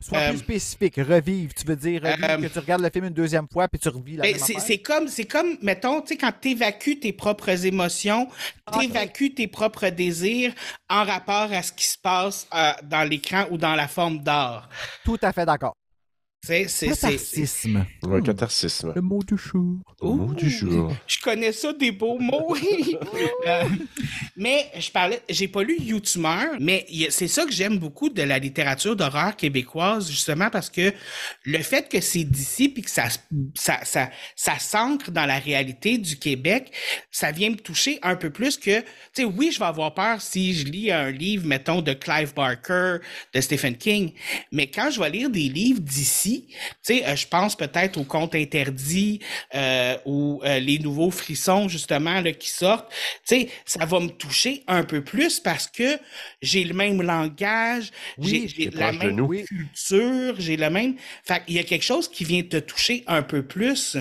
[0.00, 0.96] Sois Euh, plus spécifique.
[0.96, 1.52] Revivre.
[1.54, 3.88] Tu veux dire revivre, euh, que tu regardes le film une deuxième fois puis tu
[3.88, 7.66] revis la Ben, c'est comme, c'est comme, mettons, tu sais, quand tu évacues tes propres
[7.66, 8.28] émotions,
[8.72, 10.54] tu évacues tes propres désirs
[10.88, 14.68] en rapport à ce qui se passe euh, dans l'écran ou dans la forme d'art.
[15.04, 15.74] Tout à fait d'accord.
[16.44, 16.88] C'est-.
[18.02, 18.92] Ouais, catharsisme.
[18.94, 19.78] Le mot du jour.
[20.02, 20.92] Le mot du jour.
[21.06, 22.54] Je connais ça des beaux mots.
[23.46, 23.64] Euh,
[24.36, 28.38] mais je parlais, j'ai pas lu YouTuber, mais c'est ça que j'aime beaucoup de la
[28.38, 30.92] littérature d'horreur québécoise, justement parce que
[31.44, 33.04] le fait que c'est d'ici puis que ça,
[33.54, 36.72] ça, ça, ça s'ancre dans la réalité du Québec,
[37.10, 40.22] ça vient me toucher un peu plus que, tu sais, oui, je vais avoir peur
[40.22, 42.96] si je lis un livre, mettons, de Clive Barker,
[43.34, 44.12] de Stephen King,
[44.52, 48.04] mais quand je vais lire des livres d'ici, tu sais, euh, je pense peut-être aux
[48.04, 49.20] contes interdits
[49.54, 52.90] euh, ou euh, les nouveaux frissons, justement, là, qui sortent.
[53.26, 55.98] Tu sais, ça va me toucher un peu plus parce que
[56.42, 60.96] j'ai le même langage, Oui, j'ai- la même culture, j'ai le même.
[61.24, 63.96] Fait qu'il y a quelque chose qui vient te toucher un peu plus.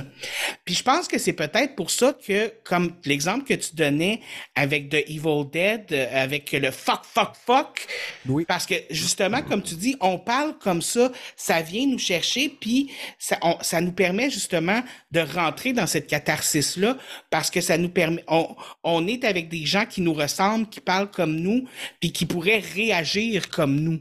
[0.66, 4.22] Puis je pense que c'est peut-être pour ça que, comme l'exemple que tu donnais
[4.56, 7.86] avec The Evil Dead, avec le fuck, fuck, fuck,
[8.28, 8.46] Oui.
[8.48, 12.14] parce que justement, comme tu dis, on parle comme ça, ça vient nous chercher,
[12.60, 14.82] puis ça, on- ça nous permet justement
[15.12, 16.98] de rentrer dans cette catharsis-là,
[17.30, 20.82] parce que ça nous permet, on, on est avec des gens qui nous ressemblent, qui
[20.82, 21.68] parlent comme nous,
[22.00, 24.00] puis qui pourraient réagir comme nous.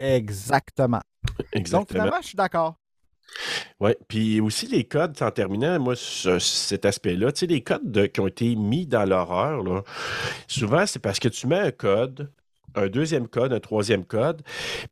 [0.00, 1.00] Exactement.
[1.38, 1.86] Donc, Exactement.
[2.04, 2.76] finalement, je suis d'accord.
[3.80, 7.90] Oui, puis aussi les codes, en terminant, moi, ce- cet aspect-là, tu sais, les codes
[7.90, 9.82] de- qui ont été mis dans l'horreur, là,
[10.46, 12.30] souvent, c'est parce que tu mets un code,
[12.76, 14.42] un deuxième code, un troisième code,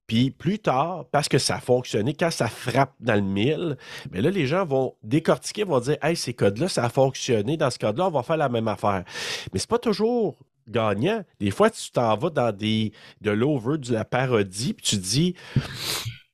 [0.07, 3.77] puis plus tard, parce que ça a fonctionné, quand ça frappe dans le mille,
[4.11, 7.71] mais là, les gens vont décortiquer, vont dire, hey, ces codes-là, ça a fonctionné, dans
[7.71, 9.05] ce code-là, on va faire la même affaire.
[9.53, 10.37] Mais c'est pas toujours
[10.69, 11.23] gagnant.
[11.41, 15.35] Des fois, tu t'en vas dans des de l'over, de la parodie, puis tu dis,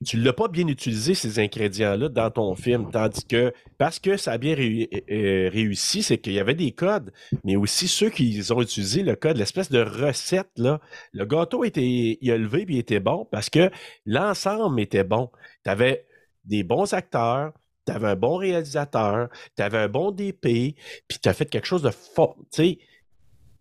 [0.06, 2.90] tu l'as pas bien utilisé, ces ingrédients-là, dans ton film.
[2.90, 6.72] Tandis que, parce que ça a bien réu- euh, réussi, c'est qu'il y avait des
[6.72, 7.12] codes,
[7.44, 10.80] mais aussi ceux qui ont utilisé le code, l'espèce de recette, là.
[11.12, 13.70] Le gâteau était, il a levé puis il était bon parce que
[14.06, 15.30] l'ensemble était bon.
[15.64, 16.06] Tu avais
[16.44, 17.52] des bons acteurs,
[17.86, 20.76] tu avais un bon réalisateur, tu avais un bon DP,
[21.08, 22.36] puis tu as fait quelque chose de fort.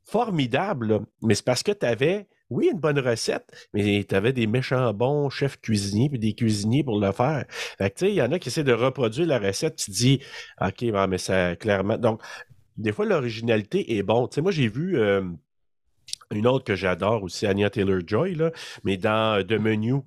[0.06, 4.48] Formidable, mais c'est parce que tu avais, oui, une bonne recette, mais tu avais des
[4.48, 7.46] méchants bons chefs cuisiniers puis des cuisiniers pour le faire.
[7.50, 9.92] Fait que, tu sais, il y en a qui essaient de reproduire la recette, tu
[9.92, 10.20] te dis,
[10.62, 11.98] OK, bon, mais ça, clairement.
[11.98, 12.22] Donc,
[12.78, 14.28] des fois, l'originalité est bon.
[14.28, 14.98] Tu sais, moi, j'ai vu.
[14.98, 15.22] euh,
[16.32, 18.52] une autre que j'adore aussi, Anya Taylor-Joy, là,
[18.84, 20.02] mais dans euh, The Menu.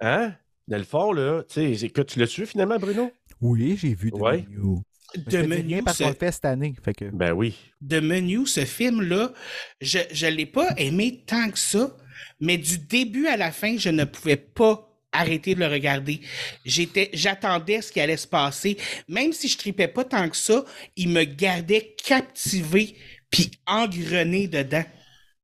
[0.00, 0.34] Hein?
[0.68, 3.10] Dans le fond, là, tu sais, que tu l'as su finalement, Bruno?
[3.40, 4.46] Oui, j'ai vu The Ouais.
[4.48, 4.78] Menu.
[5.14, 6.74] De menu, parce ce- qu'on le fait cette année.
[6.84, 7.04] Fait que...
[7.06, 7.54] Ben oui.
[7.80, 9.32] de menu, ce film-là,
[9.80, 11.96] je ne l'ai pas aimé tant que ça,
[12.40, 16.20] mais du début à la fin, je ne pouvais pas arrêter de le regarder.
[16.64, 18.76] J'étais, j'attendais ce qui allait se passer.
[19.08, 20.64] Même si je tripais pas tant que ça,
[20.96, 22.96] il me gardait captivé
[23.30, 24.84] puis engrené dedans.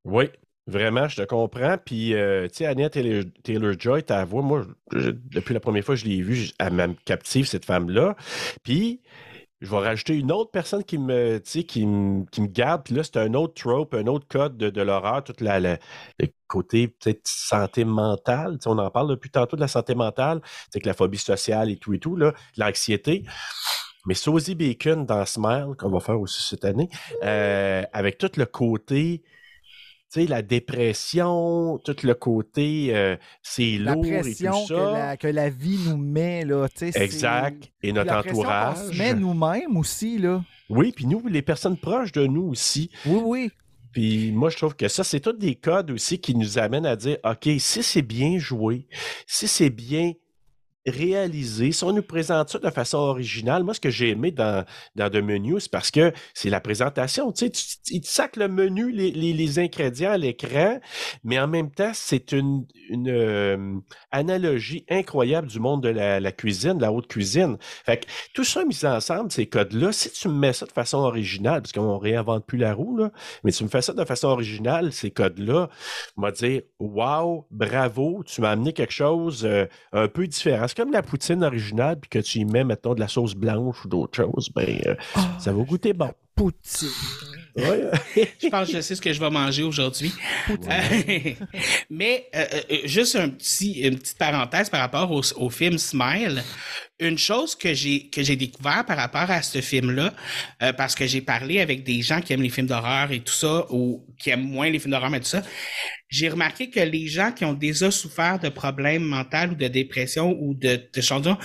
[0.04, 0.26] Oui,
[0.66, 1.76] vraiment, je te comprends.
[1.82, 6.00] Puis, euh, tu sais, Taylor- Taylor-Joy, ta voix, moi, je- depuis la première fois que
[6.00, 8.16] je l'ai vue, je- elle me captive, cette femme-là.
[8.62, 9.00] Puis,
[9.62, 12.82] je vais rajouter une autre personne qui me, qui me, qui me garde.
[12.84, 15.78] Puis là, c'est un autre trope, un autre code de, de l'horreur, tout la, la-
[16.18, 18.58] le côté peut-être santé mentale.
[18.66, 20.40] On en parle depuis tantôt de la santé mentale,
[20.74, 22.18] que la phobie sociale et tout et tout,
[22.56, 23.24] l'anxiété.
[24.04, 26.88] Mais Sosie Bacon dans Smile, qu'on va faire aussi cette année,
[27.22, 29.22] euh, avec tout le côté,
[30.20, 34.92] sais, la dépression, tout le côté, euh, c'est lourd et tout que ça.
[34.92, 37.02] la, que la vie nous met, là, tu sais.
[37.02, 37.70] Exact.
[37.82, 38.76] Et notre la entourage.
[38.76, 40.42] se met nous-mêmes aussi, là.
[40.68, 42.90] Oui, puis nous, les personnes proches de nous aussi.
[43.06, 43.50] Oui, oui.
[43.92, 46.96] Puis moi, je trouve que ça, c'est tous des codes aussi qui nous amènent à
[46.96, 48.86] dire, OK, si c'est bien joué,
[49.26, 50.12] si c'est bien
[50.86, 54.64] réalisé, si on nous présente ça de façon originale, moi, ce que j'ai aimé dans,
[54.96, 57.30] dans The Menu, c'est parce que c'est la présentation.
[57.32, 60.80] Tu sais, tu- il te sac le menu, les, les- les ingrédients à l'écran,
[61.24, 63.76] mais en même temps, c'est une, une euh,
[64.10, 67.56] analogie incroyable du monde de la, la cuisine, de la haute cuisine.
[67.84, 70.98] Fait que tout ça mis ensemble, ces codes-là, si tu me mets ça de façon
[70.98, 73.12] originale, parce qu'on réinvente plus la roue, là,
[73.44, 75.68] mais tu me fais ça de façon originale, ces codes-là,
[76.16, 80.66] m'a dire Wow, bravo, tu m'as amené quelque chose euh, un peu différent.
[80.74, 83.88] Comme la poutine originale, puis que tu y mets, mettons, de la sauce blanche ou
[83.88, 84.94] d'autres choses, ben, euh,
[85.38, 86.12] ça va goûter bon.
[86.34, 86.88] Poutine.
[87.56, 90.12] Je pense que je sais ce que je vais manger aujourd'hui.
[90.48, 91.34] Euh,
[91.90, 96.42] mais euh, euh, juste un petit, une petite parenthèse par rapport au, au film Smile.
[96.98, 100.14] Une chose que j'ai que j'ai découvert par rapport à ce film-là,
[100.62, 103.32] euh, parce que j'ai parlé avec des gens qui aiment les films d'horreur et tout
[103.32, 105.42] ça, ou qui aiment moins les films d'horreur mais tout ça,
[106.08, 110.36] j'ai remarqué que les gens qui ont déjà souffert de problèmes mentaux ou de dépression
[110.40, 111.36] ou de, de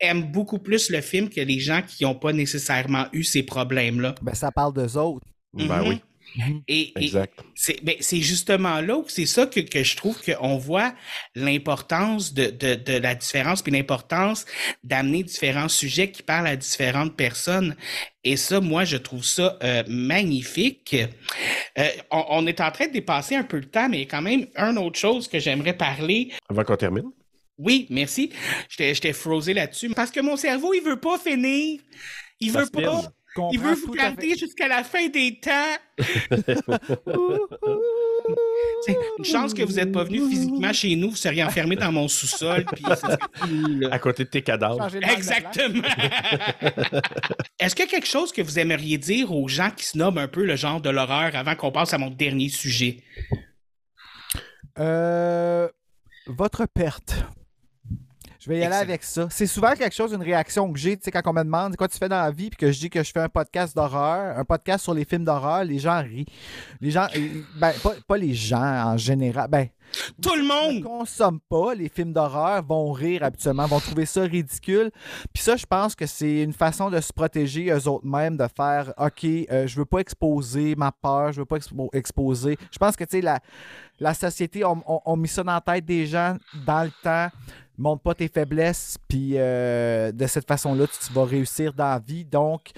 [0.00, 4.14] aiment beaucoup plus le film que les gens qui n'ont pas nécessairement eu ces problèmes-là.
[4.22, 5.26] Ben, ça parle d'eux autres.
[5.54, 5.88] Ben Mhm.
[5.88, 6.00] oui,
[6.68, 7.40] Et, et exact.
[7.54, 10.94] c'est ben, c'est justement là où c'est ça que, que je trouve qu'on voit
[11.34, 14.44] l'importance de, de, de la différence, puis l'importance
[14.84, 17.76] d'amener différents sujets qui parlent à différentes personnes.
[18.24, 20.94] Et ça, moi, je trouve ça euh, magnifique.
[21.78, 24.06] Euh, on, on est en train de dépasser un peu le temps, mais il y
[24.06, 26.32] a quand même une autre chose que j'aimerais parler.
[26.50, 27.10] Avant qu'on termine.
[27.56, 28.30] Oui, merci.
[28.68, 29.88] J'étais j'étais frosé là-dessus.
[29.90, 31.80] Parce que mon cerveau, il veut pas finir.
[32.40, 33.02] Il Ça veut spin.
[33.52, 35.50] Il veut vous garder jusqu'à la fin des temps.
[39.18, 42.08] Une chance que vous n'êtes pas venu physiquement chez nous, vous seriez enfermé dans mon
[42.08, 42.64] sous-sol.
[42.72, 43.18] puis serait.
[43.90, 44.88] À côté de tes cadavres.
[44.96, 45.82] Exactement.
[47.58, 50.28] Est-ce qu'il y a quelque chose que vous aimeriez dire aux gens qui snobent un
[50.28, 53.02] peu le genre de l'horreur avant qu'on passe à mon dernier sujet?
[54.78, 55.68] Euh,
[56.26, 57.16] votre perte.
[58.48, 58.88] Je vais y aller Excellent.
[58.88, 59.26] avec ça.
[59.30, 61.86] C'est souvent quelque chose, une réaction que j'ai, tu sais, quand on me demande quoi
[61.86, 64.38] tu fais dans la vie, puis que je dis que je fais un podcast d'horreur,
[64.38, 66.24] un podcast sur les films d'horreur, les gens rient.
[66.80, 67.06] Les gens,
[67.60, 69.68] ben, pas, pas les gens en général, ben,
[70.22, 70.48] Tout le ne
[70.78, 70.82] monde!
[70.82, 74.90] consomment pas les films d'horreur, vont rire habituellement, vont trouver ça ridicule.
[75.34, 78.46] Puis ça, je pense que c'est une façon de se protéger eux autres mêmes, de
[78.56, 82.56] faire OK, euh, je veux pas exposer ma peur, je veux pas expo- exposer.
[82.70, 83.40] Je pense que tu sais, la,
[84.00, 87.28] la société on, on- on mis ça dans la tête des gens dans le temps.
[87.78, 92.24] Montre pas tes faiblesses, puis euh, de cette façon-là, tu, vas réussir dans la vie.
[92.24, 92.70] Donc,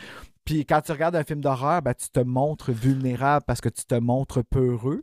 [0.44, 3.84] puis quand tu regardes un film d'horreur, ben, tu te montres vulnérable parce que tu
[3.84, 5.02] te montres peureux.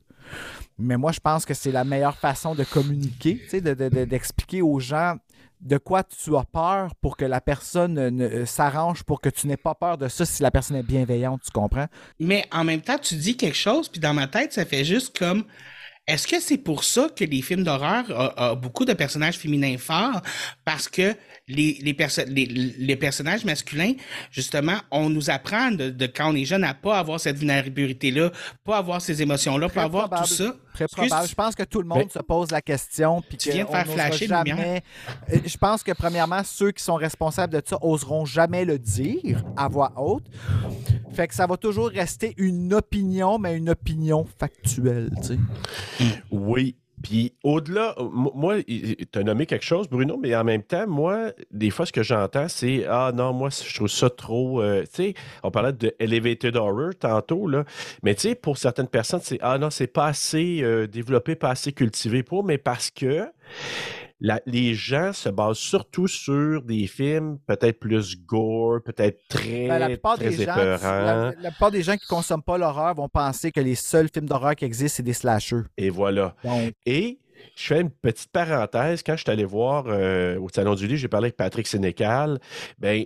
[0.77, 4.79] Mais moi, je pense que c'est la meilleure façon de communiquer, sais, de- d'expliquer aux
[4.79, 5.15] gens
[5.61, 9.47] de quoi tu as peur pour que la personne ne- euh, s'arrange pour que tu
[9.47, 11.87] n'aies pas peur de ça si la personne est bienveillante, tu comprends?
[12.19, 15.17] Mais en même temps, tu dis quelque chose, puis dans ma tête, ça fait juste
[15.17, 15.45] comme.
[16.07, 18.05] Est-ce que c'est pour ça que les films d'horreur
[18.37, 20.21] ont beaucoup de personnages féminins forts?
[20.63, 21.13] Parce que
[21.49, 23.93] les, les, perso- les, les personnages masculins,
[24.31, 28.31] justement, on nous apprend de, de quand on est jeune à pas avoir cette vulnérabilité-là,
[28.63, 30.27] pas avoir ces émotions-là, pas avoir probable.
[30.27, 30.55] tout ça.
[30.77, 31.27] Très Excuse, probable.
[31.27, 33.21] Je pense que tout le monde Mais- se pose la question.
[33.27, 34.83] Puis Tu que viens de faire flasher jamais.
[35.33, 39.43] Euh, Je pense que, premièrement, ceux qui sont responsables de ça oseront jamais le dire
[39.55, 40.25] à voix haute.
[41.13, 45.39] Fait que ça va toujours rester une opinion, mais une opinion factuelle, tu sais.
[46.31, 46.75] Oui.
[47.03, 51.69] Puis au-delà, moi, tu as nommé quelque chose, Bruno, mais en même temps, moi, des
[51.69, 54.61] fois, ce que j'entends, c'est Ah non, moi, je trouve ça trop.
[54.61, 55.13] euh, tu sais,
[55.43, 57.65] on parlait de elevated horror tantôt, là.
[58.03, 61.51] Mais tu sais, pour certaines personnes, c'est Ah non, c'est pas assez euh, développé, pas
[61.51, 63.27] assez cultivé pour, mais parce que.
[64.19, 69.79] La- les gens se basent surtout sur des films peut-être plus gore, peut-être très, Ben,
[69.79, 70.81] la, plupart très des gens, épeurants.
[71.05, 74.27] la, la plupart des gens qui consomment pas l'horreur vont penser que les seuls films
[74.27, 75.63] d'horreur qui existent, c'est des slashers.
[75.77, 76.35] Et voilà.
[76.43, 77.19] Donc, Et
[77.55, 79.03] je fais une petite parenthèse.
[79.03, 82.39] Quand je suis allé voir euh, au Salon du Livre, j'ai parlé avec Patrick Sénécal.
[82.79, 83.05] Ben,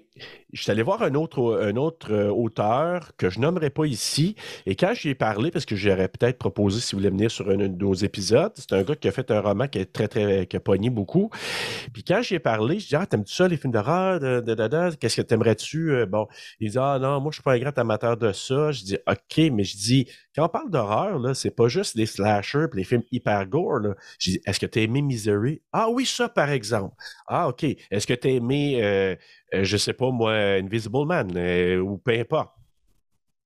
[0.53, 4.35] je suis allé voir un autre, un autre euh, auteur que je nommerai pas ici.
[4.65, 7.49] Et quand j'y ai parlé, parce que j'aurais peut-être proposé si vous voulez venir sur
[7.49, 10.07] un de nos épisodes, c'est un gars qui a fait un roman qui est très,
[10.07, 11.29] très, qui a pogné beaucoup.
[11.93, 14.19] Puis quand j'y ai parlé, je dis Ah, t'aimes-tu ça, les films d'horreur?
[14.99, 15.91] Qu'est-ce que t'aimerais-tu?
[15.91, 16.27] Euh, Bon,
[16.59, 18.71] il dit Ah non, moi, je suis pas un grand amateur de ça.
[18.71, 22.05] Je dis OK, mais je dis quand on parle d'horreur, là, c'est pas juste les
[22.05, 23.79] slashers et les films hyper gore.
[23.79, 23.95] Là.
[24.17, 25.61] Je dis, est-ce que tu as aimé Misery?
[25.73, 26.95] Ah oui, ça, par exemple.
[27.27, 27.63] Ah, OK.
[27.63, 29.15] Est-ce que tu as aimé, euh,
[29.51, 32.51] je sais pas moi, Invisible Man euh, ou peu importe?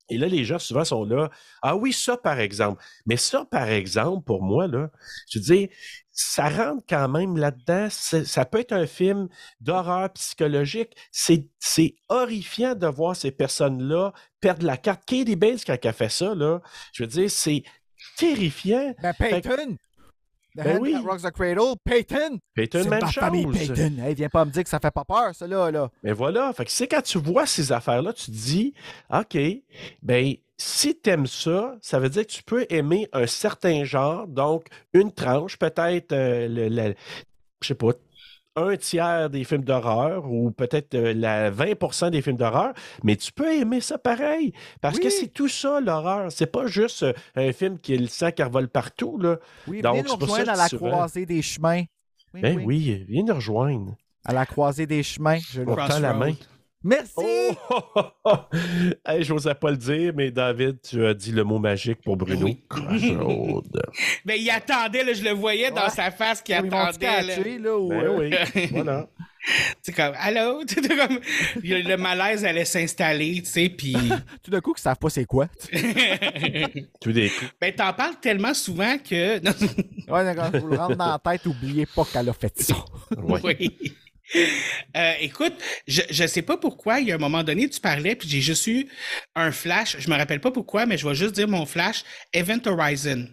[0.09, 1.31] Et là, les gens souvent sont là.
[1.63, 2.83] Ah oui, ça, par exemple.
[3.07, 4.91] Mais ça, par exemple, pour moi, là,
[5.27, 5.69] je veux dire,
[6.11, 7.87] ça rentre quand même là-dedans.
[7.89, 9.27] Ça peut être un film
[9.61, 10.95] d'horreur psychologique.
[11.11, 15.05] C'est c'est horrifiant de voir ces personnes-là perdre la carte.
[15.05, 16.61] Katie Bates, quand elle a fait ça, là,
[16.93, 17.63] je veux dire, c'est
[18.17, 18.93] terrifiant.
[19.01, 19.77] ben Peyton!
[20.55, 20.93] The Ben Hand oui.
[20.93, 22.39] That Rocks the Cradle, Peyton!
[22.53, 23.67] Peyton, C'est même ma famille chose.
[23.73, 23.97] Peyton!
[24.03, 25.69] Hey, viens pas me dire que ça fait pas peur, ça, là.
[25.71, 25.89] là.
[26.03, 28.73] Mais voilà, fait que c'est quand tu vois ces affaires-là, tu te dis,
[29.13, 29.37] OK,
[30.01, 34.27] ben, si tu aimes ça, ça veut dire que tu peux aimer un certain genre,
[34.27, 36.95] donc une tranche, peut-être, euh, le, le-
[37.61, 37.91] je sais pas,
[38.55, 42.73] un tiers des films d'horreur ou peut-être euh, la 20% des films d'horreur,
[43.03, 44.53] mais tu peux aimer ça pareil.
[44.81, 46.31] Parce que c'est tout ça, l'horreur.
[46.31, 49.37] C'est pas juste euh, un film qui est le sang qui revole partout, là.
[49.67, 51.83] Oui, Donc, venez nous rejoindre à la souvent- croisée des chemins.
[52.33, 52.63] Oui, Ben oui.
[52.65, 53.95] oui, viens nous rejoindre.
[54.25, 55.37] À la croisée des chemins.
[55.37, 56.01] Je le...
[56.01, 56.33] La main.
[56.87, 57.57] Merci!
[57.71, 58.35] Oh!
[59.07, 62.45] hey, j'osais pas le dire, mais David, tu as dit le mot magique pour Bruno.
[62.45, 62.61] Oui.
[64.23, 65.89] Ben, il attendait, là, je le voyais dans Ouais.
[65.89, 67.05] sa face qu'il Ils vont attendait.
[67.23, 67.35] là.
[67.35, 68.17] catcher, là, ou, ben euh,
[68.53, 69.07] oui, voilà.
[69.81, 70.61] C'est comme, allô?
[70.75, 71.19] Comme,
[71.63, 73.95] le malaise allait s'installer, tu sais, puis.
[74.43, 75.47] Tout d'un coup, qu'ils savent pas c'est quoi.
[77.01, 77.51] Tout des coups.
[77.59, 79.39] ben, t'en parles tellement souvent que.
[79.39, 82.75] Ouais, d'accord, vous le rentre dans la tête, oubliez pas qu'elle a fait ça.
[83.17, 83.75] Oui.
[84.97, 85.53] Euh, écoute,
[85.87, 88.41] je, je sais pas pourquoi, il y a un moment donné, tu parlais, puis j'ai
[88.41, 88.87] juste eu
[89.35, 89.97] un flash.
[89.99, 92.03] Je me rappelle pas pourquoi, mais je vais juste dire mon flash.
[92.33, 93.27] Event Horizon.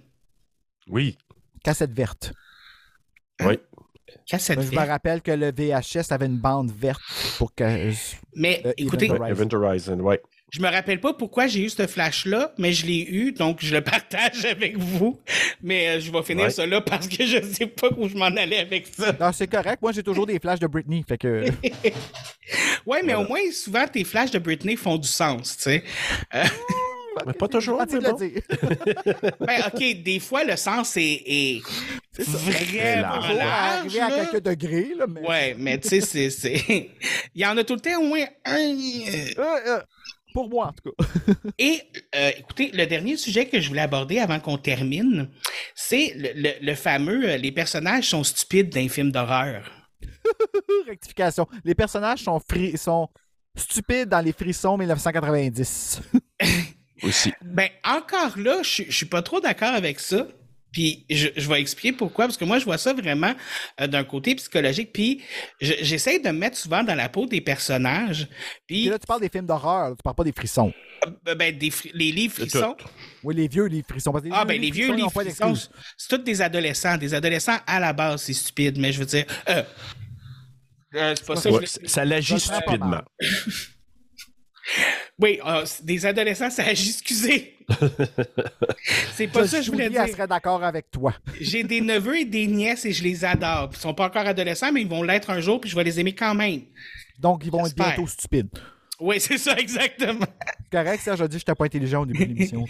[0.88, 1.16] Oui.
[1.64, 2.32] Cassette verte.
[3.42, 3.58] Oui.
[4.26, 4.88] Cassette Ben, je me verte.
[4.88, 7.00] rappelle que le VHS avait une bande verte
[7.38, 7.92] pour que.
[8.34, 9.42] Mais Euh, écoutez, Event Horizon.
[9.42, 10.22] Event Horizon, ouais.
[10.52, 13.74] Je me rappelle pas pourquoi j'ai eu ce flash-là, mais je l'ai eu, donc je
[13.74, 15.18] le partage avec vous.
[15.62, 16.50] Mais euh, je vais finir Ouais.
[16.50, 19.12] ça là parce que je sais pas où je m'en allais avec ça.
[19.18, 19.80] Non, c'est correct.
[19.82, 21.04] Moi, j'ai toujours des flashs de Britney.
[21.08, 21.44] Fait que.
[22.86, 25.84] Ouais, mais au moins, souvent, tes flashs de Britney font du sens, tu sais.
[27.26, 28.16] Mais pas toujours, le bon.
[28.16, 28.40] dire.
[29.38, 31.62] Ben, OK, des fois, le sens est, est
[32.18, 33.96] vraiment Toujours large.
[33.96, 35.20] arriver à quelques degrés, là, mais.
[35.20, 36.88] Ouais, mais tu sais, c'est- c'est.
[37.34, 38.56] Il y en a tout le temps au moins un.
[38.56, 39.80] Euh, euh,
[40.32, 41.04] pour moi, en tout cas.
[41.58, 41.80] Et
[42.14, 45.28] euh, écoutez, le dernier sujet que je voulais aborder avant qu'on termine,
[45.74, 49.70] c'est le, le- le fameux euh, les personnages sont stupides dans les films d'horreur.
[50.86, 51.46] Rectification.
[51.64, 53.08] Les personnages sont, fri- sont
[53.56, 56.00] stupides dans les frissons 1990.
[57.02, 57.32] Aussi.
[57.42, 60.26] Ben, encore là, je suis pas trop d'accord avec ça.
[60.72, 63.34] Puis je, je vais expliquer pourquoi, parce que moi, je vois ça vraiment
[63.80, 64.90] euh, d'un côté psychologique.
[64.92, 65.20] Puis
[65.60, 68.22] je- j'essaie de me mettre souvent dans la peau des personnages.
[68.22, 68.26] Et
[68.66, 70.72] Puis, là, tu parles des films d'horreur, tu parles pas des frissons.
[71.28, 72.76] euh, ben, des fri- les livres frissons.
[73.22, 74.12] Oui, les vieux livres frissons.
[74.12, 75.54] Parce que Ah, ben, les vieux livres frissons,
[75.98, 76.96] c'est tous des adolescents.
[76.96, 79.26] Des adolescents, à la base, c'est stupide, mais je veux dire.
[79.50, 79.62] euh,
[80.94, 81.50] euh, c'est pas ça.
[81.50, 83.02] Ouais, ça l'agit stupidement.
[85.22, 87.56] Oui, euh, c'est des adolescents, ça agit, excusez.
[89.14, 90.02] c'est pas ça que je voulais dire.
[90.02, 91.14] elle serait d'accord avec toi.
[91.40, 93.70] J'ai des neveux et des nièces et je les adore.
[93.72, 96.00] Ils sont pas encore adolescents, mais ils vont l'être un jour, puis je vais les
[96.00, 96.62] aimer quand même.
[97.20, 98.50] Donc, ils vont être bientôt stupides.
[98.98, 100.26] Oui, c'est ça, exactement.
[100.58, 102.64] C'est correct, Serge a dit que j'étais pas intelligent au début de l'émission.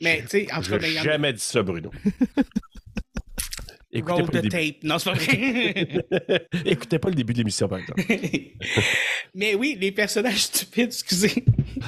[0.00, 1.90] Mais, tu sais, en tout cas, ben, jamais dit ça, Bruno.
[3.94, 4.72] Écoutez Roll pas, le the début.
[4.72, 4.82] tape.
[4.84, 6.48] Non, c'est pas vrai.
[6.64, 8.02] Écoutez pas le début de l'émission, par exemple.
[9.34, 11.44] Mais oui, les personnages stupides, excusez.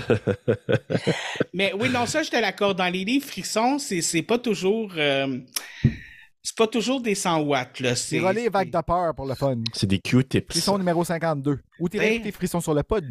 [1.52, 2.78] Mais oui, non, ça, je te l'accorde.
[2.78, 4.92] Dans les livres frissons, c'est c'est pas toujours.
[4.96, 5.38] euh,
[6.42, 7.96] c'est pas toujours des 100 watts, là.
[7.96, 9.56] C'est C'est relais vague de peur pour le fun.
[9.72, 10.50] C'est des Q-tips.
[10.52, 11.58] Frisson numéro 52.
[11.80, 13.04] Ou t'es tes frissons sur le pod.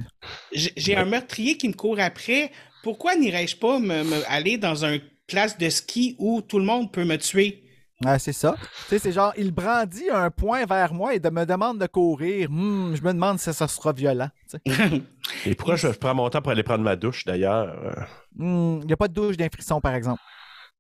[0.53, 2.51] J'ai un meurtrier qui me court après
[2.83, 6.91] pourquoi n'irais-je pas me, me- aller dans un classe de ski où tout le monde
[6.91, 7.62] peut me tuer?
[8.05, 8.55] Ouais, c'est ça.
[8.59, 11.87] Tu sais, c'est genre, il brandit un point vers moi et de me demande de
[11.87, 12.49] courir.
[12.49, 14.29] Hmm, je me demande si ça sera violent.
[15.45, 17.67] Et pourquoi je prends mon temps pour aller prendre ma douche, d'ailleurs?
[17.83, 17.93] Euh,
[18.35, 20.21] Hmm, Il n'y a pas de douche d'un frisson, par exemple.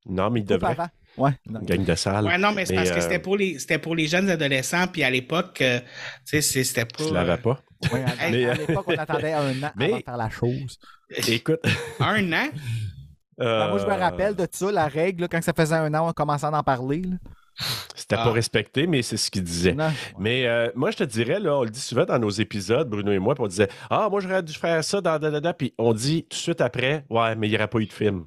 [0.07, 0.75] Non, mais il devrait.
[1.15, 1.31] Ouais.
[1.47, 2.25] gang de salle.
[2.25, 4.87] Ouais, non, mais c'est parce que euh, c'était pour les c'était pour les jeunes adolescents,
[4.91, 5.79] puis à l'époque, euh,
[6.27, 6.97] tu sais, c'était pas.
[6.97, 7.61] Tu ne l'avais pas.
[7.91, 10.79] Ouais, à, Mais, à l'époque, on attendait un an Mais- avant de faire la chose.
[11.27, 11.59] Écoute.
[11.99, 12.47] un an?
[13.37, 15.93] Ben, moi, je me euh, rappelle de ça, la règle, là, quand ça faisait un
[15.93, 17.01] an, on commençait à en parler.
[17.01, 17.17] là.
[17.95, 18.23] C'était Ah.
[18.23, 19.73] pas respecté, mais c'est ce qu'il disait.
[19.73, 19.91] Non.
[20.17, 23.11] Mais euh, moi, je te dirais, là, on le dit souvent dans nos épisodes, Bruno
[23.11, 25.93] et moi, puis on disait Ah, moi, j'aurais dû faire ça dans da, puis on
[25.93, 28.25] dit tout de suite après Ouais, mais il n'y aurait pas eu de film.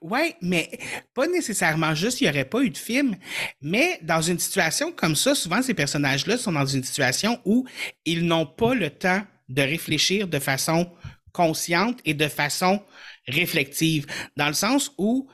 [0.00, 0.70] Ouais, mais
[1.14, 3.14] pas nécessairement juste, il n'y aurait pas eu de film.
[3.60, 7.64] Mais dans une situation comme ça, souvent, ces personnages-là sont dans une situation où
[8.04, 10.88] ils n'ont pas le temps de réfléchir de façon
[11.32, 12.82] consciente et de façon
[13.28, 14.06] réflexive.
[14.36, 15.28] Dans le sens où,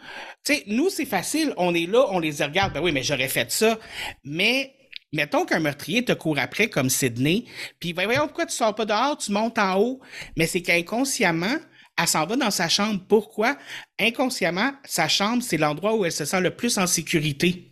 [0.45, 3.29] tu sais, nous, c'est facile, on est là, on les regarde, ben oui, mais j'aurais
[3.29, 3.79] fait ça.
[4.25, 4.75] Mais
[5.13, 7.45] mettons qu'un meurtrier te court après comme Sydney,
[7.81, 10.01] puis ben, voyons pourquoi tu sors pas dehors, tu montes en haut.
[10.37, 11.57] Mais c'est qu'inconsciemment,
[11.97, 13.01] elle s'en va dans sa chambre.
[13.09, 13.57] Pourquoi?
[13.99, 17.68] Inconsciemment, sa chambre, c'est l'endroit où elle se sent le plus en sécurité.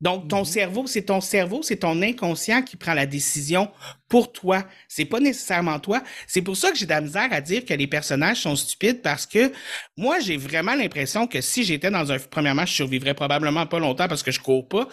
[0.00, 3.70] Donc, ton cerveau, c'est ton cerveau, c'est ton inconscient qui prend la décision
[4.08, 4.64] pour toi.
[4.88, 6.02] C'est pas nécessairement toi.
[6.26, 9.02] C'est pour ça que j'ai de la misère à dire que les personnages sont stupides
[9.02, 9.52] parce que
[9.96, 14.08] moi, j'ai vraiment l'impression que si j'étais dans un, premièrement, je survivrais probablement pas longtemps
[14.08, 14.88] parce que je cours pas.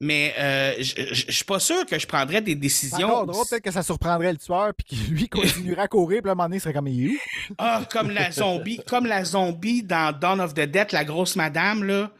[0.00, 3.26] Mais, euh, je suis pas sûr que je prendrais des décisions.
[3.26, 6.34] peut-être que ça surprendrait le tueur, puis qu'il lui continuerait à courir, puis à un
[6.34, 7.18] moment donné, il serait comme il est où?
[7.58, 11.84] Ah, comme la zombie, comme la zombie dans Dawn of the Dead, la grosse madame,
[11.84, 12.10] là.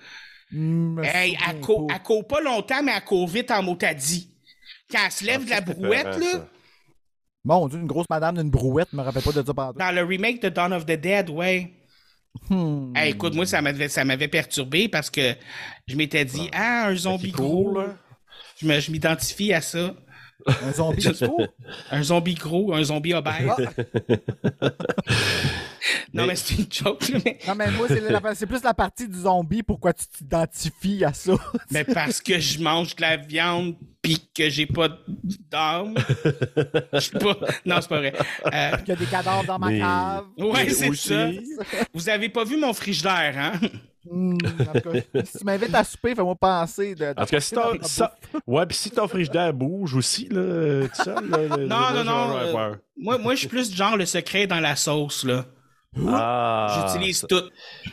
[0.52, 1.94] Me Hey, elle court, pas.
[1.94, 4.30] elle court pas longtemps, mais elle court vite en motadie.
[4.90, 6.48] Quand elle se lève de la C'était brouette, là, ça.
[7.44, 9.72] Mon Dieu, une grosse madame d'une brouette, je me rappelle pas de ça pendant.
[9.72, 11.72] dans le remake de Dawn of the Dead, ouais.
[12.50, 12.92] Hmm.
[12.96, 15.34] Hey, écoute, moi, ça m'avait, ça m'avait perturbé parce que
[15.86, 17.96] je m'étais dit, ah, un zombie gros, là.
[18.60, 19.94] je, me- je m'identifie à ça.
[20.46, 21.46] Un zombie court?
[21.90, 23.50] Un zombie gros, un zombie obèse.
[24.60, 24.68] Ah.
[26.12, 28.74] non, Mais- mais c'est une joke, mais, Non, mais moi, c'est la- c'est plus la
[28.74, 31.32] partie du zombie, pourquoi tu t'identifies à ça.
[31.70, 34.88] mais parce que je mange de la viande pis que j'ai pas
[35.50, 35.94] d'âme.
[36.92, 37.36] Je suis pas...
[37.64, 38.12] Non, c'est pas vrai.
[38.52, 40.24] Euh, Il y a des cadavres dans ma Mais- cave.
[40.38, 41.28] ouais, c'est aussi- ça.
[41.92, 43.52] Vous avez pas vu mon frigidaire, hein?
[44.08, 47.06] Hmm, en tout cas, si tu m'invites à souper, fais-moi penser de.
[47.16, 48.14] En tout cas, si ton, ça-
[48.46, 52.04] ouais, puis si ton frigidaire bouge aussi, là, tout seul, là, là, Non, moi, non,
[52.04, 52.74] non, euh.
[52.96, 55.44] Moi, moi je suis plus genre le secret dans la sauce, là.
[56.08, 57.42] Ah, J'utilise ça, tout.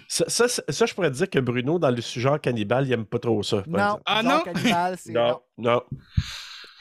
[0.07, 2.93] ça, ça, ça, ça, je pourrais te dire que Bruno, dans le sujet cannibale, il
[2.93, 3.63] aime pas trop ça.
[3.67, 3.99] Non.
[4.05, 4.41] Ah, genre non?
[4.41, 5.81] cannibale, Non, non.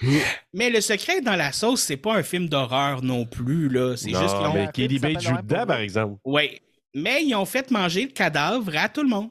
[0.53, 3.97] Mais le secret dans la sauce, c'est pas un film d'horreur non plus, là.
[3.97, 4.53] C'est Non, juste qu'ils ont...
[4.55, 6.19] mais qui Bates joue dedans, par exemple.
[6.25, 6.61] Ouais.
[6.95, 9.29] Mais ils ont fait manger le cadavre à tout le monde.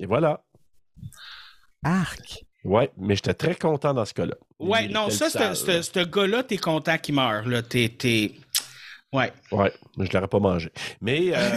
[0.00, 0.42] Et voilà.
[1.84, 2.44] Arc.
[2.64, 4.34] Ouais, mais j'étais très content dans ce cas-là.
[4.58, 5.56] Ouais, Il non, ça, sale.
[5.56, 7.62] ce- ce ce gars-là, t'es content qu'il meure, là.
[7.62, 7.88] T'es...
[7.88, 8.32] t'es-
[9.12, 9.30] Ouais.
[9.50, 10.70] Ouais, je l'aurais pas mangé.
[11.02, 11.32] Mais.
[11.34, 11.48] euh,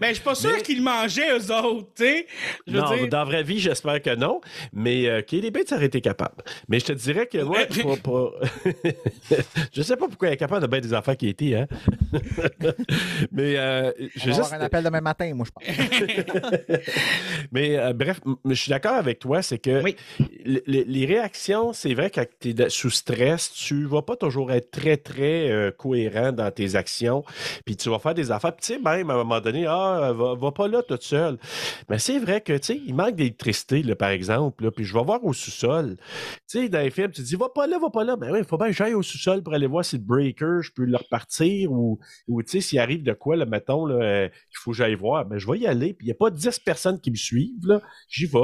[0.00, 2.26] Mais je suis pas sûr Mais- qu'ils mangeaient, eux autres, tu sais.
[2.66, 3.08] Non, dire...
[3.08, 4.40] dans la vraie vie, j'espère que non.
[4.72, 6.42] Mais euh, Katie Bates aurait été capable.
[6.68, 7.66] Mais je te dirais que Ouais.
[7.82, 8.30] pas, pas-
[9.74, 11.66] je sais pas pourquoi elle est capable de bien des enfants qui étaient, hein.
[13.30, 16.78] mais euh, On je va juste- avoir un appel demain matin, moi, je pense.
[17.52, 19.96] Mais euh, bref, je suis d'accord avec toi, c'est que Oui.
[20.44, 24.70] les réactions, c'est vrai que quand tu es sous stress, tu vas pas toujours être
[24.70, 25.70] très, très euh,
[26.22, 27.24] cohérent dans tes actions.
[27.64, 28.54] Puis tu vas faire des affaires.
[28.54, 31.38] Puis tu sais, même à un moment donné, ah, va, va pas là toute seule.
[31.88, 34.64] Mais c'est vrai que, tu sais, il manque d'électricité, par exemple.
[34.64, 35.96] là, puis je vais voir au sous-sol.
[36.48, 38.16] Tu sais, dans les films, tu dis, va pas là, va pas là.
[38.16, 40.62] Ben oui, il faut bien que j'aille au sous-sol pour aller voir si le breaker,
[40.62, 43.94] je peux le repartir ou, ou tu sais, s'il arrive de quoi, là, mettons, là,
[43.94, 45.24] euh, qu'il faut que j'aille voir.
[45.24, 45.94] Ben, je vais y aller.
[45.94, 47.80] Puis il n'y a pas 10 personnes qui me suivent.
[48.08, 48.38] J'y vais.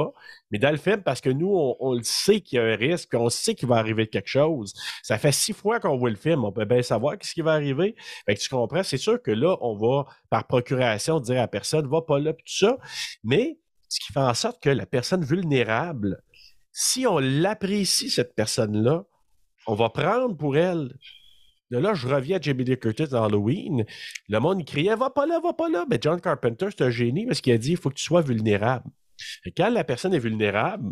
[0.51, 3.13] Mais dans le film, parce que nous, on, le sait qu'il y a un risque,
[3.13, 4.73] on sait qu'il va arriver quelque chose.
[5.03, 7.53] Ça fait six fois qu'on voit le film, on peut bien savoir qu'est-ce qui va
[7.53, 7.95] arriver.
[8.25, 11.47] Fait que tu comprends, c'est sûr que là, on va, par procuration, dire à la
[11.47, 12.77] personne, va pas là, tout ça.
[13.23, 13.59] Mais
[13.89, 16.21] ce qui fait en sorte que la personne vulnérable,
[16.71, 19.03] si on l'apprécie, cette personne-là,
[19.67, 20.93] on va prendre pour elle.
[21.69, 23.85] Là, je reviens à Jamie Lee Curtis dans Halloween.
[24.27, 25.85] Le monde criait Va pas là, va pas là.
[25.89, 28.21] Mais John Carpenter, c'est un génie parce qu'il a dit il faut que tu sois
[28.21, 28.89] vulnérable.
[29.55, 30.91] Quand la personne est vulnérable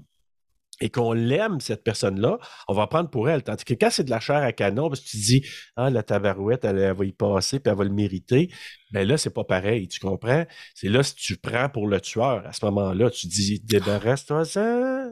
[0.79, 2.37] et qu'on l'aime, cette personne-là,
[2.67, 3.43] on va prendre pour elle.
[3.43, 5.45] Tandis que quand c'est de la chair à canon, parce que tu te dis
[5.75, 8.51] Ah, la tabarouette, elle, va y passer, puis elle va le mériter,
[8.91, 10.45] ben là, c'est pas pareil, tu comprends?
[10.75, 15.07] C'est là, si tu prends pour le tueur, à ce moment-là, tu dis Débarrasse-toi ça.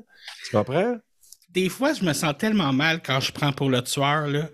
[0.46, 0.98] Tu comprends?
[1.50, 4.50] Des fois, je me sens tellement mal quand je prends pour le tueur, là.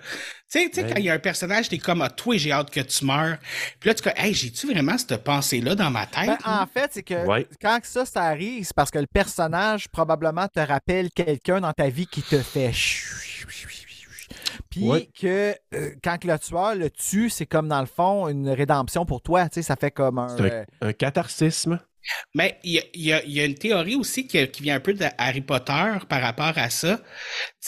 [0.59, 0.89] Sais, tu sais, Ouais.
[0.93, 3.37] quand il y a un personnage, t'es comme, ah, toi, j'ai hâte que tu meurs.
[3.79, 6.27] Puis là, tu dis, hey, j'ai-tu vraiment cette pensée-là dans ma tête?
[6.27, 7.47] Ben, en fait, c'est que Ouais.
[7.61, 11.73] quand que ça, ça arrive, c'est parce que le personnage probablement te rappelle quelqu'un dans
[11.73, 12.71] ta vie qui te fait
[14.69, 15.09] puis Ouais.
[15.19, 19.05] que euh, quand que le tueur le tue, c'est comme dans le fond une rédemption
[19.05, 21.79] pour toi, tu sais, ça fait comme un C'est euh, un, un catharsisme.
[22.33, 24.63] Mais il y a, il y a- il y a une théorie aussi qui, qui
[24.63, 26.97] vient un peu de Harry Potter par rapport à ça.
[26.97, 27.03] Tu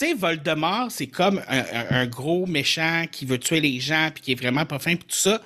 [0.06, 4.22] sais, Voldemort, c'est comme un, un- un gros méchant qui veut tuer les gens puis
[4.22, 5.40] qui est vraiment pas fin puis tout ça.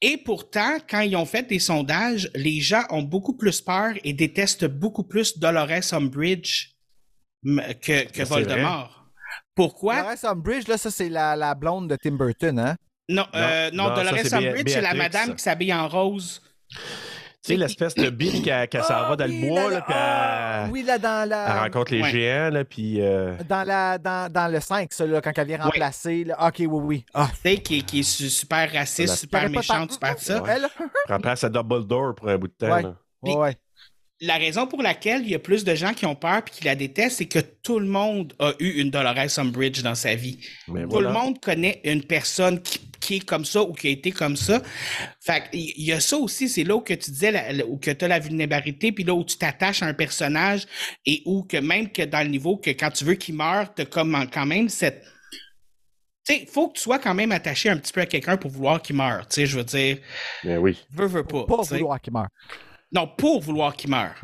[0.00, 4.12] Et pourtant, quand ils ont fait des sondages, les gens ont beaucoup plus peur et
[4.12, 6.70] détestent beaucoup plus Dolores Umbridge
[7.44, 9.06] que, que C'est Voldemort.
[9.54, 9.96] Pourquoi?
[10.02, 12.76] Dolores Umbridge, là, ça c'est la, la blonde de Tim Burton, hein?
[13.08, 16.42] Non, euh, non, non, ça, Dolores Umbridge, c'est la madame qui s'habille en rose.
[17.44, 19.84] Tu sais, l'espèce de bitch qui qui s'en va dans Ah, oui, le bois, là,
[19.88, 21.46] ah, elle, oui, là, dans la.
[21.56, 22.10] elle rencontre les Ouais.
[22.10, 23.02] géants, là, puis...
[23.02, 26.24] euh, Dans, la, dans, dans le 5, ça, là, quand elle vient remplacer.
[26.24, 26.36] là.
[26.48, 27.04] Ok, oui, oui.
[27.12, 30.42] Ah, Tu sais, qui, qui est su- super raciste, super méchante, super ça.
[30.48, 30.66] Elle,
[31.06, 32.72] prend place à Dumbledore pour un bout de temps.
[32.74, 32.82] Ouais.
[32.82, 32.94] là.
[33.22, 33.56] ouais.
[34.26, 36.64] La raison pour laquelle il y a plus de gens qui ont peur et qui
[36.64, 40.38] la détestent, c'est que tout le monde a eu une Dolores Umbridge dans sa vie.
[40.68, 41.08] Mais Tout voilà.
[41.08, 44.36] le monde connaît une personne qui, qui est comme ça ou qui a été comme
[44.36, 44.62] ça.
[45.20, 47.66] Fait que il y a ça aussi, c'est là où que tu disais, la- la-
[47.66, 50.66] où que tu as la vulnérabilité, puis là où tu t'attaches à un personnage
[51.04, 53.82] et où que même que dans le niveau que quand tu veux qu'il meure, tu
[53.82, 55.02] as comme en- quand même cette...
[56.26, 58.50] Tu sais, faut que tu sois quand même attaché un petit peu à quelqu'un pour
[58.50, 59.26] vouloir qu'il meure.
[59.28, 59.98] Tu sais, je veux dire,
[60.44, 60.78] Mais oui.
[60.90, 61.44] veux, veux pas.
[61.44, 61.74] Pas tu sais.
[61.74, 62.28] vouloir qu'il meure.
[62.94, 64.14] Non, pour vouloir qu'il meure.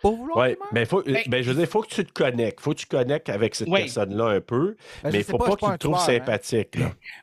[0.00, 0.68] Pour vouloir Ouais, qu'il meure?
[0.72, 2.60] mais faut, Ben- ben, je veux dire, faut que tu te connectes.
[2.60, 3.80] Faut que tu connectes avec cette Oui.
[3.80, 6.06] personne-là un peu, Ben, mais il sais faut pas, qu'il te trouve tueur, hein.
[6.06, 6.78] sympathique.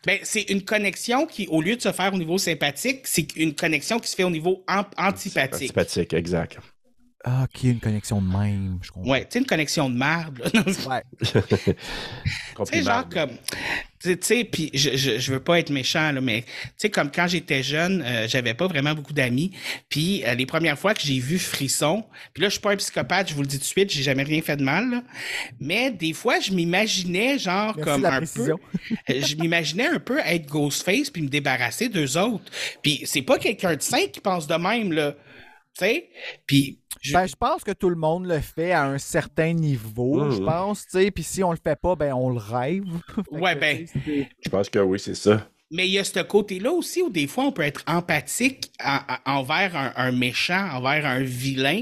[0.06, 3.54] Ben, c'est une connexion qui, au lieu de se faire au niveau sympathique, c'est une
[3.56, 4.64] connexion qui se fait au niveau
[4.98, 5.68] antipathique.
[5.68, 6.58] Sympathique, exact.
[7.28, 9.10] Ah, qui a une connexion de même, je comprends.
[9.10, 10.40] Ouais, tu sais, une connexion de merde.
[10.54, 10.62] là.
[10.64, 12.66] tu Ouais.
[12.66, 13.32] sais, genre comme.
[14.00, 16.48] Tu sais- tu sais, puis je, je, je veux pas être méchant, là, mais tu
[16.78, 19.50] sais, comme quand j'étais jeune, euh, j'avais pas vraiment beaucoup d'amis.
[19.90, 22.76] Puis euh, les premières fois que j'ai vu Frisson, puis là, je suis pas un
[22.78, 25.04] psychopathe, je vous le dis tout de suite, j'ai jamais rien fait de mal, là.
[25.60, 28.60] Mais des fois, je m'imaginais, genre, Merci comme un précision.
[29.08, 29.20] peu.
[29.26, 32.52] Je m'imaginais un peu être Ghostface puis me débarrasser d'eux autres.
[32.84, 35.14] Puis c'est pas quelqu'un de sain qui pense de même, là.
[35.78, 36.10] Tu sais?
[36.46, 36.80] Puis.
[37.02, 40.32] Je- Ben, je pense que tout le monde le fait à un certain niveau, Mhm.
[40.32, 41.12] je pense, tu sais.
[41.12, 42.84] Puis si on le fait pas, ben on le rêve.
[43.32, 43.86] Ouais, que, ben.
[44.44, 45.48] Je pense que oui, c'est ça.
[45.72, 49.00] Mais il y a ce côté-là aussi où des fois on peut être empathique en-
[49.26, 51.82] en- envers un, un méchant, envers un vilain.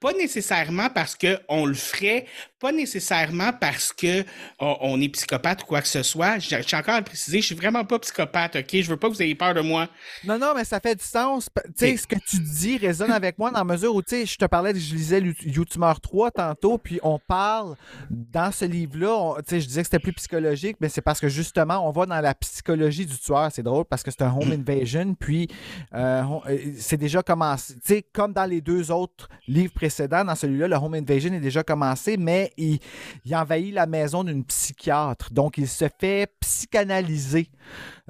[0.00, 2.26] Pas nécessairement parce que on le ferait,
[2.60, 4.24] pas nécessairement parce que
[4.60, 6.38] on, on est psychopathe ou quoi que ce soit.
[6.38, 8.68] Tiens encore à le préciser, je suis vraiment pas psychopathe, ok?
[8.80, 9.88] Je veux pas que vous ayez peur de moi.
[10.24, 11.48] Non, non, mais ça fait du sens.
[11.64, 14.10] Tu sais, Et- ce que tu dis résonne avec moi dans la mesure où, tu
[14.10, 17.74] sais, je te parlais, je lisais YouTuber 3 tantôt, puis on parle
[18.08, 21.28] dans ce livre-là, tu sais, je disais que c'était plus psychologique, mais c'est parce que
[21.28, 23.50] justement, on va dans la psychologie du tueur.
[23.52, 25.48] C'est drôle parce que c'est un home invasion, puis
[25.92, 27.74] euh, euh, c'est déjà commencé.
[27.74, 31.40] Tu sais, comme dans les deux autres livres précédents, dans celui-là, le home invasion est
[31.40, 32.78] déjà commencé, mais il,
[33.24, 35.32] il envahit la maison d'une psychiatre.
[35.32, 37.50] Donc, il se fait psychanalyser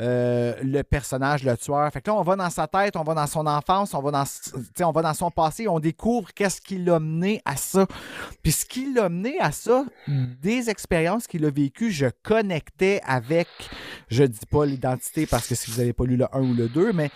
[0.00, 1.90] euh, le personnage, le tueur.
[1.92, 4.10] Fait que là, on va dans sa tête, on va dans son enfance, on va
[4.12, 4.24] dans,
[4.86, 7.86] on va dans son passé, on découvre qu'est-ce qui l'a mené à ça.
[8.42, 13.48] Puis ce qui l'a mené à ça, des expériences qu'il a vécues, je connectais avec,
[14.08, 16.68] je dis pas l'identité parce que si vous n'avez pas lu le 1 ou le
[16.68, 17.10] 2, mais...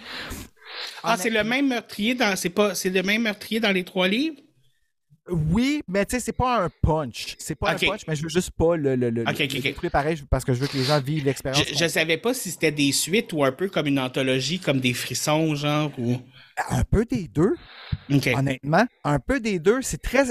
[1.03, 2.35] Ah, c'est le même meurtrier dans.
[2.35, 2.75] C'est pas.
[2.75, 4.37] C'est le même meurtrier dans les trois livres?
[5.29, 7.37] Oui, mais tu sais, c'est pas un punch.
[7.39, 9.91] C'est pas un punch, mais je veux juste pas le, le, le, Ok, ok, le
[9.91, 11.65] pareil parce que je veux que les gens vivent l'expérience.
[11.69, 14.81] Je, je savais pas si c'était des suites ou un peu comme une anthologie, comme
[14.81, 16.17] des frissons, genre, ou.
[16.71, 17.55] Un peu des deux.
[18.37, 20.25] Honnêtement, un peu des deux, c'est très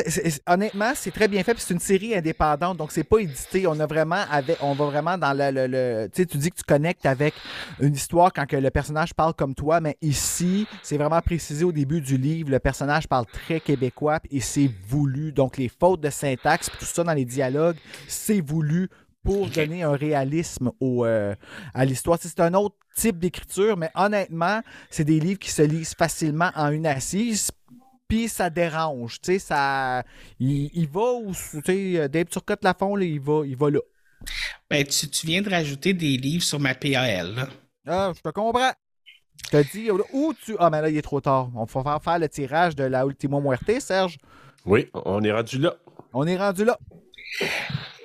[0.48, 3.86] honnêtement, c'est très bien fait c'est une série indépendante donc c'est pas édité, on a
[3.88, 6.64] vraiment avec on va vraiment dans le, le- le- tu sais tu dis que tu
[6.64, 7.34] connectes avec
[7.80, 11.72] une histoire quand que le personnage parle comme toi mais ici, c'est vraiment précisé au
[11.72, 15.32] début du livre, le personnage parle très québécois et c'est voulu.
[15.32, 17.78] Donc les fautes de syntaxe tout ça dans les dialogues,
[18.08, 18.90] c'est voulu
[19.24, 21.36] pour donner un réalisme au, euh,
[21.74, 22.18] à l'histoire.
[22.20, 26.70] C'est un autre type d'écriture, mais honnêtement, c'est des livres qui se lisent facilement en
[26.70, 27.52] une assise,
[28.08, 29.22] puis ça dérange.
[29.22, 30.04] Tu sais, ça.
[30.40, 31.34] Il, il va où.
[31.34, 33.80] Tu sais, Dave Turcotte Lafont, là, il va, il va là.
[34.70, 37.48] Ben, tu, tu viens de rajouter des livres sur ma PAL, là.
[37.88, 38.72] Ah, je te comprends.
[39.46, 40.56] Je te dis, où tu.
[40.60, 41.50] Ah, mais là, il est trop tard.
[41.56, 44.18] On va faire, faire le tirage de la Ultimo Muerte, Serge.
[44.66, 45.76] Oui, on est rendu là.
[46.14, 46.78] On est rendu là.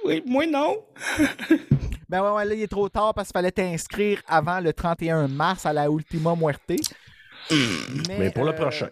[0.06, 0.76] Oui, moi non.
[2.08, 5.26] Ben ouais, ouais, là, il est trop tard parce qu'il fallait t'inscrire avant le 31
[5.26, 6.60] mars à la Ultima Muerte.
[8.08, 8.90] Mais pour le euh, prochain.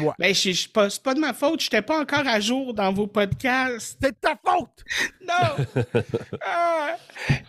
[0.00, 0.12] Ouais.
[0.18, 2.92] Ben, je- pas- c'est pas de ma faute, je n'étais pas encore à jour dans
[2.92, 3.98] vos podcasts.
[4.00, 4.84] C'est de ta faute!
[5.26, 5.82] Non!
[6.46, 6.96] Ah!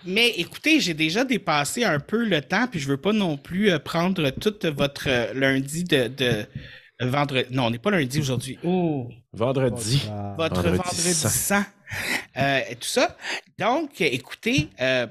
[0.06, 3.70] Mais écoutez, j'ai déjà dépassé un peu le temps, puis je veux pas non plus
[3.72, 6.08] euh, prendre tout votre euh, lundi de.
[6.08, 6.46] de
[7.02, 7.48] vendredi.
[7.54, 8.58] Non, on n'est pas lundi aujourd'hui.
[8.64, 9.10] Oh!
[9.34, 10.04] Vendredi.
[10.38, 11.66] Votre Vendredi vendredi.
[12.38, 13.16] Euh, et tout ça.
[13.60, 15.06] Donc, écoutez, euh,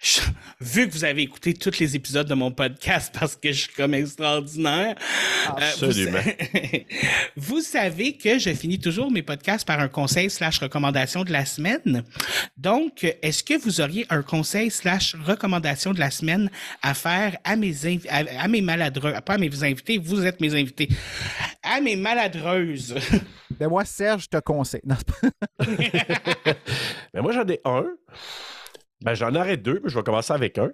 [0.00, 0.20] je-
[0.60, 3.72] vu que vous avez écouté tous les épisodes de mon podcast parce que je suis
[3.72, 4.94] comme extraordinaire,
[5.48, 6.20] euh, vous- Absolument.
[7.36, 11.44] vous, savez que je finis toujours mes podcasts par un conseil slash recommandation de la
[11.44, 12.04] semaine.
[12.56, 16.50] Donc, est-ce que vous auriez un conseil slash recommandation de la semaine
[16.82, 17.74] à faire à mes,
[18.08, 20.88] à, à mes maladreux, pas à mes invités, vous êtes mes invités,
[21.64, 22.94] à mes maladreuses?
[23.58, 24.82] Ben moi, Serge, je te conseille.
[24.84, 26.54] Non, c'est pas-
[27.14, 27.86] Mais moi, j'en ai un.
[29.02, 30.70] Ben, j'en aurais deux, mais je vais commencer avec un.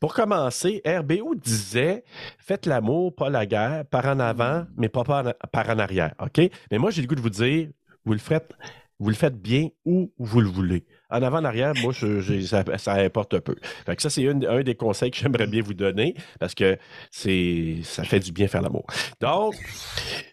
[0.00, 2.04] Pour commencer, RBO disait
[2.38, 6.14] Faites l'amour, pas la guerre, par en avant, mais pas par en, par en arrière.
[6.20, 6.40] OK?
[6.70, 7.68] Mais moi, j'ai le goût de vous dire
[8.04, 8.52] vous le faites,
[8.98, 10.86] vous le faites bien où vous le voulez.
[11.10, 13.56] En avant, en arrière, moi, je- je- ça, ça importe peu.
[13.86, 16.76] Fait que ça, c'est un des conseils que j'aimerais bien vous donner parce que
[17.10, 18.84] c'est ça fait du bien faire l'amour.
[19.20, 19.54] Donc,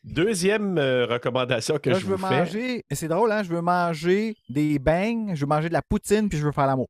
[0.03, 2.83] deuxième euh, recommandation que Là, je, je veux vous manger.
[2.91, 3.43] C'est drôle, hein?
[3.43, 6.67] Je veux manger des beignes, je veux manger de la poutine, puis je veux faire
[6.67, 6.87] l'amour.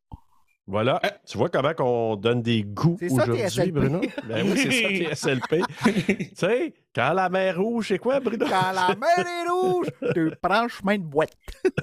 [0.67, 0.99] Voilà.
[1.27, 3.71] Tu vois comment on donne des goûts C'est ça, aujourd'hui.
[3.71, 4.01] Bruno?
[4.27, 5.61] Ben oui, c'est ça, TSLP.
[6.07, 8.47] tu sais, quand la mer rouge, c'est quoi, Bruno?
[8.49, 11.35] Quand la mer est rouge, tu prends le chemin de boîte.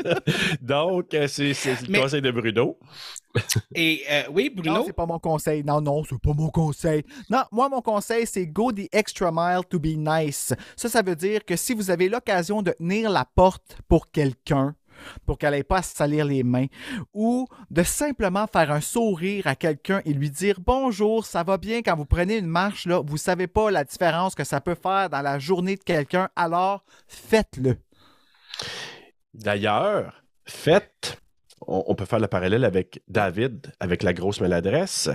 [0.60, 2.78] Donc, euh, c'est c'est le Mais- conseil de Bruno.
[3.74, 4.78] Et euh, oui, Bruno?
[4.78, 5.62] Non, c'est pas mon conseil.
[5.64, 7.04] Non, non, c'est pas mon conseil.
[7.30, 10.52] Non, moi, mon conseil, c'est go the extra mile to be nice.
[10.76, 14.74] Ça, ça veut dire que si vous avez l'occasion de tenir la porte pour quelqu'un,
[15.26, 16.66] pour qu'elle n'ait pas à salir les mains,
[17.12, 21.82] ou de simplement faire un sourire à quelqu'un et lui dire bonjour, ça va bien
[21.82, 25.10] quand vous prenez une marche, là, vous savez pas la différence que ça peut faire
[25.10, 27.76] dans la journée de quelqu'un, alors faites-le.
[29.34, 31.20] D'ailleurs, faites,
[31.66, 35.08] on, on peut faire le parallèle avec David, avec la grosse maladresse,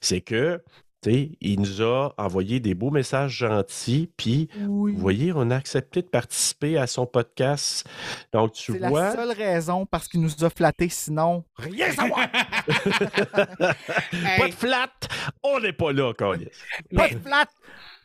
[0.00, 0.62] c'est que,
[1.10, 4.92] il nous a envoyé des beaux messages gentils, puis, Oui.
[4.92, 7.86] vous voyez, on a accepté de participer à son podcast.
[8.32, 9.12] Donc, tu C'est la vois...
[9.14, 12.20] seule raison parce qu'il nous a flattés, sinon rien savoir.
[14.12, 14.90] Hey, Pas de flat,
[15.42, 16.46] on n'est pas là, Carlis.
[16.94, 17.46] Pas mais- de flat,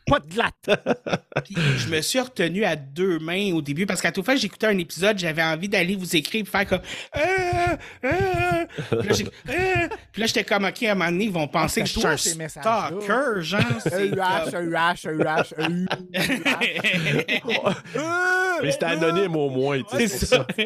[0.06, 0.54] pas de glatte.
[1.44, 4.40] Puis, je me suis retenu à deux mains au début parce qu'à toute fois que
[4.40, 6.80] j'écoutais un épisode, j'avais envie d'aller vous écrire et faire comme.
[7.16, 8.66] Euh, euh.
[9.00, 9.88] Puis là, j'ai- euh.
[10.18, 12.00] Puis là, j'étais comme, OK, à un moment donné, ils vont penser Ah, que je
[12.16, 13.60] c'est suis un stalker, genre.
[13.84, 15.94] c'est EUH, EUH, EUH, EUH.
[18.64, 20.44] Mais c'était anonyme au moins, tu sais, C'est c'est ça.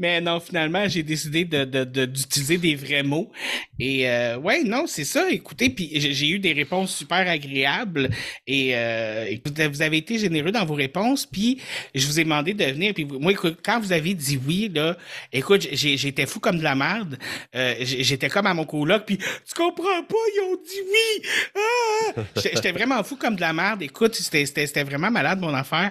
[0.00, 3.30] Mais non, finalement, j'ai décidé de, de- de- d'utiliser des vrais mots.
[3.78, 5.30] Et euh, ouais, non, c'est ça.
[5.30, 8.10] Écoutez, puis j'ai eu des réponses super agréables.
[8.48, 9.32] Et euh,
[9.70, 11.24] vous avez été généreux dans vos réponses.
[11.24, 11.60] Puis
[11.94, 12.94] je vous ai demandé de venir.
[12.94, 14.96] Puis moi, écoute, quand vous avez dit oui, là,
[15.32, 16.95] écoute, j'étais fou comme de la merde.
[17.54, 19.04] Euh, j'étais comme à mon coloc.
[19.06, 21.28] Puis tu comprends pas, ils ont dit oui.
[21.56, 22.22] Ah!
[22.36, 23.82] J'étais vraiment fou comme de la merde.
[23.82, 25.90] Écoute, c'était- c'était c'était vraiment malade mon affaire.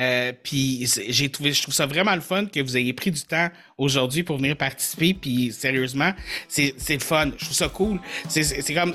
[0.00, 3.22] Euh, puis j'ai trouvé, je trouve ça vraiment le fun que vous ayez pris du
[3.22, 3.48] temps
[3.78, 5.14] aujourd'hui pour venir participer.
[5.14, 6.12] Puis sérieusement,
[6.48, 7.30] c'est c'est le fun.
[7.36, 7.98] Je trouve ça cool.
[8.28, 8.94] C'est- comme,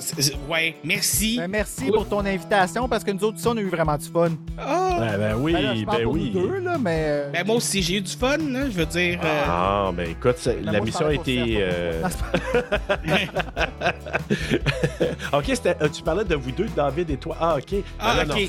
[0.50, 1.38] ouais, merci.
[1.38, 4.08] Ben, merci pour ton invitation parce que nous autres, ça, on a eu vraiment du
[4.08, 4.32] fun.
[4.58, 4.98] Ah!
[5.00, 6.30] Ben, ben oui, Ben, là, je parle ben pour oui.
[6.32, 7.04] deux, là, mais.
[7.08, 9.20] euh, Ben moi aussi, j'ai eu du fun, là, je veux dire.
[9.24, 11.38] euh, Ah, ben écoute, ben, la mission a été.
[11.58, 12.10] Euh, Non,
[15.40, 17.36] ok, euh, tu parlais de vous deux, David et toi.
[17.40, 17.84] Ah, ok.
[18.00, 18.40] Ah, non, ok.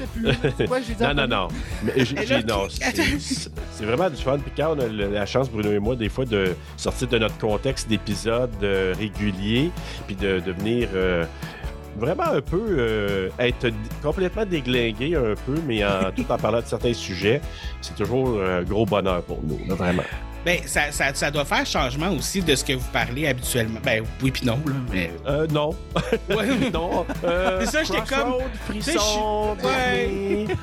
[0.86, 1.48] j'ai dit Non, non, non.
[1.82, 2.76] Mais j'ai- Et j'ai- là, non, qui-
[3.20, 4.38] c'est c'est vraiment du fun.
[4.38, 7.38] Puis quand on a la chance, Bruno et moi, des fois, de sortir de notre
[7.38, 9.70] contexte d'épisodes euh, réguliers,
[10.06, 11.24] puis de, de venir euh,
[11.96, 13.68] vraiment un peu euh, être
[14.02, 17.40] complètement déglingué un peu, mais en, tout en parlant de certains sujets,
[17.80, 20.02] c'est toujours un gros bonheur pour nous, là, vraiment.
[20.44, 23.80] Ben, ça, ça, ça doit faire changement aussi de ce que vous parlez habituellement.
[23.82, 25.10] Ben, oui puis non, là, mais...
[25.26, 25.70] Euh, non.
[26.30, 26.46] Ouais.
[26.72, 27.04] non.
[27.24, 28.34] Euh, C'est ça, j'étais comme-
[28.66, 30.46] Frisson, ouais.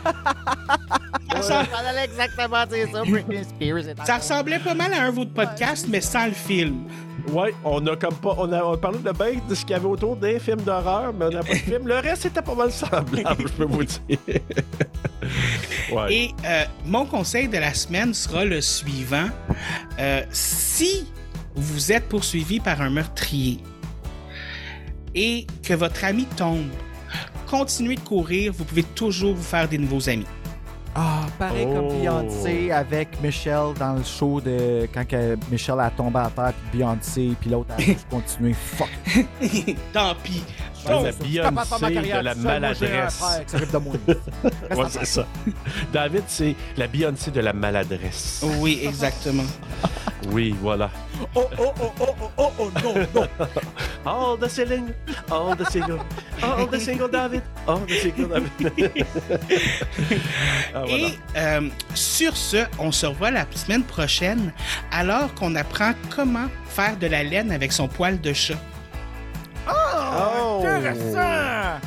[4.06, 6.84] Ça, ressemblait pas mal à un de vos podcasts, mais sans le film.
[7.30, 8.36] Ouais, on a comme pas.
[8.38, 10.62] On a, on a parlé de bien de ce qu'il y avait autour des films
[10.62, 11.88] d'horreur, mais on n'a pas de film.
[11.88, 14.00] Le reste était pas mal semblable, je peux vous dire.
[15.92, 16.14] ouais.
[16.14, 19.28] Et euh, mon conseil de la semaine sera le suivant.
[20.00, 21.08] Euh, si
[21.56, 23.60] vous êtes poursuivi par un meurtrier
[25.14, 26.68] et que votre ami tombe,
[27.48, 30.26] continuez de courir, vous pouvez toujours vous faire des nouveaux amis.
[30.98, 31.74] Ah, pareil Oh.
[31.76, 36.54] comme Beyoncé avec Michelle dans le show de quand que Michelle a tombé à terre,
[36.72, 38.54] puis Beyoncé, puis l'autre a juste continué.
[38.54, 38.88] Fuck.
[39.92, 40.42] Tant pis.
[40.86, 43.24] La faire ma Beyoncé de la maladresse.
[44.76, 45.26] Ouais, c'est ça.
[45.94, 48.44] David, c'est la Beyoncé de la maladresse.
[48.60, 49.44] Oui, exactement.
[50.32, 50.90] Oui, voilà.
[51.36, 53.28] Oh, oh, oh, oh, oh, oh, oh, non, non.
[54.06, 54.94] All the single,
[55.32, 56.00] all the single,
[56.44, 59.06] all the single David, all the single David.
[60.76, 60.96] ah, voilà.
[60.96, 64.54] Et euh, sur ce, on se revoit la semaine prochaine
[64.92, 68.58] alors qu'on apprend comment faire de la laine avec son poil de chat.
[69.68, 70.62] Oh!
[70.66, 71.80] Intéressant!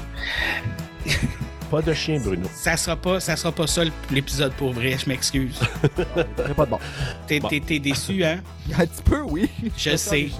[1.70, 2.46] Pas de chien, Bruno.
[2.54, 5.60] Ça sera pas, ça sera pas ça l'épisode pour vrai, je m'excuse.
[6.56, 6.78] Pas de bon.
[7.26, 7.48] T'es, Bon.
[7.82, 8.38] déçu, hein?
[8.78, 9.50] Un petit peu, oui.
[9.76, 10.30] Je sais.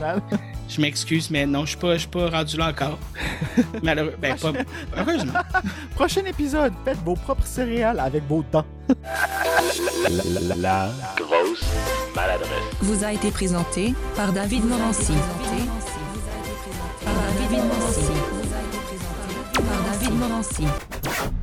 [0.70, 2.98] Je m'excuse, mais non, je suis pas, je suis pas rendu là encore.
[3.82, 4.52] Malheureux, ben pas.
[4.96, 5.32] Heureusement.
[5.94, 8.64] Prochain épisode, faites vos propres céréales avec vos dents.
[8.88, 10.90] La, la, la, la.
[11.16, 11.64] Grosse
[12.16, 12.48] maladresse.
[12.80, 15.12] vous a été présenté par David Morancy.
[17.50, 17.70] David.
[19.54, 21.37] Par David Morancy.